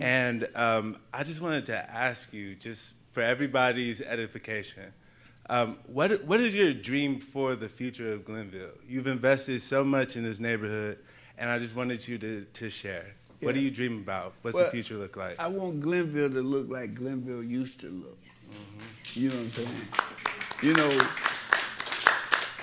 And 0.00 0.48
um, 0.56 0.96
I 1.14 1.22
just 1.22 1.40
wanted 1.40 1.66
to 1.66 1.90
ask 1.90 2.32
you, 2.32 2.56
just 2.56 2.94
for 3.12 3.22
everybody's 3.22 4.00
edification, 4.00 4.92
um, 5.50 5.78
what 5.86 6.24
what 6.24 6.40
is 6.40 6.54
your 6.54 6.72
dream 6.74 7.20
for 7.20 7.54
the 7.54 7.68
future 7.68 8.12
of 8.12 8.24
Glenville? 8.24 8.74
You've 8.86 9.06
invested 9.06 9.62
so 9.62 9.82
much 9.82 10.16
in 10.16 10.22
this 10.22 10.40
neighborhood, 10.40 10.98
and 11.38 11.48
I 11.48 11.58
just 11.58 11.74
wanted 11.74 12.06
you 12.06 12.18
to 12.18 12.44
to 12.44 12.68
share. 12.70 13.14
What 13.40 13.54
do 13.54 13.60
you 13.60 13.70
dream 13.70 13.98
about? 13.98 14.34
What's 14.42 14.56
Well, 14.56 14.66
the 14.66 14.70
future 14.72 14.96
look 14.96 15.16
like? 15.16 15.38
I 15.38 15.46
want 15.46 15.80
Glenville 15.80 16.30
to 16.30 16.42
look 16.42 16.68
like 16.68 16.94
Glenville 16.94 17.44
used 17.44 17.80
to 17.80 17.88
look. 17.88 18.18
You 19.14 19.30
know 19.30 19.36
what 19.36 19.44
I'm 19.44 19.50
saying? 19.50 19.68
You 20.62 20.72
know, 20.74 21.08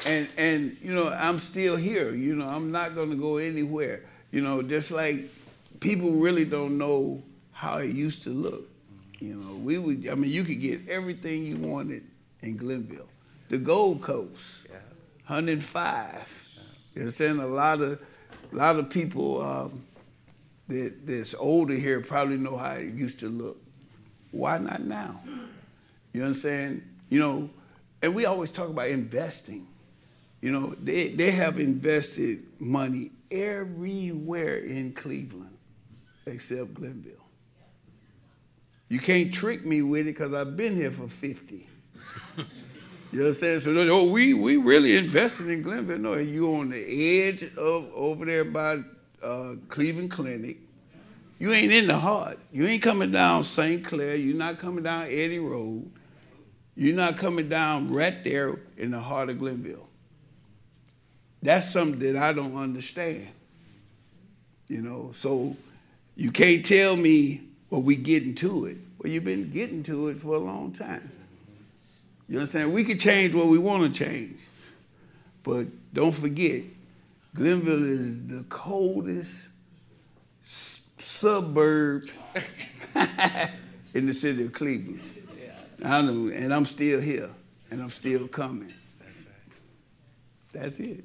and 0.05 0.27
and 0.37 0.77
you 0.81 0.93
know, 0.93 1.09
I'm 1.09 1.39
still 1.39 1.77
here. 1.77 2.13
You 2.13 2.35
know, 2.35 2.47
I'm 2.47 2.71
not 2.71 2.93
gonna 2.93 3.15
go 3.15 3.37
anywhere. 3.37 4.03
You 4.31 4.41
know, 4.41 4.61
just 4.61 4.91
like 4.91 5.29
people 5.79 6.11
really 6.11 6.45
don't 6.45 6.77
know 6.77 7.23
how 7.51 7.77
it 7.77 7.95
used 7.95 8.23
to 8.23 8.29
look. 8.29 8.69
You 9.19 9.35
know, 9.35 9.55
we 9.55 9.79
would. 9.79 10.07
I 10.07 10.13
mean, 10.13 10.29
you 10.29 10.43
could 10.43 10.61
get 10.61 10.87
everything 10.87 11.45
you 11.45 11.57
wanted 11.57 12.03
in 12.45 12.57
Glenville, 12.57 13.09
the 13.49 13.57
Gold 13.57 14.01
Coast, 14.01 14.67
105. 15.27 16.59
You 16.93 17.01
understand? 17.01 17.41
A 17.41 17.47
lot 17.47 17.81
of, 17.81 17.99
a 18.51 18.55
lot 18.55 18.77
of 18.77 18.89
people 18.89 19.41
um, 19.41 19.83
that 20.67 21.05
that's 21.05 21.33
older 21.35 21.73
here 21.73 21.99
probably 22.01 22.37
know 22.37 22.55
how 22.55 22.73
it 22.73 22.93
used 22.93 23.19
to 23.21 23.29
look. 23.29 23.57
Why 24.31 24.57
not 24.57 24.83
now? 24.83 25.21
You 26.13 26.23
understand? 26.23 26.87
You 27.09 27.19
know, 27.19 27.49
and 28.01 28.13
we 28.13 28.25
always 28.25 28.51
talk 28.51 28.69
about 28.69 28.89
investing. 28.89 29.67
You 30.41 30.51
know, 30.51 30.75
they, 30.81 31.09
they 31.09 31.31
have 31.31 31.59
invested 31.59 32.43
money 32.59 33.11
everywhere 33.31 34.57
in 34.57 34.93
Cleveland 34.93 35.57
except 36.27 36.75
Glenville. 36.75 37.13
You 38.89 38.99
can't 38.99 39.33
trick 39.33 39.65
me 39.65 39.81
with 39.81 40.01
it 40.01 40.11
because 40.11 40.33
I've 40.33 40.55
been 40.55 40.75
here 40.75 40.91
for 40.91 41.07
50. 41.07 41.67
You 43.15 43.21
understand? 43.21 43.61
So, 43.61 43.71
oh, 43.77 44.09
we, 44.09 44.33
we 44.33 44.57
really 44.57 44.97
invested 44.97 45.47
in 45.47 45.61
Glenville. 45.61 45.99
No, 45.99 46.15
you 46.15 46.53
on 46.53 46.69
the 46.69 47.23
edge 47.23 47.43
of 47.43 47.89
over 47.93 48.25
there 48.25 48.43
by 48.43 48.79
uh, 49.23 49.55
Cleveland 49.69 50.11
Clinic. 50.11 50.57
You 51.39 51.53
ain't 51.53 51.71
in 51.71 51.87
the 51.87 51.97
heart. 51.97 52.39
You 52.51 52.67
ain't 52.67 52.83
coming 52.83 53.11
down 53.11 53.45
St. 53.45 53.85
Clair. 53.85 54.15
You're 54.15 54.35
not 54.35 54.59
coming 54.59 54.83
down 54.83 55.03
Eddy 55.05 55.39
Road. 55.39 55.89
You're 56.75 56.97
not 56.97 57.15
coming 57.15 57.47
down 57.47 57.87
right 57.87 58.21
there 58.21 58.59
in 58.75 58.91
the 58.91 58.99
heart 58.99 59.29
of 59.29 59.39
Glenville. 59.39 59.87
That's 61.41 61.71
something 61.71 61.99
that 61.99 62.21
I 62.21 62.33
don't 62.33 62.57
understand. 62.57 63.29
You 64.67 64.81
know, 64.81 65.11
so 65.13 65.55
you 66.17 66.31
can't 66.31 66.65
tell 66.65 66.97
me, 66.97 67.43
well, 67.69 67.81
we 67.81 67.95
getting 67.95 68.35
to 68.35 68.65
it. 68.65 68.77
Well, 68.97 69.09
you've 69.09 69.23
been 69.23 69.51
getting 69.51 69.83
to 69.83 70.09
it 70.09 70.17
for 70.17 70.35
a 70.35 70.39
long 70.39 70.73
time. 70.73 71.11
You 72.27 72.39
understand? 72.39 72.73
We 72.73 72.83
can 72.83 72.97
change 72.97 73.33
what 73.35 73.47
we 73.47 73.57
want 73.57 73.83
to 73.93 74.03
change. 74.05 74.47
But 75.43 75.67
don't 75.93 76.11
forget, 76.11 76.63
Glenville 77.35 77.83
is 77.83 78.25
the 78.25 78.43
coldest 78.49 79.49
s- 80.43 80.81
suburb 80.97 82.05
in 83.93 84.05
the 84.07 84.13
city 84.13 84.45
of 84.45 84.53
Cleveland. 84.53 85.01
I 85.83 86.01
know, 86.01 86.29
and 86.33 86.51
I'm 86.53 86.65
still 86.65 86.99
here, 86.99 87.29
and 87.69 87.81
I'm 87.81 87.91
still 87.91 88.27
coming. 88.27 88.73
That's 90.51 90.79
it. 90.79 91.03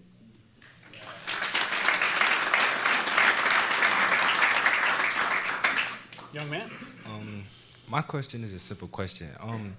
Young 6.33 6.49
man. 6.49 6.71
Um, 7.07 7.43
my 7.89 8.03
question 8.03 8.45
is 8.45 8.53
a 8.53 8.59
simple 8.59 8.87
question. 8.89 9.29
Um, 9.41 9.77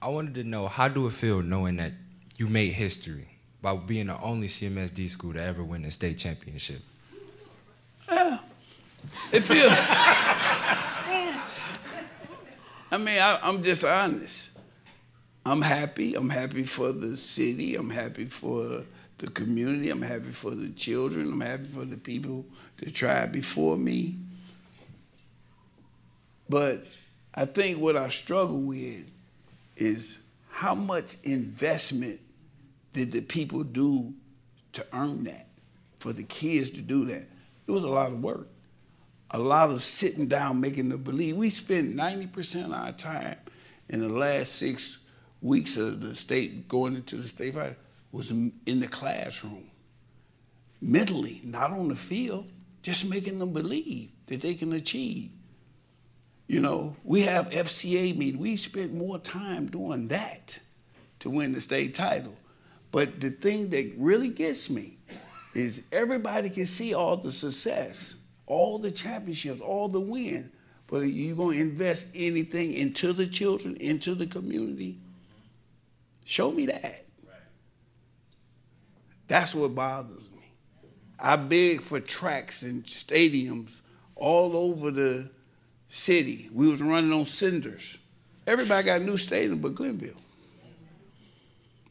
I 0.00 0.08
wanted 0.08 0.34
to 0.34 0.44
know 0.44 0.68
how 0.68 0.88
do 0.88 1.06
it 1.06 1.12
feel 1.12 1.42
knowing 1.42 1.76
that 1.76 1.92
you 2.36 2.48
made 2.48 2.72
history 2.72 3.28
by 3.62 3.74
being 3.76 4.06
the 4.08 4.20
only 4.20 4.48
CMSD 4.48 5.08
school 5.08 5.32
to 5.32 5.42
ever 5.42 5.64
win 5.64 5.84
a 5.84 5.90
state 5.90 6.18
championship? 6.18 6.82
Yeah. 8.10 8.38
It 9.32 9.40
feels. 9.40 9.72
I 12.90 12.98
mean, 12.98 13.18
I, 13.18 13.38
I'm 13.42 13.62
just 13.62 13.84
honest. 13.84 14.50
I'm 15.44 15.62
happy. 15.62 16.14
I'm 16.14 16.28
happy 16.28 16.64
for 16.64 16.92
the 16.92 17.16
city. 17.16 17.76
I'm 17.76 17.90
happy 17.90 18.26
for 18.26 18.84
the 19.18 19.28
community. 19.28 19.90
I'm 19.90 20.02
happy 20.02 20.32
for 20.32 20.50
the 20.50 20.70
children. 20.70 21.32
I'm 21.32 21.40
happy 21.40 21.64
for 21.64 21.84
the 21.84 21.96
people 21.96 22.44
that 22.78 22.94
tried 22.94 23.32
before 23.32 23.76
me. 23.76 24.18
But 26.48 26.86
I 27.34 27.44
think 27.44 27.80
what 27.80 27.96
I 27.96 28.08
struggle 28.08 28.62
with 28.62 29.04
is 29.76 30.18
how 30.48 30.74
much 30.74 31.16
investment 31.22 32.20
did 32.92 33.12
the 33.12 33.20
people 33.20 33.62
do 33.62 34.14
to 34.72 34.86
earn 34.92 35.24
that, 35.24 35.48
for 35.98 36.12
the 36.12 36.22
kids 36.22 36.70
to 36.70 36.80
do 36.80 37.04
that? 37.06 37.26
It 37.66 37.70
was 37.70 37.84
a 37.84 37.88
lot 37.88 38.12
of 38.12 38.22
work, 38.22 38.48
a 39.30 39.38
lot 39.38 39.70
of 39.70 39.82
sitting 39.82 40.28
down, 40.28 40.60
making 40.60 40.88
them 40.88 41.02
believe. 41.02 41.36
We 41.36 41.50
spent 41.50 41.94
90% 41.94 42.66
of 42.66 42.72
our 42.72 42.92
time 42.92 43.36
in 43.88 44.00
the 44.00 44.08
last 44.08 44.56
six 44.56 44.98
weeks 45.42 45.76
of 45.76 46.00
the 46.00 46.14
state, 46.14 46.68
going 46.68 46.94
into 46.94 47.16
the 47.16 47.26
state 47.26 47.54
fight, 47.54 47.76
was 48.12 48.30
in 48.30 48.52
the 48.66 48.88
classroom. 48.88 49.70
Mentally, 50.80 51.40
not 51.44 51.70
on 51.70 51.88
the 51.88 51.96
field, 51.96 52.50
just 52.82 53.08
making 53.08 53.38
them 53.38 53.52
believe 53.52 54.10
that 54.26 54.40
they 54.40 54.54
can 54.54 54.72
achieve. 54.72 55.30
You 56.46 56.60
know, 56.60 56.96
we 57.02 57.22
have 57.22 57.50
FCA 57.50 58.16
meetings. 58.16 58.40
We 58.40 58.56
spent 58.56 58.94
more 58.94 59.18
time 59.18 59.66
doing 59.66 60.08
that 60.08 60.58
to 61.20 61.30
win 61.30 61.52
the 61.52 61.60
state 61.60 61.94
title. 61.94 62.36
But 62.92 63.20
the 63.20 63.30
thing 63.30 63.70
that 63.70 63.92
really 63.96 64.28
gets 64.28 64.70
me 64.70 64.96
is 65.54 65.82
everybody 65.90 66.50
can 66.50 66.66
see 66.66 66.94
all 66.94 67.16
the 67.16 67.32
success, 67.32 68.16
all 68.46 68.78
the 68.78 68.92
championships, 68.92 69.60
all 69.60 69.88
the 69.88 70.00
win. 70.00 70.50
But 70.86 71.02
are 71.02 71.06
you 71.06 71.34
going 71.34 71.56
to 71.56 71.62
invest 71.62 72.06
anything 72.14 72.74
into 72.74 73.12
the 73.12 73.26
children, 73.26 73.76
into 73.76 74.14
the 74.14 74.26
community? 74.26 74.98
Show 76.24 76.52
me 76.52 76.66
that. 76.66 77.04
That's 79.28 79.54
what 79.54 79.74
bothers 79.74 80.30
me. 80.30 80.52
I 81.18 81.34
beg 81.34 81.80
for 81.80 81.98
tracks 81.98 82.62
and 82.62 82.84
stadiums 82.84 83.80
all 84.14 84.56
over 84.56 84.92
the 84.92 85.30
city. 85.88 86.48
We 86.52 86.68
was 86.68 86.82
running 86.82 87.12
on 87.12 87.24
cinders. 87.24 87.98
Everybody 88.46 88.86
got 88.86 89.00
a 89.00 89.04
new 89.04 89.16
stadium 89.16 89.58
but 89.58 89.74
Glenville. 89.74 90.14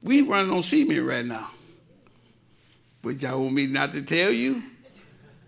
We 0.02 0.22
running 0.22 0.52
on 0.52 0.62
cement 0.62 1.06
right 1.06 1.26
now. 1.26 1.52
But 3.02 3.22
y'all 3.22 3.40
want 3.42 3.54
me 3.54 3.68
not 3.68 3.92
to 3.94 4.02
tell 4.02 4.32
you? 4.32 4.64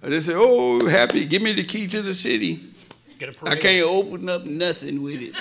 I 0.04 0.10
just 0.10 0.28
say, 0.28 0.34
oh, 0.36 0.86
happy, 0.88 1.26
give 1.26 1.42
me 1.42 1.54
the 1.54 1.64
key 1.64 1.88
to 1.88 2.02
the 2.02 2.14
city. 2.14 2.74
I 3.44 3.56
can't 3.56 3.86
open 3.86 4.30
up 4.30 4.46
nothing 4.46 5.02
with 5.02 5.22
it. 5.22 5.34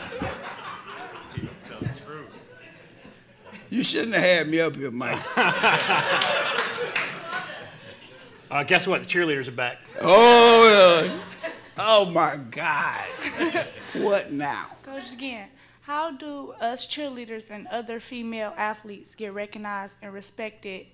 You 3.70 3.82
shouldn't 3.84 4.14
have 4.14 4.24
had 4.24 4.48
me 4.50 4.60
up 4.60 4.74
here, 4.74 4.90
Mike. 4.90 5.16
uh, 8.50 8.64
guess 8.64 8.88
what? 8.88 9.00
The 9.00 9.06
cheerleaders 9.06 9.46
are 9.46 9.52
back. 9.52 9.78
Oh, 10.00 11.08
uh, 11.08 11.48
oh 11.78 12.06
my 12.06 12.36
God. 12.36 13.06
what 13.94 14.32
now? 14.32 14.66
Coach, 14.82 15.12
again, 15.12 15.48
how 15.82 16.10
do 16.10 16.50
us 16.60 16.84
cheerleaders 16.84 17.50
and 17.50 17.68
other 17.68 18.00
female 18.00 18.52
athletes 18.56 19.14
get 19.14 19.32
recognized 19.34 19.94
and 20.02 20.12
respected 20.12 20.86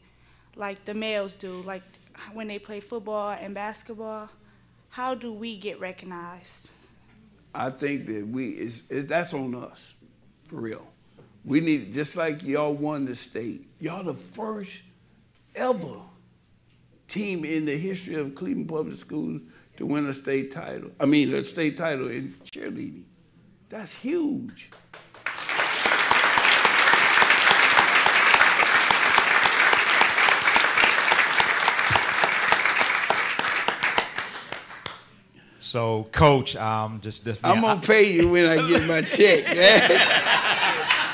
like 0.55 0.85
the 0.85 0.93
males 0.93 1.37
do, 1.37 1.62
like 1.62 1.83
when 2.35 2.47
they 2.47 2.59
play 2.59 2.81
football 2.81 3.31
and 3.31 3.55
basketball? 3.55 4.29
How 4.91 5.14
do 5.14 5.33
we 5.33 5.57
get 5.57 5.81
recognized? 5.81 6.70
I 7.55 7.70
think 7.70 8.07
that 8.07 8.27
we, 8.27 8.51
it's, 8.51 8.83
it, 8.91 9.09
that's 9.09 9.33
on 9.33 9.55
us, 9.55 9.97
for 10.47 10.61
real. 10.61 10.87
We 11.47 11.61
need, 11.61 11.92
just 11.92 12.16
like 12.16 12.42
y'all 12.42 12.74
won 12.74 13.05
the 13.05 13.14
state, 13.14 13.68
y'all 13.78 14.03
the 14.03 14.14
first 14.14 14.82
ever 15.55 16.01
team 17.07 17.44
in 17.44 17.64
the 17.64 17.78
history 17.78 18.16
of 18.16 18.34
Cleveland 18.34 18.68
Public 18.68 18.97
Schools 18.97 19.42
to 19.76 19.86
win 19.86 20.07
a 20.07 20.12
state 20.12 20.51
title. 20.51 20.90
I 20.99 21.07
mean, 21.07 21.32
a 21.32 21.44
state 21.44 21.76
title 21.76 22.09
in 22.09 22.34
cheerleading. 22.53 23.05
That's 23.68 23.94
huge. 23.94 24.70
So, 35.59 36.09
Coach, 36.11 36.57
um, 36.57 37.01
just 37.01 37.24
this, 37.24 37.38
I'm 37.44 37.61
gonna 37.61 37.80
pay 37.80 38.11
you 38.11 38.30
when 38.30 38.47
I 38.47 38.66
get 38.66 38.86
my 38.88 39.03
check. 39.03 39.44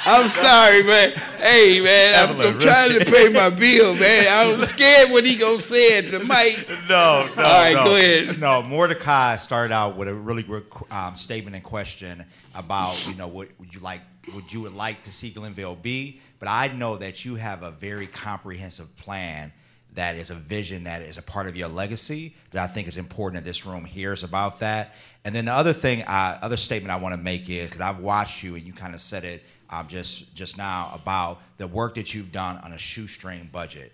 I'm 0.05 0.27
sorry, 0.27 0.83
man. 0.83 1.13
Hey, 1.39 1.81
man, 1.81 2.31
I'm, 2.31 2.41
I'm, 2.41 2.59
trying 2.59 2.99
to 2.99 3.05
pay 3.05 3.29
my 3.29 3.51
bill, 3.51 3.95
man. 4.01 4.27
I'm 4.29 4.67
scared 4.67 5.11
what 5.11 5.25
he 5.25 5.37
gonna 5.37 5.61
say 5.61 5.99
it 5.99 6.11
to 6.11 6.19
Mike. 6.19 6.67
No, 6.69 6.77
no, 6.89 6.97
All 6.97 7.27
right, 7.37 7.73
no. 7.73 7.85
go 7.85 7.95
ahead. 7.95 8.41
No, 8.41 8.63
Mordecai 8.63 9.37
started 9.37 9.73
out 9.73 9.97
with 9.97 10.09
a 10.09 10.15
really 10.15 10.43
good 10.43 10.65
um, 10.91 11.15
statement 11.15 11.55
and 11.55 11.65
question 11.65 12.25
about, 12.55 13.07
you 13.07 13.15
know, 13.15 13.29
what 13.29 13.49
would 13.61 13.73
you 13.73 13.81
like, 13.81 14.01
would 14.35 14.53
you 14.53 14.63
would 14.63 14.75
like 14.75 15.05
to 15.05 15.13
see 15.13 15.31
Glenville 15.31 15.77
be? 15.77 16.21
But 16.41 16.49
I 16.49 16.67
know 16.67 16.97
that 16.97 17.25
you 17.25 17.37
have 17.37 17.63
a 17.63 17.71
very 17.71 18.09
comprehensive 18.09 18.97
plan 18.97 19.53
that 19.95 20.17
is 20.17 20.31
a 20.31 20.35
vision 20.35 20.85
that 20.85 21.03
is 21.03 21.19
a 21.19 21.23
part 21.23 21.47
of 21.47 21.55
your 21.55 21.69
legacy 21.69 22.35
that 22.51 22.63
I 22.63 22.67
think 22.67 22.89
is 22.89 22.97
important 22.97 23.45
that 23.45 23.49
this 23.49 23.67
room 23.67 23.85
hears 23.85 24.25
about 24.25 24.59
that. 24.61 24.95
And 25.25 25.35
then 25.35 25.45
the 25.45 25.53
other 25.53 25.73
thing, 25.73 26.03
uh, 26.03 26.39
other 26.43 26.57
statement 26.57 26.91
I 26.91 26.97
want 26.97 27.13
to 27.13 27.21
make 27.21 27.49
is 27.49 27.71
because 27.71 27.83
I've 27.83 27.99
watched 27.99 28.43
you 28.43 28.55
and 28.57 28.67
you 28.67 28.73
kind 28.73 28.95
of 28.95 29.01
said 29.01 29.25
it 29.25 29.45
um, 29.73 29.89
just 29.89 30.33
just 30.35 30.59
now 30.59 30.91
about 30.95 31.41
the 31.57 31.67
work 31.67 31.95
that 31.97 32.15
you've 32.15 32.31
done 32.31 32.59
on 32.59 32.73
a 32.73 32.79
shoestring 32.79 33.49
budget. 33.51 33.93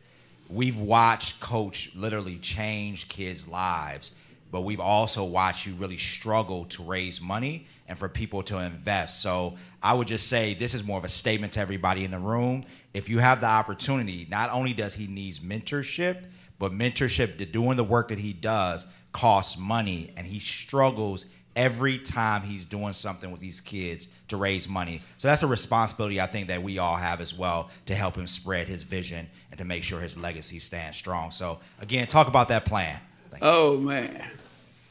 We've 0.51 0.77
watched 0.77 1.41
Coach 1.41 1.91
literally 1.95 2.37
change 2.37 3.07
kids' 3.09 3.47
lives, 3.47 4.13
but 4.51 4.63
we've 4.63 4.81
also 4.81 5.25
watched 5.25 5.67
you 5.67 5.75
really 5.75 5.99
struggle 5.99 6.65
to 6.67 6.83
raise 6.83 7.21
money 7.21 7.67
and 7.87 7.99
for 7.99 8.09
people 8.09 8.43
to 8.45 8.59
invest. 8.59 9.23
So 9.23 9.57
I 9.83 9.95
would 9.95 10.09
just 10.09 10.27
say 10.29 10.55
this 10.55 10.75
is 10.75 10.83
more 10.83 10.99
of 10.99 11.05
a 11.05 11.09
statement 11.09 11.53
to 11.55 11.61
everybody 11.61 12.05
in 12.05 12.11
the 12.11 12.19
room. 12.19 12.65
If 12.93 13.09
you 13.09 13.19
have 13.19 13.41
the 13.41 13.47
opportunity, 13.47 14.27
not 14.31 14.51
only 14.51 14.73
does 14.73 14.95
he 14.95 15.07
needs 15.07 15.41
mentorship, 15.41 16.25
but 16.59 16.73
mentorship 16.73 17.39
to 17.39 17.47
doing 17.47 17.77
the 17.77 17.85
work 17.85 18.09
that 18.09 18.19
he 18.19 18.33
does 18.33 18.87
costs 19.13 19.59
money, 19.59 20.13
and 20.17 20.27
he 20.27 20.39
struggles 20.39 21.27
every 21.57 21.99
time 21.99 22.43
he's 22.43 22.65
doing 22.65 22.93
something 22.93 23.31
with 23.31 23.41
these 23.41 23.61
kids 23.61 24.09
to 24.29 24.37
raise 24.37 24.69
money. 24.69 25.01
So 25.17 25.29
that's 25.29 25.43
a 25.43 25.47
responsibility 25.47 26.21
I 26.21 26.27
think 26.27 26.49
that 26.49 26.63
we 26.63 26.79
all 26.79 26.97
have 26.97 27.21
as 27.21 27.35
well 27.35 27.71
to 27.87 27.95
help 27.95 28.15
him 28.17 28.27
spread 28.27 28.69
his 28.69 28.85
vision 28.85 29.29
and 29.51 29.59
to 29.59 29.65
make 29.65 29.83
sure 29.83 30.01
his 30.01 30.17
legacy 30.17 30.59
stands 30.59 30.97
strong. 30.97 31.31
So 31.31 31.59
again, 31.81 32.07
talk 32.07 32.29
about 32.29 32.49
that 32.49 32.65
plan. 32.65 33.01
oh 33.43 33.79
man, 33.79 34.25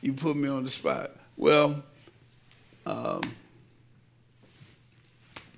you 0.01 0.13
put 0.13 0.35
me 0.35 0.49
on 0.49 0.63
the 0.63 0.69
spot. 0.69 1.11
Well, 1.37 1.83
um, 2.85 3.21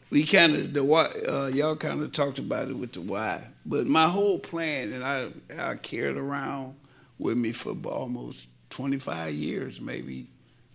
we 0.09 0.25
kind 0.25 0.55
of 0.55 0.73
the 0.73 0.83
uh, 0.83 1.47
y'all 1.53 1.75
kind 1.75 2.01
of 2.01 2.11
talked 2.11 2.39
about 2.39 2.67
it 2.67 2.75
with 2.75 2.93
the 2.93 3.01
why, 3.01 3.41
but 3.65 3.87
my 3.87 4.07
whole 4.07 4.39
plan 4.39 4.91
and 4.93 5.03
I 5.03 5.29
I 5.57 5.75
carried 5.75 6.17
around 6.17 6.75
with 7.19 7.37
me 7.37 7.51
for 7.51 7.75
almost 7.85 8.49
25 8.71 9.33
years, 9.33 9.79
maybe 9.81 10.27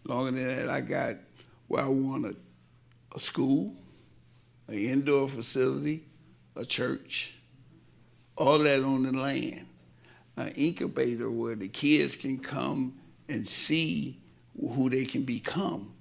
Longer 0.05 0.33
than 0.33 0.47
that, 0.47 0.69
I 0.69 0.81
got 0.81 1.17
where 1.69 1.83
I 1.83 1.89
wanted 1.89 2.37
a 3.15 3.19
school, 3.19 3.75
an 4.69 4.79
indoor 4.79 5.29
facility, 5.29 6.05
a 6.57 6.65
church, 6.65 7.35
all 8.37 8.59
that 8.59 8.83
on 8.83 9.05
the 9.05 9.13
land. 9.13 9.67
An 10.37 10.49
incubator 10.57 11.31
where 11.31 11.55
the 11.55 11.69
kids 11.69 12.17
can 12.17 12.39
come 12.39 12.95
and 13.29 13.47
see 13.47 14.19
who 14.61 14.91
they 14.91 15.05
can 15.05 15.23
become 15.23 15.95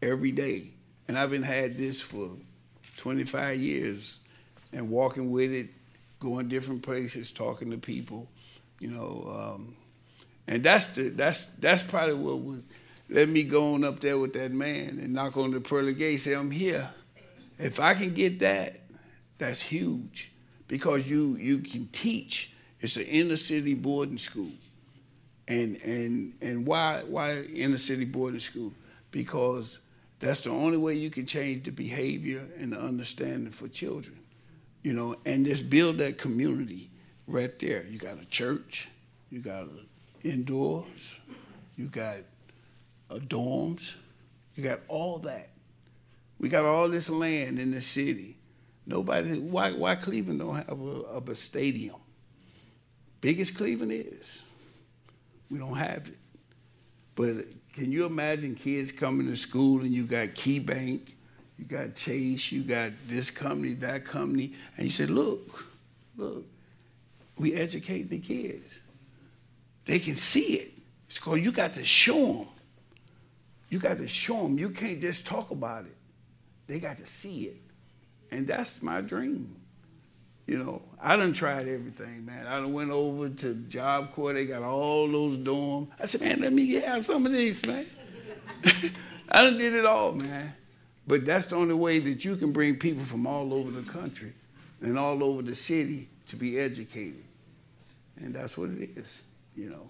every 0.00 0.32
day. 0.32 0.70
And 1.08 1.18
I've 1.18 1.30
been 1.30 1.42
had 1.42 1.76
this 1.76 2.00
for 2.00 2.30
25 2.96 3.58
years 3.58 4.20
and 4.72 4.88
walking 4.88 5.30
with 5.30 5.52
it, 5.52 5.68
going 6.20 6.48
different 6.48 6.82
places, 6.82 7.32
talking 7.32 7.70
to 7.70 7.76
people, 7.76 8.28
you 8.78 8.88
know. 8.88 9.54
Um, 9.56 9.76
and 10.46 10.62
that's 10.62 10.88
the 10.88 11.10
that's 11.10 11.46
that's 11.58 11.82
probably 11.82 12.14
what 12.14 12.40
was 12.40 12.62
let 13.10 13.28
me 13.28 13.42
go 13.42 13.74
on 13.74 13.84
up 13.84 14.00
there 14.00 14.18
with 14.18 14.32
that 14.34 14.52
man 14.52 14.98
and 15.00 15.12
knock 15.12 15.36
on 15.36 15.50
the 15.50 15.60
pearly 15.60 15.94
gate 15.94 16.18
say, 16.18 16.34
I'm 16.34 16.50
here. 16.50 16.88
If 17.58 17.80
I 17.80 17.94
can 17.94 18.14
get 18.14 18.38
that, 18.40 18.80
that's 19.38 19.60
huge 19.60 20.32
because 20.68 21.10
you, 21.10 21.36
you 21.36 21.58
can 21.58 21.88
teach 21.88 22.52
It's 22.80 22.96
an 22.96 23.04
inner 23.04 23.36
city 23.36 23.74
boarding 23.74 24.18
school. 24.18 24.52
And 25.48 25.76
and 25.82 26.34
and 26.40 26.66
why 26.66 27.02
why 27.06 27.42
inner 27.42 27.78
city 27.78 28.04
boarding 28.04 28.40
school? 28.40 28.72
Because 29.10 29.80
that's 30.20 30.42
the 30.42 30.50
only 30.50 30.78
way 30.78 30.94
you 30.94 31.10
can 31.10 31.26
change 31.26 31.64
the 31.64 31.72
behavior 31.72 32.46
and 32.58 32.72
the 32.72 32.80
understanding 32.80 33.50
for 33.50 33.68
children. 33.68 34.18
You 34.82 34.94
know, 34.94 35.16
and 35.26 35.44
just 35.44 35.68
build 35.68 35.98
that 35.98 36.16
community 36.16 36.90
right 37.26 37.58
there. 37.58 37.84
You 37.84 37.98
got 37.98 38.22
a 38.22 38.24
church, 38.26 38.88
you 39.30 39.40
got 39.40 39.66
indoors, 40.22 41.20
you 41.76 41.88
got 41.88 42.18
Uh, 43.10 43.16
dorms, 43.16 43.94
you 44.54 44.62
got 44.62 44.80
all 44.88 45.18
that. 45.18 45.50
We 46.38 46.48
got 46.48 46.64
all 46.64 46.88
this 46.88 47.10
land 47.10 47.58
in 47.58 47.72
the 47.72 47.80
city. 47.80 48.36
Nobody, 48.86 49.38
why, 49.38 49.72
why 49.72 49.96
Cleveland 49.96 50.40
don't 50.40 50.54
have 50.54 50.80
a, 50.80 51.30
a 51.30 51.34
stadium? 51.34 51.96
Biggest 53.20 53.56
Cleveland 53.56 53.92
is. 53.92 54.42
We 55.50 55.58
don't 55.58 55.76
have 55.76 56.08
it. 56.08 56.18
But 57.16 57.46
can 57.72 57.92
you 57.92 58.06
imagine 58.06 58.54
kids 58.54 58.92
coming 58.92 59.26
to 59.26 59.36
school 59.36 59.80
and 59.80 59.90
you 59.90 60.04
got 60.04 60.28
KeyBank, 60.28 61.12
you 61.58 61.64
got 61.66 61.94
Chase, 61.94 62.50
you 62.50 62.62
got 62.62 62.92
this 63.06 63.30
company, 63.30 63.74
that 63.74 64.04
company, 64.04 64.54
and 64.76 64.86
you 64.86 64.90
said, 64.90 65.10
look, 65.10 65.66
look, 66.16 66.44
we 67.38 67.54
educate 67.54 68.04
the 68.04 68.18
kids. 68.18 68.80
They 69.84 69.98
can 69.98 70.14
see 70.14 70.54
it. 70.54 70.72
It's 71.06 71.18
called 71.18 71.40
you 71.40 71.52
got 71.52 71.74
to 71.74 71.84
show 71.84 72.26
them. 72.26 72.48
You 73.70 73.78
got 73.78 73.98
to 73.98 74.08
show 74.08 74.42
them. 74.42 74.58
You 74.58 74.70
can't 74.70 75.00
just 75.00 75.26
talk 75.26 75.50
about 75.50 75.86
it. 75.86 75.96
They 76.66 76.78
got 76.80 76.98
to 76.98 77.06
see 77.06 77.44
it. 77.44 77.56
And 78.30 78.46
that's 78.46 78.82
my 78.82 79.00
dream. 79.00 79.56
You 80.46 80.58
know, 80.58 80.82
I 81.00 81.16
done 81.16 81.32
tried 81.32 81.68
everything, 81.68 82.26
man. 82.26 82.46
I 82.46 82.56
done 82.56 82.72
went 82.72 82.90
over 82.90 83.28
to 83.28 83.54
Job 83.54 84.12
Corps. 84.12 84.32
They 84.32 84.46
got 84.46 84.62
all 84.62 85.06
those 85.08 85.38
dorms. 85.38 85.88
I 86.00 86.06
said, 86.06 86.20
man, 86.20 86.40
let 86.40 86.52
me 86.52 86.72
have 86.74 87.04
some 87.04 87.24
of 87.24 87.32
these, 87.32 87.64
man. 87.64 87.86
I 89.30 89.44
done 89.44 89.58
did 89.58 89.74
it 89.74 89.86
all, 89.86 90.12
man. 90.12 90.52
But 91.06 91.24
that's 91.24 91.46
the 91.46 91.56
only 91.56 91.74
way 91.74 92.00
that 92.00 92.24
you 92.24 92.36
can 92.36 92.52
bring 92.52 92.76
people 92.76 93.04
from 93.04 93.26
all 93.26 93.54
over 93.54 93.70
the 93.70 93.88
country 93.88 94.32
and 94.80 94.98
all 94.98 95.22
over 95.22 95.42
the 95.42 95.54
city 95.54 96.08
to 96.26 96.36
be 96.36 96.58
educated. 96.58 97.24
And 98.16 98.34
that's 98.34 98.58
what 98.58 98.70
it 98.70 98.96
is, 98.96 99.22
you 99.56 99.70
know. 99.70 99.88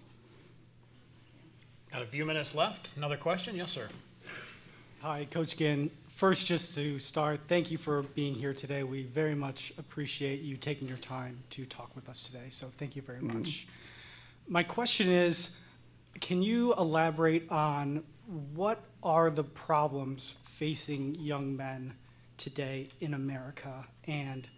Got 1.93 2.03
a 2.03 2.07
few 2.07 2.25
minutes 2.25 2.55
left. 2.55 2.93
Another 2.97 3.17
question? 3.17 3.57
Yes, 3.57 3.73
sir. 3.73 3.89
Hi, 5.01 5.27
Coach 5.29 5.57
Ginn. 5.57 5.91
First, 6.07 6.47
just 6.47 6.77
to 6.77 7.01
start, 7.01 7.41
thank 7.49 7.73
you 7.73 7.79
for 7.79 8.03
being 8.03 8.33
here 8.33 8.55
today. 8.55 8.85
We 8.85 9.03
very 9.03 9.35
much 9.35 9.73
appreciate 9.77 10.41
you 10.41 10.57
taking 10.57 10.87
your 10.87 10.99
time 10.99 11.39
to 11.51 11.67
talk 11.67 11.91
with 11.97 12.09
us 12.09 12.23
today. 12.23 12.47
So, 12.51 12.69
thank 12.69 12.95
you 12.95 13.03
very 13.03 13.19
mm-hmm. 13.19 13.39
much. 13.39 13.67
My 14.47 14.63
question 14.63 15.11
is 15.11 15.51
can 16.21 16.43
you 16.43 16.75
elaborate 16.75 17.51
on 17.51 18.05
what 18.55 18.85
are 19.03 19.29
the 19.29 19.45
problems 19.45 20.37
facing 20.45 21.17
young 21.17 21.57
men 21.57 21.95
today 22.37 22.89
in 23.01 23.15
America 23.15 23.85
and 24.05 24.49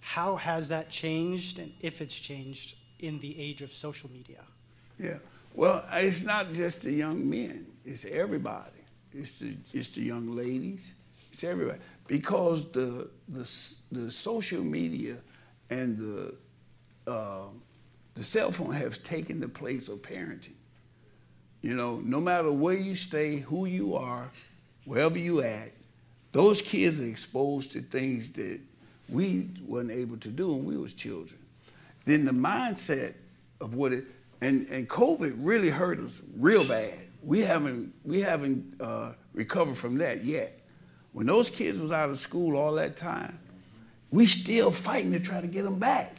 how 0.00 0.36
has 0.36 0.68
that 0.68 0.90
changed 0.90 1.58
and 1.58 1.72
if 1.80 2.02
it's 2.02 2.18
changed 2.18 2.74
in 2.98 3.18
the 3.20 3.38
age 3.40 3.62
of 3.62 3.72
social 3.72 4.10
media? 4.10 4.42
Yeah. 4.98 5.18
Well, 5.54 5.84
it's 5.92 6.24
not 6.24 6.52
just 6.52 6.82
the 6.82 6.92
young 6.92 7.28
men, 7.28 7.66
it's 7.84 8.04
everybody. 8.04 8.70
It's 9.12 9.32
the, 9.38 9.54
it's 9.74 9.90
the 9.90 10.00
young 10.02 10.34
ladies, 10.34 10.94
it's 11.30 11.44
everybody 11.44 11.78
because 12.06 12.70
the 12.72 13.08
the 13.28 13.48
the 13.90 14.10
social 14.10 14.62
media 14.62 15.16
and 15.70 15.98
the 15.98 16.34
uh, 17.06 17.46
the 18.14 18.22
cell 18.22 18.52
phone 18.52 18.72
have 18.72 19.02
taken 19.02 19.40
the 19.40 19.48
place 19.48 19.88
of 19.88 20.02
parenting. 20.02 20.54
You 21.62 21.74
know, 21.74 22.00
no 22.04 22.20
matter 22.20 22.50
where 22.50 22.76
you 22.76 22.94
stay, 22.94 23.36
who 23.36 23.66
you 23.66 23.96
are, 23.96 24.28
wherever 24.84 25.16
you 25.18 25.42
at, 25.42 25.72
those 26.32 26.60
kids 26.60 27.00
are 27.00 27.06
exposed 27.06 27.72
to 27.72 27.80
things 27.80 28.32
that 28.32 28.60
we 29.08 29.48
weren't 29.66 29.90
able 29.90 30.16
to 30.18 30.28
do 30.28 30.52
when 30.52 30.64
we 30.64 30.76
was 30.76 30.92
children. 30.92 31.40
Then 32.04 32.24
the 32.24 32.32
mindset 32.32 33.14
of 33.60 33.74
what 33.76 33.92
it 33.92 34.04
and 34.42 34.68
and 34.68 34.88
COVID 34.88 35.36
really 35.38 35.70
hurt 35.70 35.98
us 35.98 36.22
real 36.36 36.66
bad. 36.66 36.94
We 37.22 37.40
haven't 37.40 37.94
we 38.04 38.20
haven't 38.20 38.74
uh, 38.80 39.12
recovered 39.32 39.76
from 39.76 39.96
that 39.98 40.24
yet. 40.24 40.58
When 41.12 41.26
those 41.26 41.48
kids 41.48 41.80
was 41.80 41.90
out 41.90 42.10
of 42.10 42.18
school 42.18 42.56
all 42.56 42.72
that 42.74 42.96
time, 42.96 43.38
we 44.10 44.26
still 44.26 44.70
fighting 44.70 45.12
to 45.12 45.20
try 45.20 45.40
to 45.40 45.46
get 45.46 45.62
them 45.62 45.78
back. 45.78 46.16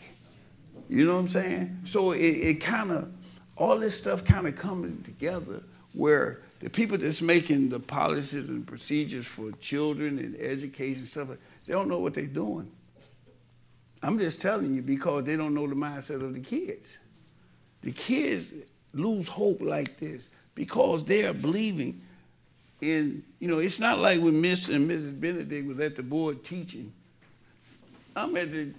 You 0.90 1.06
know 1.06 1.14
what 1.14 1.20
I'm 1.20 1.28
saying? 1.28 1.80
So 1.84 2.12
it, 2.12 2.20
it 2.20 2.62
kind 2.62 2.92
of, 2.92 3.12
all 3.58 3.78
this 3.78 3.98
stuff 3.98 4.24
kind 4.24 4.48
of 4.48 4.56
coming 4.56 5.02
together 5.04 5.64
where 5.94 6.42
the 6.60 6.70
people 6.70 6.98
that's 6.98 7.22
making 7.22 7.70
the 7.70 7.80
policies 7.80 8.50
and 8.50 8.66
procedures 8.68 9.26
for 9.26 9.52
children 9.54 10.20
and 10.20 10.36
education 10.40 11.06
stuff, 11.06 11.30
they 11.66 11.74
don't 11.74 11.88
know 11.88 12.00
what 12.00 12.14
they're 12.14 12.26
doing. 12.26 12.72
I'm 14.04 14.20
just 14.20 14.42
telling 14.42 14.76
you 14.76 14.82
because 14.82 15.24
they 15.24 15.36
don't 15.36 15.54
know 15.54 15.68
the 15.68 15.76
mindset 15.76 16.24
of 16.24 16.34
the 16.34 16.40
kids. 16.40 17.00
The 17.84 17.92
kids 17.92 18.54
lose 18.94 19.28
hope 19.28 19.62
like 19.62 19.98
this 19.98 20.30
because 20.56 21.04
they 21.04 21.26
are 21.26 21.34
believing 21.34 22.02
and, 22.84 23.24
you 23.40 23.48
know, 23.48 23.60
it's 23.60 23.80
not 23.80 24.00
like 24.00 24.20
when 24.20 24.42
Mr. 24.42 24.76
and 24.76 24.90
Mrs. 24.90 25.18
Benedict 25.18 25.66
was 25.66 25.80
at 25.80 25.96
the 25.96 26.04
board 26.04 26.44
teaching. 26.44 26.92
I'm 28.14 28.36
at 28.36 28.52
the, 28.52 28.74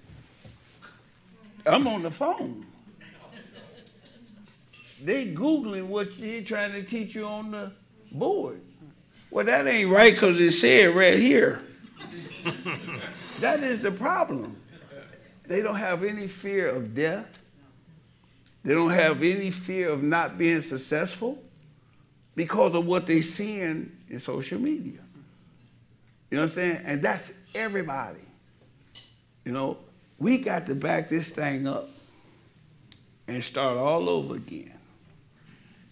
I'm 1.65 1.87
on 1.89 2.03
the 2.03 2.11
phone. 2.11 2.67
They 5.03 5.29
Googling 5.29 5.87
what 5.87 6.19
you're 6.19 6.43
trying 6.43 6.73
to 6.73 6.83
teach 6.83 7.15
you 7.15 7.25
on 7.25 7.51
the 7.51 7.73
board. 8.13 8.61
Well, 9.31 9.47
that 9.47 9.67
ain't 9.67 9.91
right 9.91 10.13
because 10.13 10.39
it 10.39 10.53
said 10.53 10.95
right 10.95 11.19
here. 11.19 11.63
that 13.41 13.63
is 13.63 13.81
the 13.81 13.91
problem. 13.91 14.57
They 15.47 15.63
don't 15.63 15.77
have 15.77 16.05
any 16.05 16.29
fear 16.29 16.69
of 16.69 16.95
death. 16.95 17.41
They 18.65 18.75
don't 18.75 18.91
have 18.91 19.23
any 19.23 19.51
fear 19.51 19.91
of 19.91 20.03
not 20.03 20.39
being 20.39 20.63
successful 20.63 21.39
because 22.35 22.75
of 22.75 22.87
what 22.87 23.07
they're 23.07 23.23
seeing 23.23 23.93
in 24.09 24.21
social 24.21 24.59
media. 24.59 25.01
You 26.31 26.39
know 26.39 26.43
what 26.43 26.43
I'm 26.43 26.49
saying? 26.49 26.81
And 26.85 27.03
that's 27.03 27.33
everybody. 27.55 28.21
You 29.45 29.53
know, 29.53 29.79
we 30.19 30.39
got 30.39 30.67
to 30.67 30.75
back 30.75 31.09
this 31.09 31.31
thing 31.31 31.67
up 31.67 31.91
and 33.29 33.45
start 33.45 33.77
all 33.77 34.09
over 34.09 34.37
again. 34.37 34.77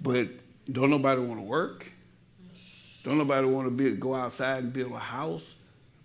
But 0.00 0.28
don't 0.70 0.90
nobody 0.90 1.20
want 1.20 1.40
to 1.40 1.44
work. 1.44 1.92
Don't 3.04 3.18
nobody 3.18 3.46
want 3.46 3.76
to 3.76 3.96
go 3.96 4.14
outside 4.14 4.64
and 4.64 4.72
build 4.72 4.92
a 4.92 4.98
house. 4.98 5.56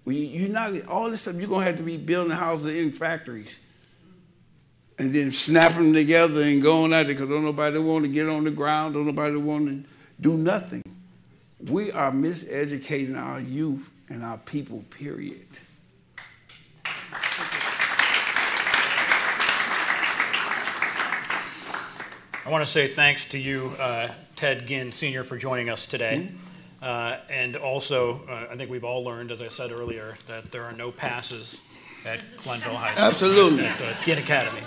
Well, 0.04 0.16
you, 0.16 0.48
are 0.48 0.50
not 0.50 0.88
all 0.88 1.10
this 1.10 1.22
stuff. 1.22 1.36
You're 1.36 1.50
gonna 1.50 1.66
have 1.66 1.78
to 1.78 1.84
be 1.84 1.98
building 1.98 2.32
houses 2.32 2.78
in 2.78 2.92
factories, 2.92 3.56
and 5.00 5.14
then 5.14 5.32
snapping 5.32 5.84
them 5.84 5.94
together 5.94 6.42
and 6.42 6.62
going 6.62 6.94
out 6.94 7.06
there 7.06 7.14
because 7.14 7.30
don't 7.30 7.44
nobody 7.44 7.78
want 7.78 8.06
to 8.06 8.10
get 8.10 8.28
on 8.28 8.44
the 8.44 8.52
ground. 8.52 8.96
Don't 8.96 9.06
nobody 9.06 9.38
want 9.38 9.68
to 9.68 9.90
do 10.20 10.36
nothing. 10.36 10.84
We 11.70 11.92
are 11.92 12.12
miseducating 12.12 13.18
our 13.18 13.40
youth 13.40 13.90
and 14.10 14.24
our 14.24 14.38
people, 14.38 14.84
period. 14.90 15.48
I 22.46 22.50
want 22.50 22.66
to 22.66 22.72
say 22.72 22.88
thanks 22.88 23.26
to 23.26 23.38
you, 23.38 23.74
uh, 23.78 24.08
Ted 24.38 24.68
Ginn, 24.68 24.92
Sr., 24.92 25.26
for 25.26 25.38
joining 25.38 25.70
us 25.70 25.86
today. 25.86 26.30
Mm-hmm. 26.30 26.38
Uh, 26.82 27.18
and 27.30 27.56
also, 27.58 28.22
uh, 28.30 28.48
I 28.52 28.56
think 28.56 28.70
we've 28.70 28.86
all 28.86 29.04
learned, 29.04 29.32
as 29.32 29.42
I 29.42 29.50
said 29.50 29.72
earlier, 29.72 30.16
that 30.28 30.52
there 30.52 30.64
are 30.64 30.74
no 30.74 30.92
passes 30.92 31.60
at 32.06 32.20
Glenville 32.38 32.76
High 32.76 32.94
School. 32.94 33.04
Absolutely. 33.04 33.66
At 33.66 34.02
Ginn 34.06 34.20
Academy. 34.20 34.62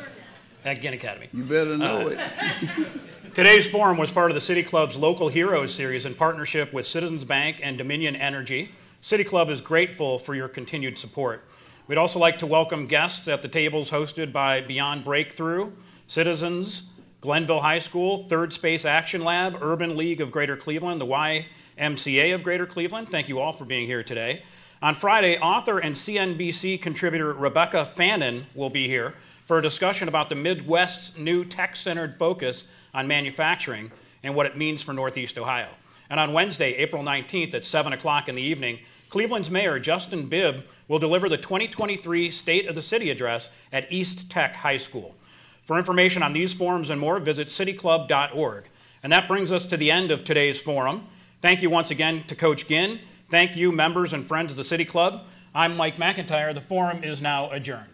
At 0.65 0.83
Ginn 0.83 0.95
Academy. 0.95 1.29
You 1.33 1.45
better 1.45 1.77
know 1.77 2.09
uh, 2.09 2.09
it. 2.09 2.69
Today's 3.35 3.67
forum 3.67 3.97
was 3.97 4.11
part 4.11 4.31
of 4.31 4.35
the 4.35 4.41
City 4.41 4.63
Club's 4.63 4.97
Local 4.97 5.29
Heroes 5.29 5.75
series 5.75 6.05
in 6.05 6.15
partnership 6.15 6.73
with 6.73 6.85
Citizens 6.85 7.25
Bank 7.25 7.61
and 7.63 7.79
Dominion 7.79 8.15
Energy. 8.15 8.73
City 9.01 9.25
Club 9.25 9.49
is 9.49 9.61
grateful 9.61 10.19
for 10.19 10.35
your 10.35 10.49
continued 10.49 10.99
support. 10.99 11.45
We'd 11.87 11.97
also 11.97 12.19
like 12.19 12.39
to 12.39 12.47
welcome 12.47 12.87
guests 12.87 13.27
at 13.29 13.41
the 13.41 13.49
tables 13.49 13.91
hosted 13.91 14.33
by 14.33 14.61
Beyond 14.61 15.05
Breakthrough, 15.05 15.73
Citizens, 16.07 16.83
Glenville 17.21 17.61
High 17.61 17.79
School, 17.79 18.25
Third 18.25 18.53
Space 18.53 18.85
Action 18.85 19.25
Lab, 19.25 19.57
Urban 19.63 19.97
League 19.97 20.21
of 20.21 20.31
Greater 20.31 20.57
Cleveland, 20.57 21.01
the 21.01 21.07
YMCA 21.07 22.35
of 22.35 22.43
Greater 22.43 22.67
Cleveland. 22.67 23.11
Thank 23.11 23.29
you 23.29 23.39
all 23.39 23.53
for 23.53 23.65
being 23.65 23.87
here 23.87 24.03
today. 24.03 24.43
On 24.83 24.95
Friday, 24.95 25.39
author 25.39 25.79
and 25.79 25.95
CNBC 25.95 26.81
contributor 26.81 27.33
Rebecca 27.33 27.85
Fannin 27.85 28.47
will 28.55 28.71
be 28.71 28.87
here 28.87 29.15
for 29.51 29.59
a 29.59 29.63
discussion 29.63 30.07
about 30.07 30.29
the 30.29 30.37
Midwest's 30.37 31.11
new 31.19 31.45
tech 31.45 31.75
centered 31.75 32.15
focus 32.15 32.63
on 32.95 33.09
manufacturing 33.09 33.91
and 34.23 34.33
what 34.37 34.47
it 34.47 34.57
means 34.57 34.81
for 34.81 34.93
Northeast 34.93 35.37
Ohio. 35.37 35.67
And 36.09 36.21
on 36.21 36.33
Wednesday, 36.33 36.75
April 36.75 37.03
19th 37.03 37.55
at 37.55 37.65
7 37.65 37.93
o'clock 37.93 38.29
in 38.29 38.37
the 38.37 38.43
evening, 38.43 38.79
Cleveland's 39.09 39.51
Mayor 39.51 39.81
Justin 39.81 40.29
Bibb 40.29 40.63
will 40.87 41.01
deliver 41.01 41.29
the 41.29 41.37
2023 41.37 42.31
State 42.31 42.69
of 42.69 42.77
the 42.77 42.81
City 42.81 43.11
address 43.11 43.49
at 43.73 43.91
East 43.91 44.31
Tech 44.31 44.55
High 44.55 44.77
School. 44.77 45.17
For 45.65 45.77
information 45.77 46.23
on 46.23 46.33
these 46.33 46.55
forums 46.55 46.89
and 46.89 47.01
more, 47.01 47.19
visit 47.19 47.49
cityclub.org. 47.49 48.69
And 49.03 49.13
that 49.13 49.27
brings 49.27 49.51
us 49.51 49.67
to 49.67 49.77
the 49.77 49.91
end 49.91 50.13
of 50.13 50.23
today's 50.23 50.63
forum. 50.63 51.09
Thank 51.43 51.61
you 51.61 51.71
once 51.71 51.91
again 51.91 52.23
to 52.29 52.37
Coach 52.37 52.69
Ginn. 52.69 53.01
Thank 53.31 53.57
you, 53.57 53.73
members 53.73 54.13
and 54.13 54.25
friends 54.25 54.53
of 54.53 54.57
the 54.57 54.63
City 54.63 54.85
Club. 54.85 55.25
I'm 55.53 55.77
Mike 55.77 55.97
McIntyre. 55.97 56.55
The 56.55 56.61
forum 56.61 57.03
is 57.03 57.21
now 57.21 57.51
adjourned. 57.51 57.90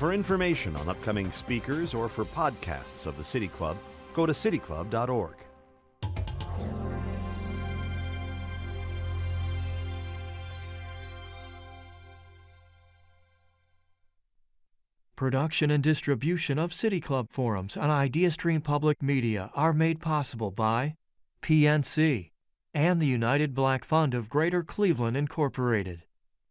For 0.00 0.14
information 0.14 0.76
on 0.76 0.88
upcoming 0.88 1.30
speakers 1.30 1.92
or 1.92 2.08
for 2.08 2.24
podcasts 2.24 3.06
of 3.06 3.18
the 3.18 3.22
City 3.22 3.48
Club, 3.48 3.76
go 4.14 4.24
to 4.24 4.32
cityclub.org. 4.32 5.34
Production 15.16 15.70
and 15.70 15.82
distribution 15.82 16.58
of 16.58 16.72
City 16.72 16.98
Club 16.98 17.28
forums 17.28 17.76
on 17.76 17.90
IdeaStream 17.90 18.64
Public 18.64 19.02
Media 19.02 19.50
are 19.54 19.74
made 19.74 20.00
possible 20.00 20.50
by 20.50 20.94
PNC 21.42 22.30
and 22.72 23.00
the 23.00 23.06
United 23.06 23.54
Black 23.54 23.84
Fund 23.84 24.14
of 24.14 24.28
Greater 24.28 24.62
Cleveland 24.62 25.16
Incorporated. 25.16 26.04